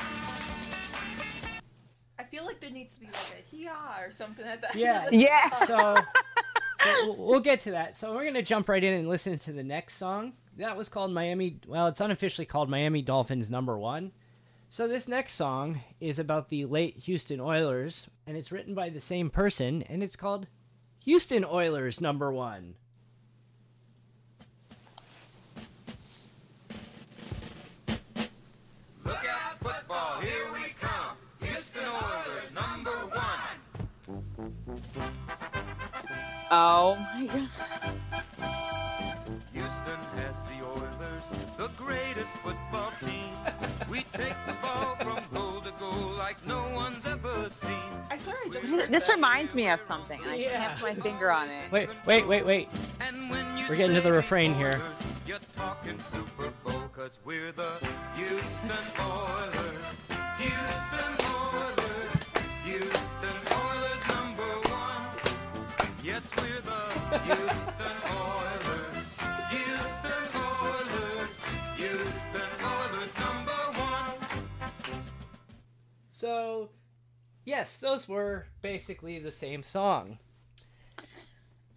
I 2.20 2.24
feel 2.30 2.46
like 2.46 2.60
there 2.60 2.70
needs 2.70 2.94
to 2.96 3.00
be 3.00 3.08
like 3.08 3.16
a 3.16 3.56
hee-haw 3.56 4.04
or 4.04 4.12
something 4.12 4.46
at 4.46 4.62
the 4.62 4.78
Yeah. 4.78 4.98
end 4.98 5.06
of 5.06 5.12
the 5.14 5.18
Yeah. 5.18 5.50
So, 5.66 5.96
so 6.84 6.86
we'll, 7.06 7.26
we'll 7.26 7.40
get 7.40 7.62
to 7.62 7.72
that. 7.72 7.96
So 7.96 8.14
we're 8.14 8.22
going 8.22 8.36
to 8.36 8.44
jump 8.44 8.70
right 8.70 8.84
in 8.84 8.94
and 8.94 9.10
listen 9.10 9.40
to 9.40 9.52
the 9.52 9.64
next 9.64 9.96
song. 9.96 10.34
That 10.58 10.78
was 10.78 10.90
called 10.90 11.12
Miami. 11.12 11.58
Well, 11.68 11.88
it's 11.88 12.02
unofficially 12.02 12.46
called 12.46 12.70
Miami 12.70 13.02
Dolphins 13.02 13.50
Number 13.50 13.76
One. 13.80 14.12
So 14.76 14.90
this 14.90 15.08
next 15.08 15.36
song 15.36 15.80
is 16.02 16.20
about 16.20 16.50
the 16.50 16.66
late 16.66 16.98
Houston 16.98 17.40
Oilers, 17.40 18.10
and 18.28 18.36
it's 18.36 18.52
written 18.52 18.76
by 18.76 18.90
the 18.90 19.00
same 19.00 19.30
person, 19.30 19.84
and 19.84 20.04
it's 20.04 20.18
called 20.18 20.48
Houston 21.06 21.46
Oilers 21.46 22.02
Number 22.02 22.30
One. 22.30 22.76
Look 29.06 29.26
out, 29.26 29.60
football, 29.62 30.20
here 30.20 30.52
we 30.52 30.74
come. 30.82 31.16
Houston 31.42 31.86
Oilers, 31.86 32.54
number 32.54 32.92
one. 32.92 33.88
Oh 36.52 36.98
my 36.98 37.28
god. 37.28 37.85
Take 44.18 44.36
the 44.48 44.54
ball 44.62 44.96
from 44.98 45.20
goal 45.34 45.62
to 45.62 45.72
goal 45.80 46.14
like 46.18 46.38
no 46.48 46.64
one's 46.74 47.06
ever 47.06 47.50
seen. 47.50 47.70
I 48.10 48.18
swear 48.18 48.36
I 48.46 48.50
just 48.50 48.62
This, 48.68 48.72
this 48.88 48.90
this. 49.08 49.10
reminds 49.10 49.56
me 49.56 49.70
of 49.70 49.82
something. 49.82 50.22
and 50.22 50.32
I 50.32 50.36
Yeah. 50.36 50.68
can't 50.68 50.80
put 50.80 50.98
my 50.98 51.04
finger 51.04 51.32
on 51.32 51.50
it. 51.50 51.72
Wait, 51.72 51.90
wait, 52.06 52.28
wait, 52.28 52.46
wait. 52.46 52.70
And 53.02 53.30
when 53.30 53.58
you 53.58 53.66
We're 53.70 53.76
getting 53.76 53.96
to 53.96 54.02
the 54.02 54.10
say 54.10 54.16
refrain 54.16 54.54
here. 54.56 54.80
You're 55.28 55.40
talking 55.56 56.00
Super 56.00 56.52
Bowl, 56.64 56.84
cause 56.96 57.18
we're 57.26 57.52
the 57.52 57.72
yes, 77.76 77.92
those 77.92 78.08
were 78.08 78.46
basically 78.62 79.18
the 79.18 79.32
same 79.32 79.64
song. 79.64 80.18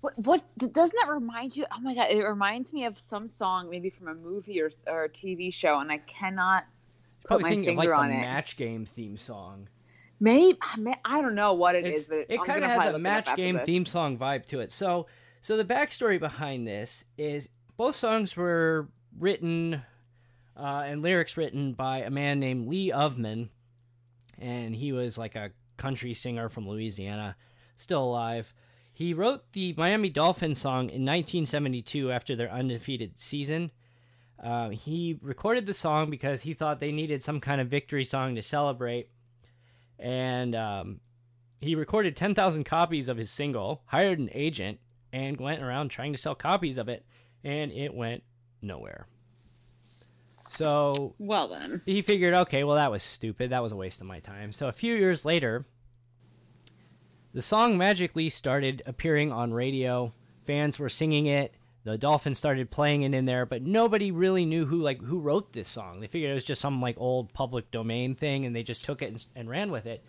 What, 0.01 0.13
what 0.19 0.45
doesn't 0.59 0.97
that 1.01 1.11
remind 1.11 1.57
you? 1.57 1.67
Oh 1.73 1.81
my 1.81 1.95
god, 1.95 2.11
it 2.11 2.23
reminds 2.23 2.73
me 2.73 2.85
of 2.85 2.99
some 2.99 3.27
song, 3.27 3.69
maybe 3.69 3.91
from 3.91 4.09
a 4.09 4.15
movie 4.15 4.61
or, 4.61 4.71
or 4.87 5.05
a 5.05 5.09
TV 5.09 5.53
show, 5.53 5.81
and 5.81 5.91
I 5.91 5.99
cannot 5.99 6.65
put 7.23 7.29
Probably 7.29 7.43
my 7.43 7.49
thinking 7.51 7.69
of 7.71 7.83
finger 7.83 7.91
like 7.95 8.01
on 8.01 8.09
the 8.09 8.15
it. 8.15 8.21
match 8.21 8.57
game 8.57 8.85
theme 8.85 9.17
song. 9.17 9.69
Maybe 10.21 10.57
I 10.63 10.77
may- 10.79 11.01
I 11.05 11.21
don't 11.21 11.35
know 11.35 11.55
what 11.55 11.75
it 11.75 11.85
is, 11.85 12.03
It's, 12.03 12.09
but 12.09 12.27
it 12.29 12.43
kind 12.45 12.65
of 12.65 12.71
has 12.71 12.85
a 12.85 12.87
look 12.87 12.91
it 12.91 12.95
up 12.97 13.01
match 13.01 13.37
game 13.37 13.57
this. 13.57 13.65
theme 13.65 13.87
song 13.87 14.19
vibe 14.19 14.47
to 14.47 14.61
it. 14.61 14.71
So, 14.71 15.07
so 15.41 15.57
the 15.57 15.65
backstory 15.65 16.19
behind 16.21 16.67
this 16.67 17.05
is 17.17 17.49
both 17.77 17.97
songs 17.97 18.37
were 18.37 18.89
written 19.19 19.83
uh, 20.57 20.83
and 20.87 21.03
lyrics 21.03 21.37
written 21.37 21.73
by 21.73 21.99
a 21.99 22.11
man 22.11 22.39
named 22.41 22.69
Lee 22.69 22.91
Offman, 22.91 23.49
and 24.39 24.75
he 24.75 24.93
was 24.93 25.17
like 25.19 25.35
a 25.37 25.51
country 25.79 26.13
singer 26.13 26.49
from 26.49 26.69
Louisiana, 26.69 27.37
still 27.79 28.03
alive. 28.03 28.53
He 28.93 29.15
wrote 29.15 29.53
the 29.53 29.75
Miami 29.77 30.11
Dolphins 30.11 30.59
song 30.59 30.91
in 30.91 31.05
1972 31.05 32.11
after 32.11 32.37
their 32.37 32.51
undefeated 32.51 33.19
season. 33.19 33.71
Uh, 34.43 34.71
he 34.71 35.19
recorded 35.23 35.67
the 35.67 35.75
song 35.75 36.11
because 36.11 36.43
he 36.43 36.53
thought 36.53 36.81
they 36.81 36.93
needed 36.93 37.23
some 37.23 37.41
kind 37.41 37.61
of 37.61 37.69
victory 37.69 38.05
song 38.05 38.35
to 38.35 38.43
celebrate, 38.43 39.11
and 39.99 40.55
um, 40.55 41.01
he 41.61 41.75
recorded 41.75 42.17
10,000 42.17 42.65
copies 42.65 43.09
of 43.09 43.17
his 43.17 43.31
single, 43.31 43.83
hired 43.87 44.19
an 44.19 44.31
agent, 44.33 44.79
and 45.13 45.41
went 45.41 45.63
around 45.63 45.89
trying 45.89 46.13
to 46.13 46.19
sell 46.19 46.35
copies 46.35 46.79
of 46.79 46.89
it, 46.89 47.05
and 47.43 47.73
it 47.73 47.95
went 47.95 48.23
nowhere. 48.63 49.07
So 50.59 51.15
Well 51.21 51.47
then, 51.47 51.81
he 51.87 52.03
figured, 52.03 52.35
okay, 52.35 52.65
well, 52.65 52.75
that 52.75 52.91
was 52.91 53.05
stupid. 53.05 53.51
That 53.51 53.63
was 53.63 53.71
a 53.71 53.77
waste 53.77 54.01
of 54.01 54.09
my 54.09 54.19
time. 54.19 54.51
So 54.51 54.67
a 54.67 54.73
few 54.73 54.97
years 54.97 55.25
later, 55.25 55.65
the 57.33 57.43
song 57.43 57.79
magically 57.79 58.29
started 58.29 58.83
appearing 58.85 59.31
on 59.31 59.55
radio. 59.55 60.13
Fans 60.47 60.77
were 60.77 60.89
singing 60.89 61.27
it. 61.27 61.55
The 61.85 61.97
Dolphins 61.97 62.39
started 62.39 62.73
playing 62.73 63.03
it 63.03 63.15
in 63.15 63.25
there, 63.25 63.47
but 63.47 63.63
nobody 63.63 64.11
really 64.11 64.45
knew 64.45 64.67
who 64.67 64.83
like 64.83 65.01
who 65.01 65.21
wrote 65.21 65.53
this 65.53 65.69
song. 65.69 66.01
They 66.01 66.09
figured 66.09 66.33
it 66.33 66.35
was 66.35 66.43
just 66.43 66.61
some 66.61 66.83
like 66.83 66.97
old 66.99 67.33
public 67.33 67.71
domain 67.71 68.17
thing, 68.17 68.45
and 68.45 68.55
they 68.55 68.65
just 68.65 68.85
took 68.85 69.01
it 69.01 69.11
and, 69.11 69.27
and 69.37 69.49
ran 69.49 69.71
with 69.71 69.87
it. 69.87 70.03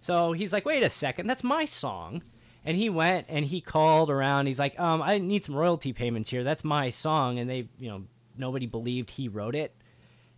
So 0.00 0.32
he's 0.32 0.52
like, 0.52 0.66
wait 0.66 0.82
a 0.82 0.90
second, 0.90 1.28
that's 1.28 1.44
my 1.44 1.64
song. 1.64 2.22
And 2.64 2.76
he 2.76 2.90
went 2.90 3.26
and 3.28 3.44
he 3.44 3.60
called 3.60 4.10
around. 4.10 4.46
He's 4.46 4.58
like, 4.58 4.78
um, 4.80 5.00
I 5.00 5.18
need 5.18 5.44
some 5.44 5.54
royalty 5.54 5.92
payments 5.92 6.28
here. 6.28 6.42
That's 6.42 6.64
my 6.64 6.90
song. 6.90 7.38
And 7.38 7.48
they, 7.48 7.68
you 7.78 7.88
know, 7.88 8.02
nobody 8.36 8.66
believed 8.66 9.08
he 9.10 9.28
wrote 9.28 9.54
it 9.54 9.72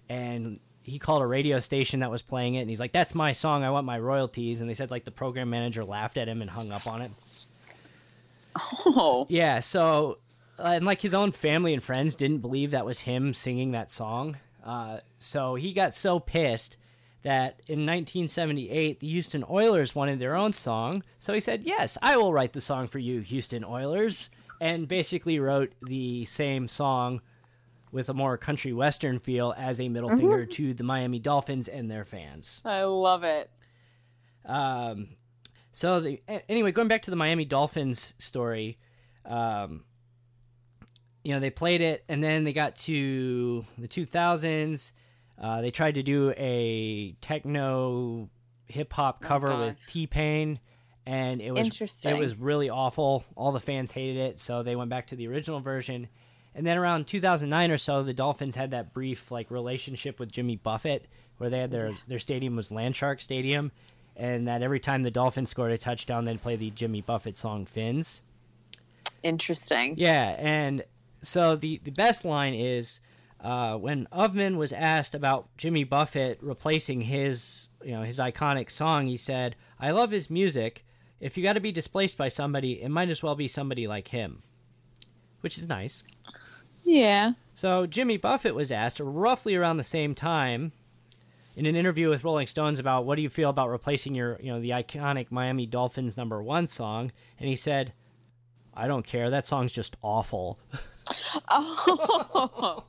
and 0.09 0.61
he 0.83 0.99
called 0.99 1.23
a 1.23 1.27
radio 1.27 1.61
station 1.61 2.01
that 2.01 2.11
was 2.11 2.23
playing 2.23 2.55
it 2.55 2.61
and 2.61 2.69
he's 2.69 2.81
like 2.81 2.93
that's 2.93 3.15
my 3.15 3.33
song 3.33 3.65
i 3.65 3.71
want 3.71 3.87
my 3.87 3.99
royalties 3.99 4.61
and 4.61 4.69
they 4.69 4.75
said 4.75 4.91
like 4.91 5.05
the 5.05 5.11
program 5.11 5.49
manager 5.51 5.85
laughed 5.85 6.17
at 6.17 6.29
him 6.29 6.43
and 6.43 6.51
hung 6.51 6.71
up 6.71 6.87
on 6.87 7.03
it. 7.03 7.11
Oh. 8.87 9.27
Yeah 9.29 9.61
so 9.61 10.19
uh, 10.59 10.73
and 10.75 10.87
like 10.87 11.01
his 11.01 11.15
own 11.15 11.33
family 11.33 11.75
and 11.75 11.83
friends 11.83 12.15
didn't 12.15 12.39
believe 12.39 12.71
that 12.71 12.87
was 12.87 13.01
him 13.01 13.35
singing 13.35 13.73
that 13.73 13.91
song. 13.91 14.37
Uh, 14.65 14.99
so 15.19 15.57
he 15.57 15.73
got 15.73 15.93
so 15.93 16.21
pissed 16.21 16.77
that 17.23 17.61
in 17.67 17.81
1978 17.81 19.01
the 19.01 19.09
houston 19.09 19.45
oilers 19.51 19.95
wanted 19.95 20.21
their 20.21 20.37
own 20.37 20.53
song. 20.53 21.03
So 21.19 21.33
he 21.33 21.41
said 21.41 21.65
yes 21.65 21.99
i 22.03 22.17
will 22.17 22.33
write 22.33 22.53
the 22.53 22.61
song 22.61 22.87
for 22.87 22.99
you 22.99 23.21
houston 23.21 23.65
oilers 23.65 24.29
and 24.61 24.87
basically 24.87 25.39
wrote 25.41 25.73
the 25.83 26.25
same 26.27 26.69
song 26.69 27.21
with 27.95 28.09
a 28.09 28.15
more 28.15 28.37
country 28.37 28.73
western 28.73 29.21
feel 29.21 29.55
as 29.57 29.81
a 29.81 29.89
middle 29.89 30.11
finger 30.11 30.45
to 30.45 30.75
the 30.75 30.83
Miami 30.83 31.21
Dolphins 31.21 31.69
and 31.69 31.89
their 31.89 32.05
fans. 32.05 32.61
I 32.65 32.83
love 32.83 33.23
it. 33.23 33.49
Um, 34.45 35.11
so 35.73 36.01
the, 36.01 36.21
anyway, 36.49 36.73
going 36.73 36.89
back 36.89 37.03
to 37.03 37.11
the 37.11 37.17
Miami 37.17 37.45
Dolphins 37.45 38.15
story, 38.19 38.79
um, 39.25 39.85
you 41.23 41.33
know, 41.33 41.39
they 41.39 41.51
played 41.51 41.81
it, 41.81 42.05
and 42.09 42.23
then 42.23 42.43
they 42.43 42.53
got 42.53 42.75
to 42.77 43.65
the 43.79 43.87
2000s. 43.87 44.93
Uh, 45.41 45.61
they 45.61 45.71
tried 45.71 45.95
to 45.95 46.03
do 46.03 46.35
a 46.37 47.13
techno 47.23 48.29
hip 48.67 48.93
hop 48.93 49.23
cover 49.23 49.57
with 49.57 49.79
T 49.87 50.09
Pain, 50.09 50.59
and 51.07 51.41
it 51.41 51.53
was 51.53 51.67
Interesting. 51.67 52.11
it 52.11 52.19
was 52.19 52.35
really 52.35 52.71
awful. 52.71 53.25
All 53.37 53.53
the 53.53 53.61
fans 53.61 53.93
hated 53.93 54.17
it, 54.17 54.41
so 54.41 54.65
they 54.65 54.75
went 54.75 54.91
back 54.91 55.07
to 55.09 55.17
the 55.17 55.29
original 55.29 55.61
version. 55.61 56.09
And 56.55 56.67
then 56.67 56.79
around 56.79 57.07
2009 57.07 57.71
or 57.71 57.79
so, 57.79 58.03
the 58.03 58.15
Dolphins 58.15 58.55
had 58.55 58.71
that 58.71 58.93
brief 58.93 59.31
like 59.31 59.51
relationship 59.51 60.21
with 60.21 60.31
Jimmy 60.31 60.57
Buffett, 60.57 61.07
where 61.39 61.51
they 61.51 61.59
had 61.59 61.71
their 61.71 61.93
their 62.07 62.19
stadium 62.19 62.57
was 62.57 62.69
Landshark 62.69 63.21
Stadium, 63.21 63.73
and 64.17 64.47
that 64.47 64.63
every 64.63 64.81
time 64.81 65.03
the 65.03 65.11
Dolphins 65.11 65.51
scored 65.51 65.73
a 65.73 65.79
touchdown, 65.79 66.25
they'd 66.25 66.39
play 66.39 66.57
the 66.57 66.71
Jimmy 66.71 67.03
Buffett 67.03 67.37
song 67.37 67.67
"Fins." 67.67 68.23
Interesting. 69.23 69.95
Yeah, 69.97 70.37
and 70.39 70.85
so 71.23 71.57
the 71.57 71.81
the 71.83 71.91
best 71.91 72.25
line 72.25 72.55
is 72.55 73.01
uh, 73.41 73.77
when 73.77 74.07
Offman 74.13 74.57
was 74.57 74.73
asked 74.73 75.15
about 75.15 75.49
Jimmy 75.57 75.85
Buffett 75.85 76.39
replacing 76.41 77.03
his 77.03 77.69
you 77.85 77.93
know 77.93 78.03
his 78.03 78.19
iconic 78.19 78.71
song, 78.71 79.07
he 79.07 79.17
said, 79.17 79.57
"I 79.81 79.91
love 79.91 80.11
his 80.11 80.31
music. 80.31 80.85
If 81.21 81.37
you 81.37 81.43
got 81.43 81.55
to 81.55 81.61
be 81.61 81.73
displaced 81.73 82.17
by 82.17 82.29
somebody, 82.29 82.83
it 82.83 82.91
might 82.91 83.09
as 83.11 83.23
well 83.23 83.35
be 83.35 83.49
somebody 83.49 83.87
like 83.87 84.09
him," 84.09 84.43
which 85.41 85.59
is 85.59 85.67
nice. 85.67 86.03
Yeah. 86.85 87.33
So 87.55 87.87
Jimmy 87.87 88.17
Buffett 88.17 88.55
was 88.55 88.71
asked 88.71 89.01
roughly 89.01 89.55
around 89.55 89.77
the 89.79 89.85
same 89.85 90.15
time 90.15 90.73
in 91.57 91.67
an 91.67 91.77
interview 91.77 92.11
with 92.11 92.25
Rolling 92.25 92.47
Stones 92.47 92.79
about 92.79 93.05
what 93.07 93.17
do 93.17 93.23
you 93.23 93.29
feel 93.29 93.51
about 93.51 93.71
replacing 93.71 94.15
your, 94.15 94.39
you 94.41 94.53
know, 94.53 94.61
the 94.61 94.71
iconic 94.71 95.31
Miami 95.31 95.67
Dolphins 95.67 96.17
number 96.17 96.43
1 96.43 96.67
song, 96.67 97.13
and 97.39 97.49
he 97.49 97.57
said, 97.57 97.93
"I 98.75 98.87
don't 98.89 99.07
care. 99.07 99.31
That 99.31 99.47
song's 99.47 99.73
just 99.73 99.97
awful." 100.03 100.59
Oh. 101.51 102.83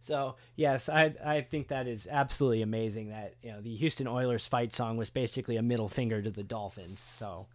So, 0.00 0.36
yes, 0.56 0.88
I 0.88 1.14
I 1.24 1.40
think 1.42 1.68
that 1.68 1.86
is 1.86 2.06
absolutely 2.10 2.62
amazing 2.62 3.08
that, 3.10 3.34
you 3.42 3.52
know, 3.52 3.60
the 3.60 3.74
Houston 3.76 4.06
Oilers 4.06 4.46
fight 4.46 4.72
song 4.72 4.96
was 4.96 5.10
basically 5.10 5.56
a 5.56 5.62
middle 5.62 5.88
finger 5.88 6.22
to 6.22 6.30
the 6.30 6.42
Dolphins. 6.42 7.00
So, 7.00 7.46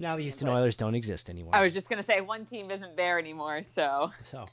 now 0.00 0.16
the 0.16 0.22
Houston 0.22 0.46
But- 0.48 0.56
Oilers 0.56 0.76
don't 0.76 0.94
exist 0.94 1.30
anymore. 1.30 1.54
I 1.54 1.62
was 1.62 1.72
just 1.72 1.88
gonna 1.88 2.02
say 2.02 2.20
one 2.20 2.44
team 2.44 2.70
isn't 2.70 2.96
there 2.96 3.18
anymore, 3.18 3.62
so 3.62 4.10
So, 4.30 4.46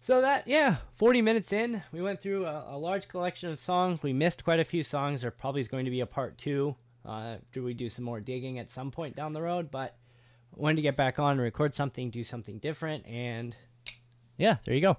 so 0.00 0.20
that 0.20 0.46
yeah, 0.46 0.76
forty 0.94 1.22
minutes 1.22 1.52
in, 1.52 1.82
we 1.92 2.02
went 2.02 2.20
through 2.20 2.44
a, 2.44 2.66
a 2.70 2.78
large 2.78 3.08
collection 3.08 3.50
of 3.50 3.58
songs. 3.58 4.02
We 4.02 4.12
missed 4.12 4.44
quite 4.44 4.60
a 4.60 4.64
few 4.64 4.82
songs. 4.82 5.22
There 5.22 5.30
probably 5.30 5.60
is 5.60 5.68
going 5.68 5.84
to 5.86 5.90
be 5.90 6.00
a 6.00 6.06
part 6.06 6.38
two. 6.38 6.76
Uh, 7.04 7.36
do 7.52 7.64
we 7.64 7.74
do 7.74 7.88
some 7.88 8.04
more 8.04 8.20
digging 8.20 8.58
at 8.60 8.70
some 8.70 8.90
point 8.92 9.16
down 9.16 9.32
the 9.32 9.42
road? 9.42 9.70
But 9.70 9.96
wanted 10.54 10.76
to 10.76 10.82
get 10.82 10.96
back 10.96 11.18
on, 11.18 11.38
record 11.38 11.74
something, 11.74 12.10
do 12.10 12.22
something 12.22 12.58
different, 12.58 13.06
and 13.06 13.56
yeah, 14.36 14.56
there 14.64 14.74
you 14.74 14.80
go. 14.82 14.96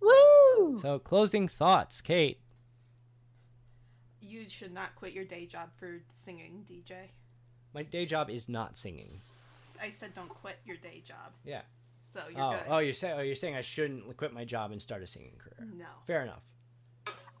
woo. 0.00 0.78
So 0.82 0.98
closing 0.98 1.48
thoughts, 1.48 2.00
Kate. 2.00 2.40
You 4.20 4.48
should 4.48 4.72
not 4.72 4.94
quit 4.96 5.12
your 5.12 5.24
day 5.24 5.46
job 5.46 5.70
for 5.76 6.02
singing, 6.08 6.64
DJ. 6.68 7.10
My 7.76 7.82
day 7.82 8.06
job 8.06 8.30
is 8.30 8.48
not 8.48 8.74
singing. 8.78 9.10
I 9.82 9.90
said 9.90 10.14
don't 10.14 10.30
quit 10.30 10.56
your 10.64 10.78
day 10.78 11.02
job. 11.04 11.30
Yeah. 11.44 11.60
So 12.10 12.22
you're 12.32 12.40
Oh, 12.42 12.50
good. 12.52 12.60
oh, 12.68 12.78
you're 12.78 12.94
saying 12.94 13.16
oh, 13.18 13.20
you're 13.20 13.34
saying 13.34 13.54
I 13.54 13.60
shouldn't 13.60 14.16
quit 14.16 14.32
my 14.32 14.46
job 14.46 14.70
and 14.72 14.80
start 14.80 15.02
a 15.02 15.06
singing 15.06 15.34
career. 15.38 15.68
No. 15.76 15.84
Fair 16.06 16.22
enough. 16.22 16.40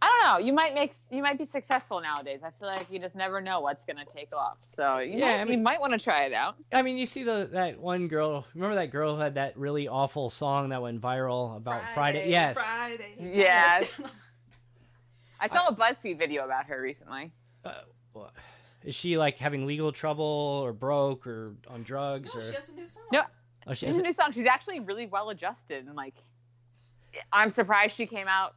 I 0.02 0.08
don't 0.08 0.26
know. 0.30 0.46
You 0.46 0.52
might 0.52 0.74
make 0.74 0.92
you 1.10 1.22
might 1.22 1.38
be 1.38 1.46
successful 1.46 2.02
nowadays. 2.02 2.40
I 2.44 2.50
feel 2.50 2.68
like 2.68 2.86
you 2.90 2.98
just 2.98 3.16
never 3.16 3.40
know 3.40 3.60
what's 3.60 3.86
gonna 3.86 4.04
take 4.04 4.28
off. 4.36 4.58
So 4.60 4.98
you 4.98 5.20
Yeah, 5.20 5.24
might, 5.24 5.40
I 5.40 5.44
mean- 5.44 5.58
you 5.60 5.64
might 5.64 5.80
want 5.80 5.94
to 5.94 5.98
try 5.98 6.24
it 6.26 6.34
out. 6.34 6.56
I 6.70 6.82
mean, 6.82 6.98
you 6.98 7.06
see 7.06 7.22
the 7.22 7.48
that 7.52 7.80
one 7.80 8.06
girl. 8.06 8.44
Remember 8.52 8.74
that 8.76 8.90
girl 8.90 9.14
who 9.16 9.22
had 9.22 9.36
that 9.36 9.56
really 9.56 9.88
awful 9.88 10.28
song 10.28 10.68
that 10.68 10.82
went 10.82 11.00
viral 11.00 11.56
about 11.56 11.80
Friday? 11.92 12.28
Yes. 12.28 12.58
Friday. 12.58 13.14
Yeah. 13.18 13.84
I 15.40 15.46
saw 15.46 15.68
a 15.68 15.74
BuzzFeed 15.74 16.18
video 16.18 16.44
about 16.44 16.66
her 16.66 16.78
recently. 16.82 17.32
Uh, 17.64 17.72
what- 18.12 18.34
is 18.86 18.94
she 18.94 19.18
like 19.18 19.36
having 19.38 19.66
legal 19.66 19.92
trouble 19.92 20.24
or 20.64 20.72
broke 20.72 21.26
or 21.26 21.54
on 21.68 21.82
drugs 21.82 22.34
No, 22.34 22.40
or? 22.40 22.44
she 22.44 22.54
has 22.54 22.70
a 22.70 22.74
new 22.76 22.86
song. 22.86 23.02
No, 23.12 23.22
oh, 23.66 23.72
she 23.74 23.80
she 23.80 23.86
has 23.86 23.96
has 23.96 23.98
a 23.98 24.02
a- 24.02 24.06
new 24.06 24.12
song. 24.12 24.32
She's 24.32 24.46
actually 24.46 24.80
really 24.80 25.06
well 25.06 25.28
adjusted 25.30 25.86
and 25.86 25.94
like. 25.96 26.14
I'm 27.32 27.48
surprised 27.48 27.96
she 27.96 28.04
came 28.06 28.28
out 28.28 28.54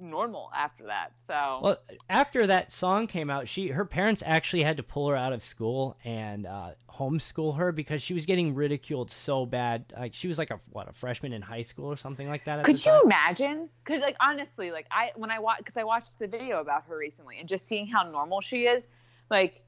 normal 0.00 0.50
after 0.54 0.86
that. 0.86 1.12
So 1.18 1.60
Well, 1.62 1.78
after 2.08 2.46
that 2.46 2.72
song 2.72 3.06
came 3.06 3.28
out, 3.30 3.48
she 3.48 3.68
her 3.68 3.84
parents 3.84 4.22
actually 4.24 4.62
had 4.62 4.78
to 4.78 4.82
pull 4.82 5.08
her 5.08 5.16
out 5.16 5.32
of 5.32 5.44
school 5.44 5.96
and 6.04 6.46
uh, 6.46 6.70
homeschool 6.90 7.56
her 7.58 7.72
because 7.72 8.00
she 8.02 8.14
was 8.14 8.24
getting 8.26 8.54
ridiculed 8.54 9.10
so 9.10 9.44
bad. 9.46 9.92
Like 9.96 10.14
she 10.14 10.26
was 10.26 10.38
like 10.38 10.50
a 10.50 10.58
what 10.70 10.88
a 10.88 10.92
freshman 10.92 11.32
in 11.34 11.42
high 11.42 11.62
school 11.62 11.86
or 11.86 11.96
something 11.96 12.28
like 12.28 12.44
that. 12.44 12.64
Could 12.64 12.82
you 12.84 12.92
time. 12.92 13.02
imagine? 13.04 13.68
Because 13.84 14.00
like 14.02 14.16
honestly, 14.20 14.70
like 14.70 14.86
I 14.90 15.10
when 15.16 15.30
I 15.30 15.38
watch 15.38 15.58
because 15.58 15.76
I 15.76 15.84
watched 15.84 16.18
the 16.18 16.26
video 16.26 16.60
about 16.60 16.84
her 16.88 16.96
recently 16.96 17.38
and 17.38 17.48
just 17.48 17.66
seeing 17.68 17.86
how 17.86 18.02
normal 18.10 18.40
she 18.40 18.62
is, 18.66 18.86
like 19.30 19.62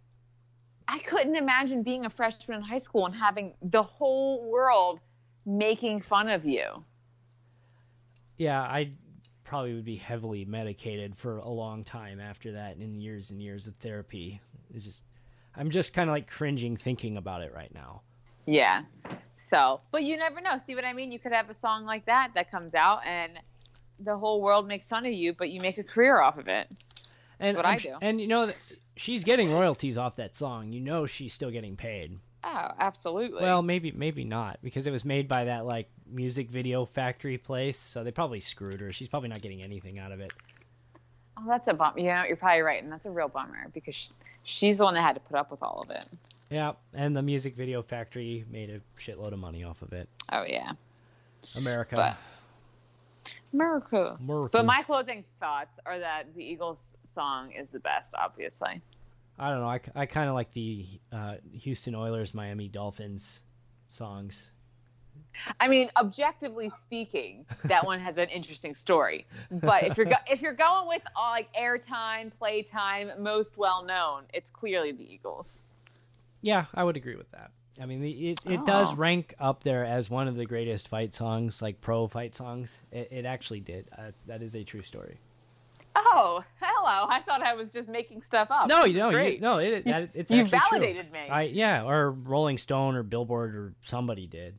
I 0.87 0.99
couldn't 1.01 1.37
imagine 1.37 1.83
being 1.83 2.07
a 2.07 2.11
freshman 2.11 2.59
in 2.59 2.63
high 2.63 2.79
school 2.79 3.07
and 3.07 3.15
having 3.15 3.55
the 3.63 3.83
whole 3.83 4.49
world 4.49 5.01
making 5.45 6.01
fun 6.03 6.29
of 6.29 6.45
you. 6.45 6.85
Yeah, 8.39 8.61
I 8.61 8.93
probably 9.45 9.75
would 9.75 9.85
be 9.85 9.97
heavily 9.97 10.45
medicated 10.45 11.17
for 11.17 11.39
a 11.39 11.49
long 11.49 11.85
time 11.85 12.21
after 12.21 12.53
that, 12.53 12.77
and 12.77 13.03
years 13.03 13.31
and 13.31 13.43
years 13.43 13.67
of 13.67 13.75
therapy. 13.77 14.41
It's 14.75 14.85
just, 14.85 15.05
I'm 15.57 15.71
just 15.71 15.95
kind 15.95 16.09
of 16.09 16.15
like 16.15 16.29
cringing 16.29 16.77
thinking 16.77 17.17
about 17.17 17.43
it 17.43 17.53
right 17.55 17.73
now. 17.75 18.03
Yeah. 18.47 18.83
So, 19.37 19.81
but 19.91 20.05
you 20.05 20.17
never 20.17 20.41
know. 20.41 20.59
See 20.67 20.75
what 20.75 20.85
I 20.85 20.93
mean? 20.93 21.13
You 21.13 21.19
could 21.19 21.33
have 21.33 21.51
a 21.51 21.55
song 21.55 21.85
like 21.85 22.07
that 22.07 22.31
that 22.35 22.51
comes 22.51 22.75
out 22.75 23.01
and 23.07 23.33
the 24.03 24.17
whole 24.17 24.41
world 24.41 24.67
makes 24.67 24.89
fun 24.89 25.05
of 25.05 25.13
you, 25.13 25.33
but 25.33 25.51
you 25.51 25.61
make 25.61 25.79
a 25.79 25.85
career 25.85 26.21
off 26.21 26.39
of 26.39 26.49
it. 26.49 26.71
And 27.41 27.57
what 27.57 27.67
I'm 27.67 27.75
I 27.75 27.79
do. 27.79 27.95
And 28.01 28.21
you 28.21 28.27
know, 28.27 28.47
she's 28.99 29.25
getting 29.25 29.51
royalties 29.53 29.97
off 29.97 30.17
that 30.17 30.35
song. 30.35 30.73
You 30.73 30.81
know, 30.81 31.07
she's 31.07 31.33
still 31.33 31.51
getting 31.51 31.77
paid. 31.77 32.19
Oh, 32.45 32.69
absolutely. 32.79 33.43
Well, 33.43 33.63
maybe 33.63 33.91
maybe 33.93 34.25
not 34.25 34.59
because 34.63 34.87
it 34.87 34.91
was 34.91 35.05
made 35.05 35.27
by 35.27 35.45
that 35.45 35.67
like 35.67 35.89
music 36.07 36.51
video 36.51 36.85
factory 36.85 37.39
place, 37.39 37.79
so 37.79 38.05
they 38.05 38.13
probably 38.13 38.41
screwed 38.41 38.81
her. 38.81 38.93
She's 38.93 39.09
probably 39.09 39.29
not 39.29 39.43
getting 39.43 39.63
anything 39.63 39.99
out 39.99 40.13
of 40.13 40.21
it. 40.21 40.33
oh, 41.37 41.45
that's 41.49 41.67
a 41.69 41.75
bummer. 41.75 41.99
You 41.99 42.07
know, 42.07 42.25
you're 42.27 42.37
probably 42.37 42.61
right, 42.61 42.83
and 42.83 42.93
that's 42.93 43.07
a 43.07 43.11
real 43.11 43.29
bummer 43.29 43.69
because 43.75 43.95
she, 43.95 44.11
she's 44.45 44.79
the 44.79 44.85
one 44.85 44.95
that 44.95 45.03
had 45.03 45.15
to 45.15 45.21
put 45.21 45.37
up 45.37 45.51
with 45.51 45.63
all 45.63 45.81
of 45.85 45.91
it. 45.91 46.09
Yeah, 46.51 46.73
and 46.95 47.17
the 47.17 47.23
music 47.23 47.57
video 47.57 47.83
factory 47.83 48.45
made 48.51 48.71
a 48.71 48.81
shitload 49.01 49.33
of 49.33 49.39
money 49.39 49.65
off 49.65 49.83
of 49.83 49.93
it. 49.93 50.09
Oh 50.33 50.45
yeah, 50.47 50.73
America. 51.57 51.97
But- 51.97 52.19
America. 53.53 54.17
America. 54.21 54.51
But 54.53 54.65
my 54.65 54.83
closing 54.83 55.25
thoughts 55.41 55.79
are 55.85 55.99
that 55.99 56.35
the 56.35 56.43
Eagles 56.45 56.95
song 57.19 57.51
is 57.51 57.69
the 57.71 57.81
best, 57.81 58.15
obviously. 58.15 58.81
I 59.41 59.51
don't 59.51 59.61
know. 59.61 59.69
I, 59.69 59.81
I 60.03 60.07
kind 60.07 60.29
of 60.29 60.35
like 60.37 60.53
the 60.53 60.87
uh, 61.13 61.35
Houston 61.53 61.97
Oilers, 61.97 62.33
Miami 62.33 62.69
Dolphins 62.69 63.43
songs. 63.89 64.51
I 65.61 65.67
mean, 65.69 65.91
objectively 65.97 66.71
speaking, 66.81 67.45
that 67.65 67.85
one 67.85 67.99
has 68.01 68.19
an 68.19 68.29
interesting 68.29 68.75
story. 68.77 69.27
But 69.51 69.83
if 69.85 69.97
you're 69.97 70.07
go- 70.07 70.25
if 70.31 70.41
you're 70.43 70.55
going 70.55 70.87
with 70.89 71.03
all 71.17 71.31
like 71.31 71.53
airtime, 71.55 72.31
playtime, 72.39 73.11
most 73.19 73.57
well 73.57 73.85
known, 73.85 74.23
it's 74.33 74.49
clearly 74.51 74.93
the 74.93 75.13
Eagles. 75.13 75.63
Yeah, 76.41 76.67
I 76.75 76.85
would 76.85 76.97
agree 76.97 77.17
with 77.17 77.31
that. 77.33 77.51
I 77.81 77.87
mean, 77.87 78.03
it, 78.03 78.41
it 78.47 78.65
does 78.67 78.93
Oh. 78.93 78.97
rank 78.97 79.35
up 79.39 79.63
there 79.63 79.85
as 79.85 80.09
one 80.11 80.27
of 80.29 80.37
the 80.37 80.47
greatest 80.47 80.89
fight 80.89 81.15
songs, 81.15 81.61
like 81.63 81.81
pro 81.81 82.07
fight 82.09 82.35
songs. 82.35 82.81
It, 82.93 83.09
it 83.13 83.25
actually 83.25 83.61
did. 83.61 83.89
Uh, 83.97 84.11
that 84.27 84.43
is 84.43 84.55
a 84.57 84.65
true 84.65 84.83
story. 84.83 85.17
Oh, 86.01 86.45
hello! 86.61 87.07
I 87.11 87.21
thought 87.23 87.43
I 87.43 87.55
was 87.55 87.73
just 87.73 87.89
making 87.89 88.23
stuff 88.23 88.49
up. 88.51 88.69
No, 88.69 88.85
you 88.85 88.99
know, 88.99 89.11
you, 89.11 89.41
no, 89.41 89.59
it, 89.59 89.85
You- 89.85 89.93
that, 89.93 90.11
it's 90.15 90.31
you 90.31 90.43
actually 90.43 90.59
true. 90.59 90.69
validated 90.71 91.11
me. 91.13 91.21
I, 91.29 91.43
yeah, 91.43 91.85
or 91.85 92.13
Rolling 92.13 92.57
Stone 92.57 92.95
or 92.95 93.03
Billboard 93.03 93.55
or 93.57 93.75
somebody 93.83 94.27
did. 94.29 94.55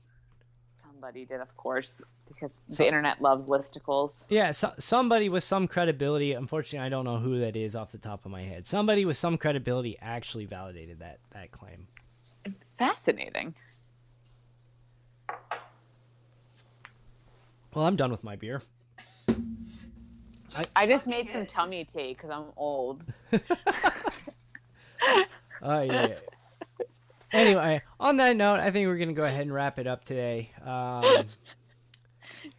Somebody 0.83 1.23
did, 1.25 1.39
of 1.39 1.55
course, 1.55 2.01
because 2.27 2.57
So- 2.71 2.83
the 2.83 2.87
internet 2.87 3.21
loves 3.21 3.45
listicles. 3.45 4.25
Yeah, 4.27 4.51
so, 4.51 4.73
somebody 4.79 5.29
with 5.29 5.45
some 5.45 5.65
credibility. 5.67 6.33
Unfortunately, 6.33 6.85
I 6.85 6.89
don't 6.89 7.05
know 7.05 7.17
who 7.19 7.39
that 7.39 7.55
is 7.55 7.73
off 7.75 7.91
the 7.93 7.97
top 7.99 8.25
of 8.25 8.31
my 8.31 8.41
head. 8.41 8.67
Somebody 8.67 9.05
with 9.05 9.15
some 9.17 9.37
credibility 9.37 9.97
actually 10.01 10.45
validated 10.45 10.99
that 10.99 11.19
that 11.31 11.51
claim. 11.51 11.87
Fascinating. 12.77 13.55
Well, 17.73 17.85
I'm 17.85 17.95
done 17.95 18.11
with 18.11 18.23
my 18.23 18.35
beer. 18.35 18.61
I 20.75 20.85
just 20.85 21.05
chugging 21.05 21.25
made 21.25 21.29
some 21.29 21.45
tummy 21.45 21.83
tea 21.85 22.13
because 22.13 22.29
I'm 22.29 22.45
old. 22.57 23.03
Oh 25.61 25.81
yeah. 25.81 26.15
anyway, 27.33 27.81
on 27.99 28.15
that 28.17 28.37
note, 28.37 28.59
I 28.61 28.71
think 28.71 28.87
we're 28.87 28.97
gonna 28.97 29.11
go 29.13 29.25
ahead 29.25 29.41
and 29.41 29.53
wrap 29.53 29.77
it 29.77 29.87
up 29.87 30.05
today. 30.05 30.51
Um, 30.65 31.25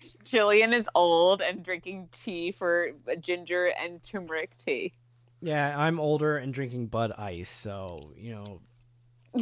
Jillian 0.24 0.74
is 0.74 0.88
old 0.94 1.40
and 1.40 1.62
drinking 1.64 2.08
tea 2.12 2.52
for 2.52 2.90
ginger 3.20 3.72
and 3.82 4.02
turmeric 4.02 4.56
tea. 4.58 4.92
yeah, 5.40 5.74
I'm 5.78 5.98
older 5.98 6.36
and 6.36 6.52
drinking 6.52 6.88
Bud 6.88 7.12
Ice, 7.16 7.48
so 7.48 8.00
you 8.18 8.32
know, 8.34 8.42
You- 8.44 8.60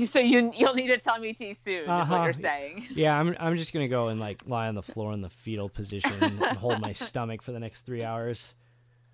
So 0.05 0.20
you 0.20 0.53
you'll 0.55 0.74
need 0.74 0.91
a 0.91 0.99
tummy 0.99 1.32
tea 1.32 1.55
soon, 1.55 1.89
Uh-huh. 1.89 2.14
what 2.14 2.24
you're 2.24 2.32
saying. 2.34 2.86
Yeah, 2.95 3.18
I'm 3.18 3.34
I'm 3.41 3.57
just 3.57 3.72
gonna 3.72 3.89
go 3.89 4.09
and 4.09 4.20
like 4.20 4.43
lie 4.47 4.68
on 4.68 4.74
the 4.74 4.82
floor 4.82 5.14
in 5.14 5.22
the 5.22 5.30
fetal 5.30 5.68
position 5.70 6.12
and 6.22 6.43
hold 6.59 6.78
my 6.80 6.93
stomach 6.93 7.41
for 7.43 7.53
the 7.53 7.59
next 7.61 7.82
three 7.86 8.05
hours. 8.05 8.55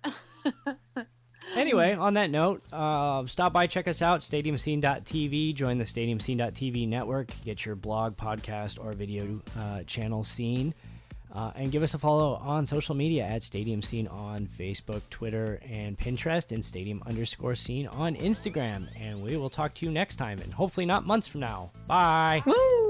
Anyway, 1.55 1.93
on 1.93 2.15
that 2.15 2.31
note, 2.31 2.61
uh, 2.73 3.25
stop 3.27 3.53
by, 3.53 3.67
check 3.67 3.87
us 3.87 4.01
out, 4.01 4.21
stadiumscene.tv, 4.21 5.53
join 5.53 5.77
the 5.77 5.83
stadiumscene.tv 5.83 6.87
network, 6.87 7.29
get 7.45 7.65
your 7.65 7.75
blog, 7.75 8.17
podcast, 8.17 8.83
or 8.83 8.91
video 8.93 9.39
uh, 9.57 9.83
channel 9.83 10.23
scene, 10.23 10.73
uh, 11.35 11.51
and 11.55 11.71
give 11.71 11.83
us 11.83 11.93
a 11.93 11.99
follow 11.99 12.35
on 12.35 12.65
social 12.65 12.95
media 12.95 13.25
at 13.25 13.43
Stadium 13.43 13.81
Scene 13.81 14.07
on 14.07 14.47
Facebook, 14.47 15.01
Twitter, 15.09 15.59
and 15.69 15.97
Pinterest, 15.97 16.51
and 16.51 16.63
Stadium 16.63 17.03
underscore 17.05 17.55
Scene 17.55 17.87
on 17.87 18.15
Instagram. 18.15 18.87
And 18.99 19.21
we 19.21 19.35
will 19.35 19.49
talk 19.49 19.73
to 19.75 19.85
you 19.85 19.91
next 19.91 20.15
time, 20.15 20.39
and 20.39 20.53
hopefully 20.53 20.85
not 20.85 21.05
months 21.05 21.27
from 21.27 21.41
now. 21.41 21.71
Bye. 21.87 22.41
Woo! 22.45 22.84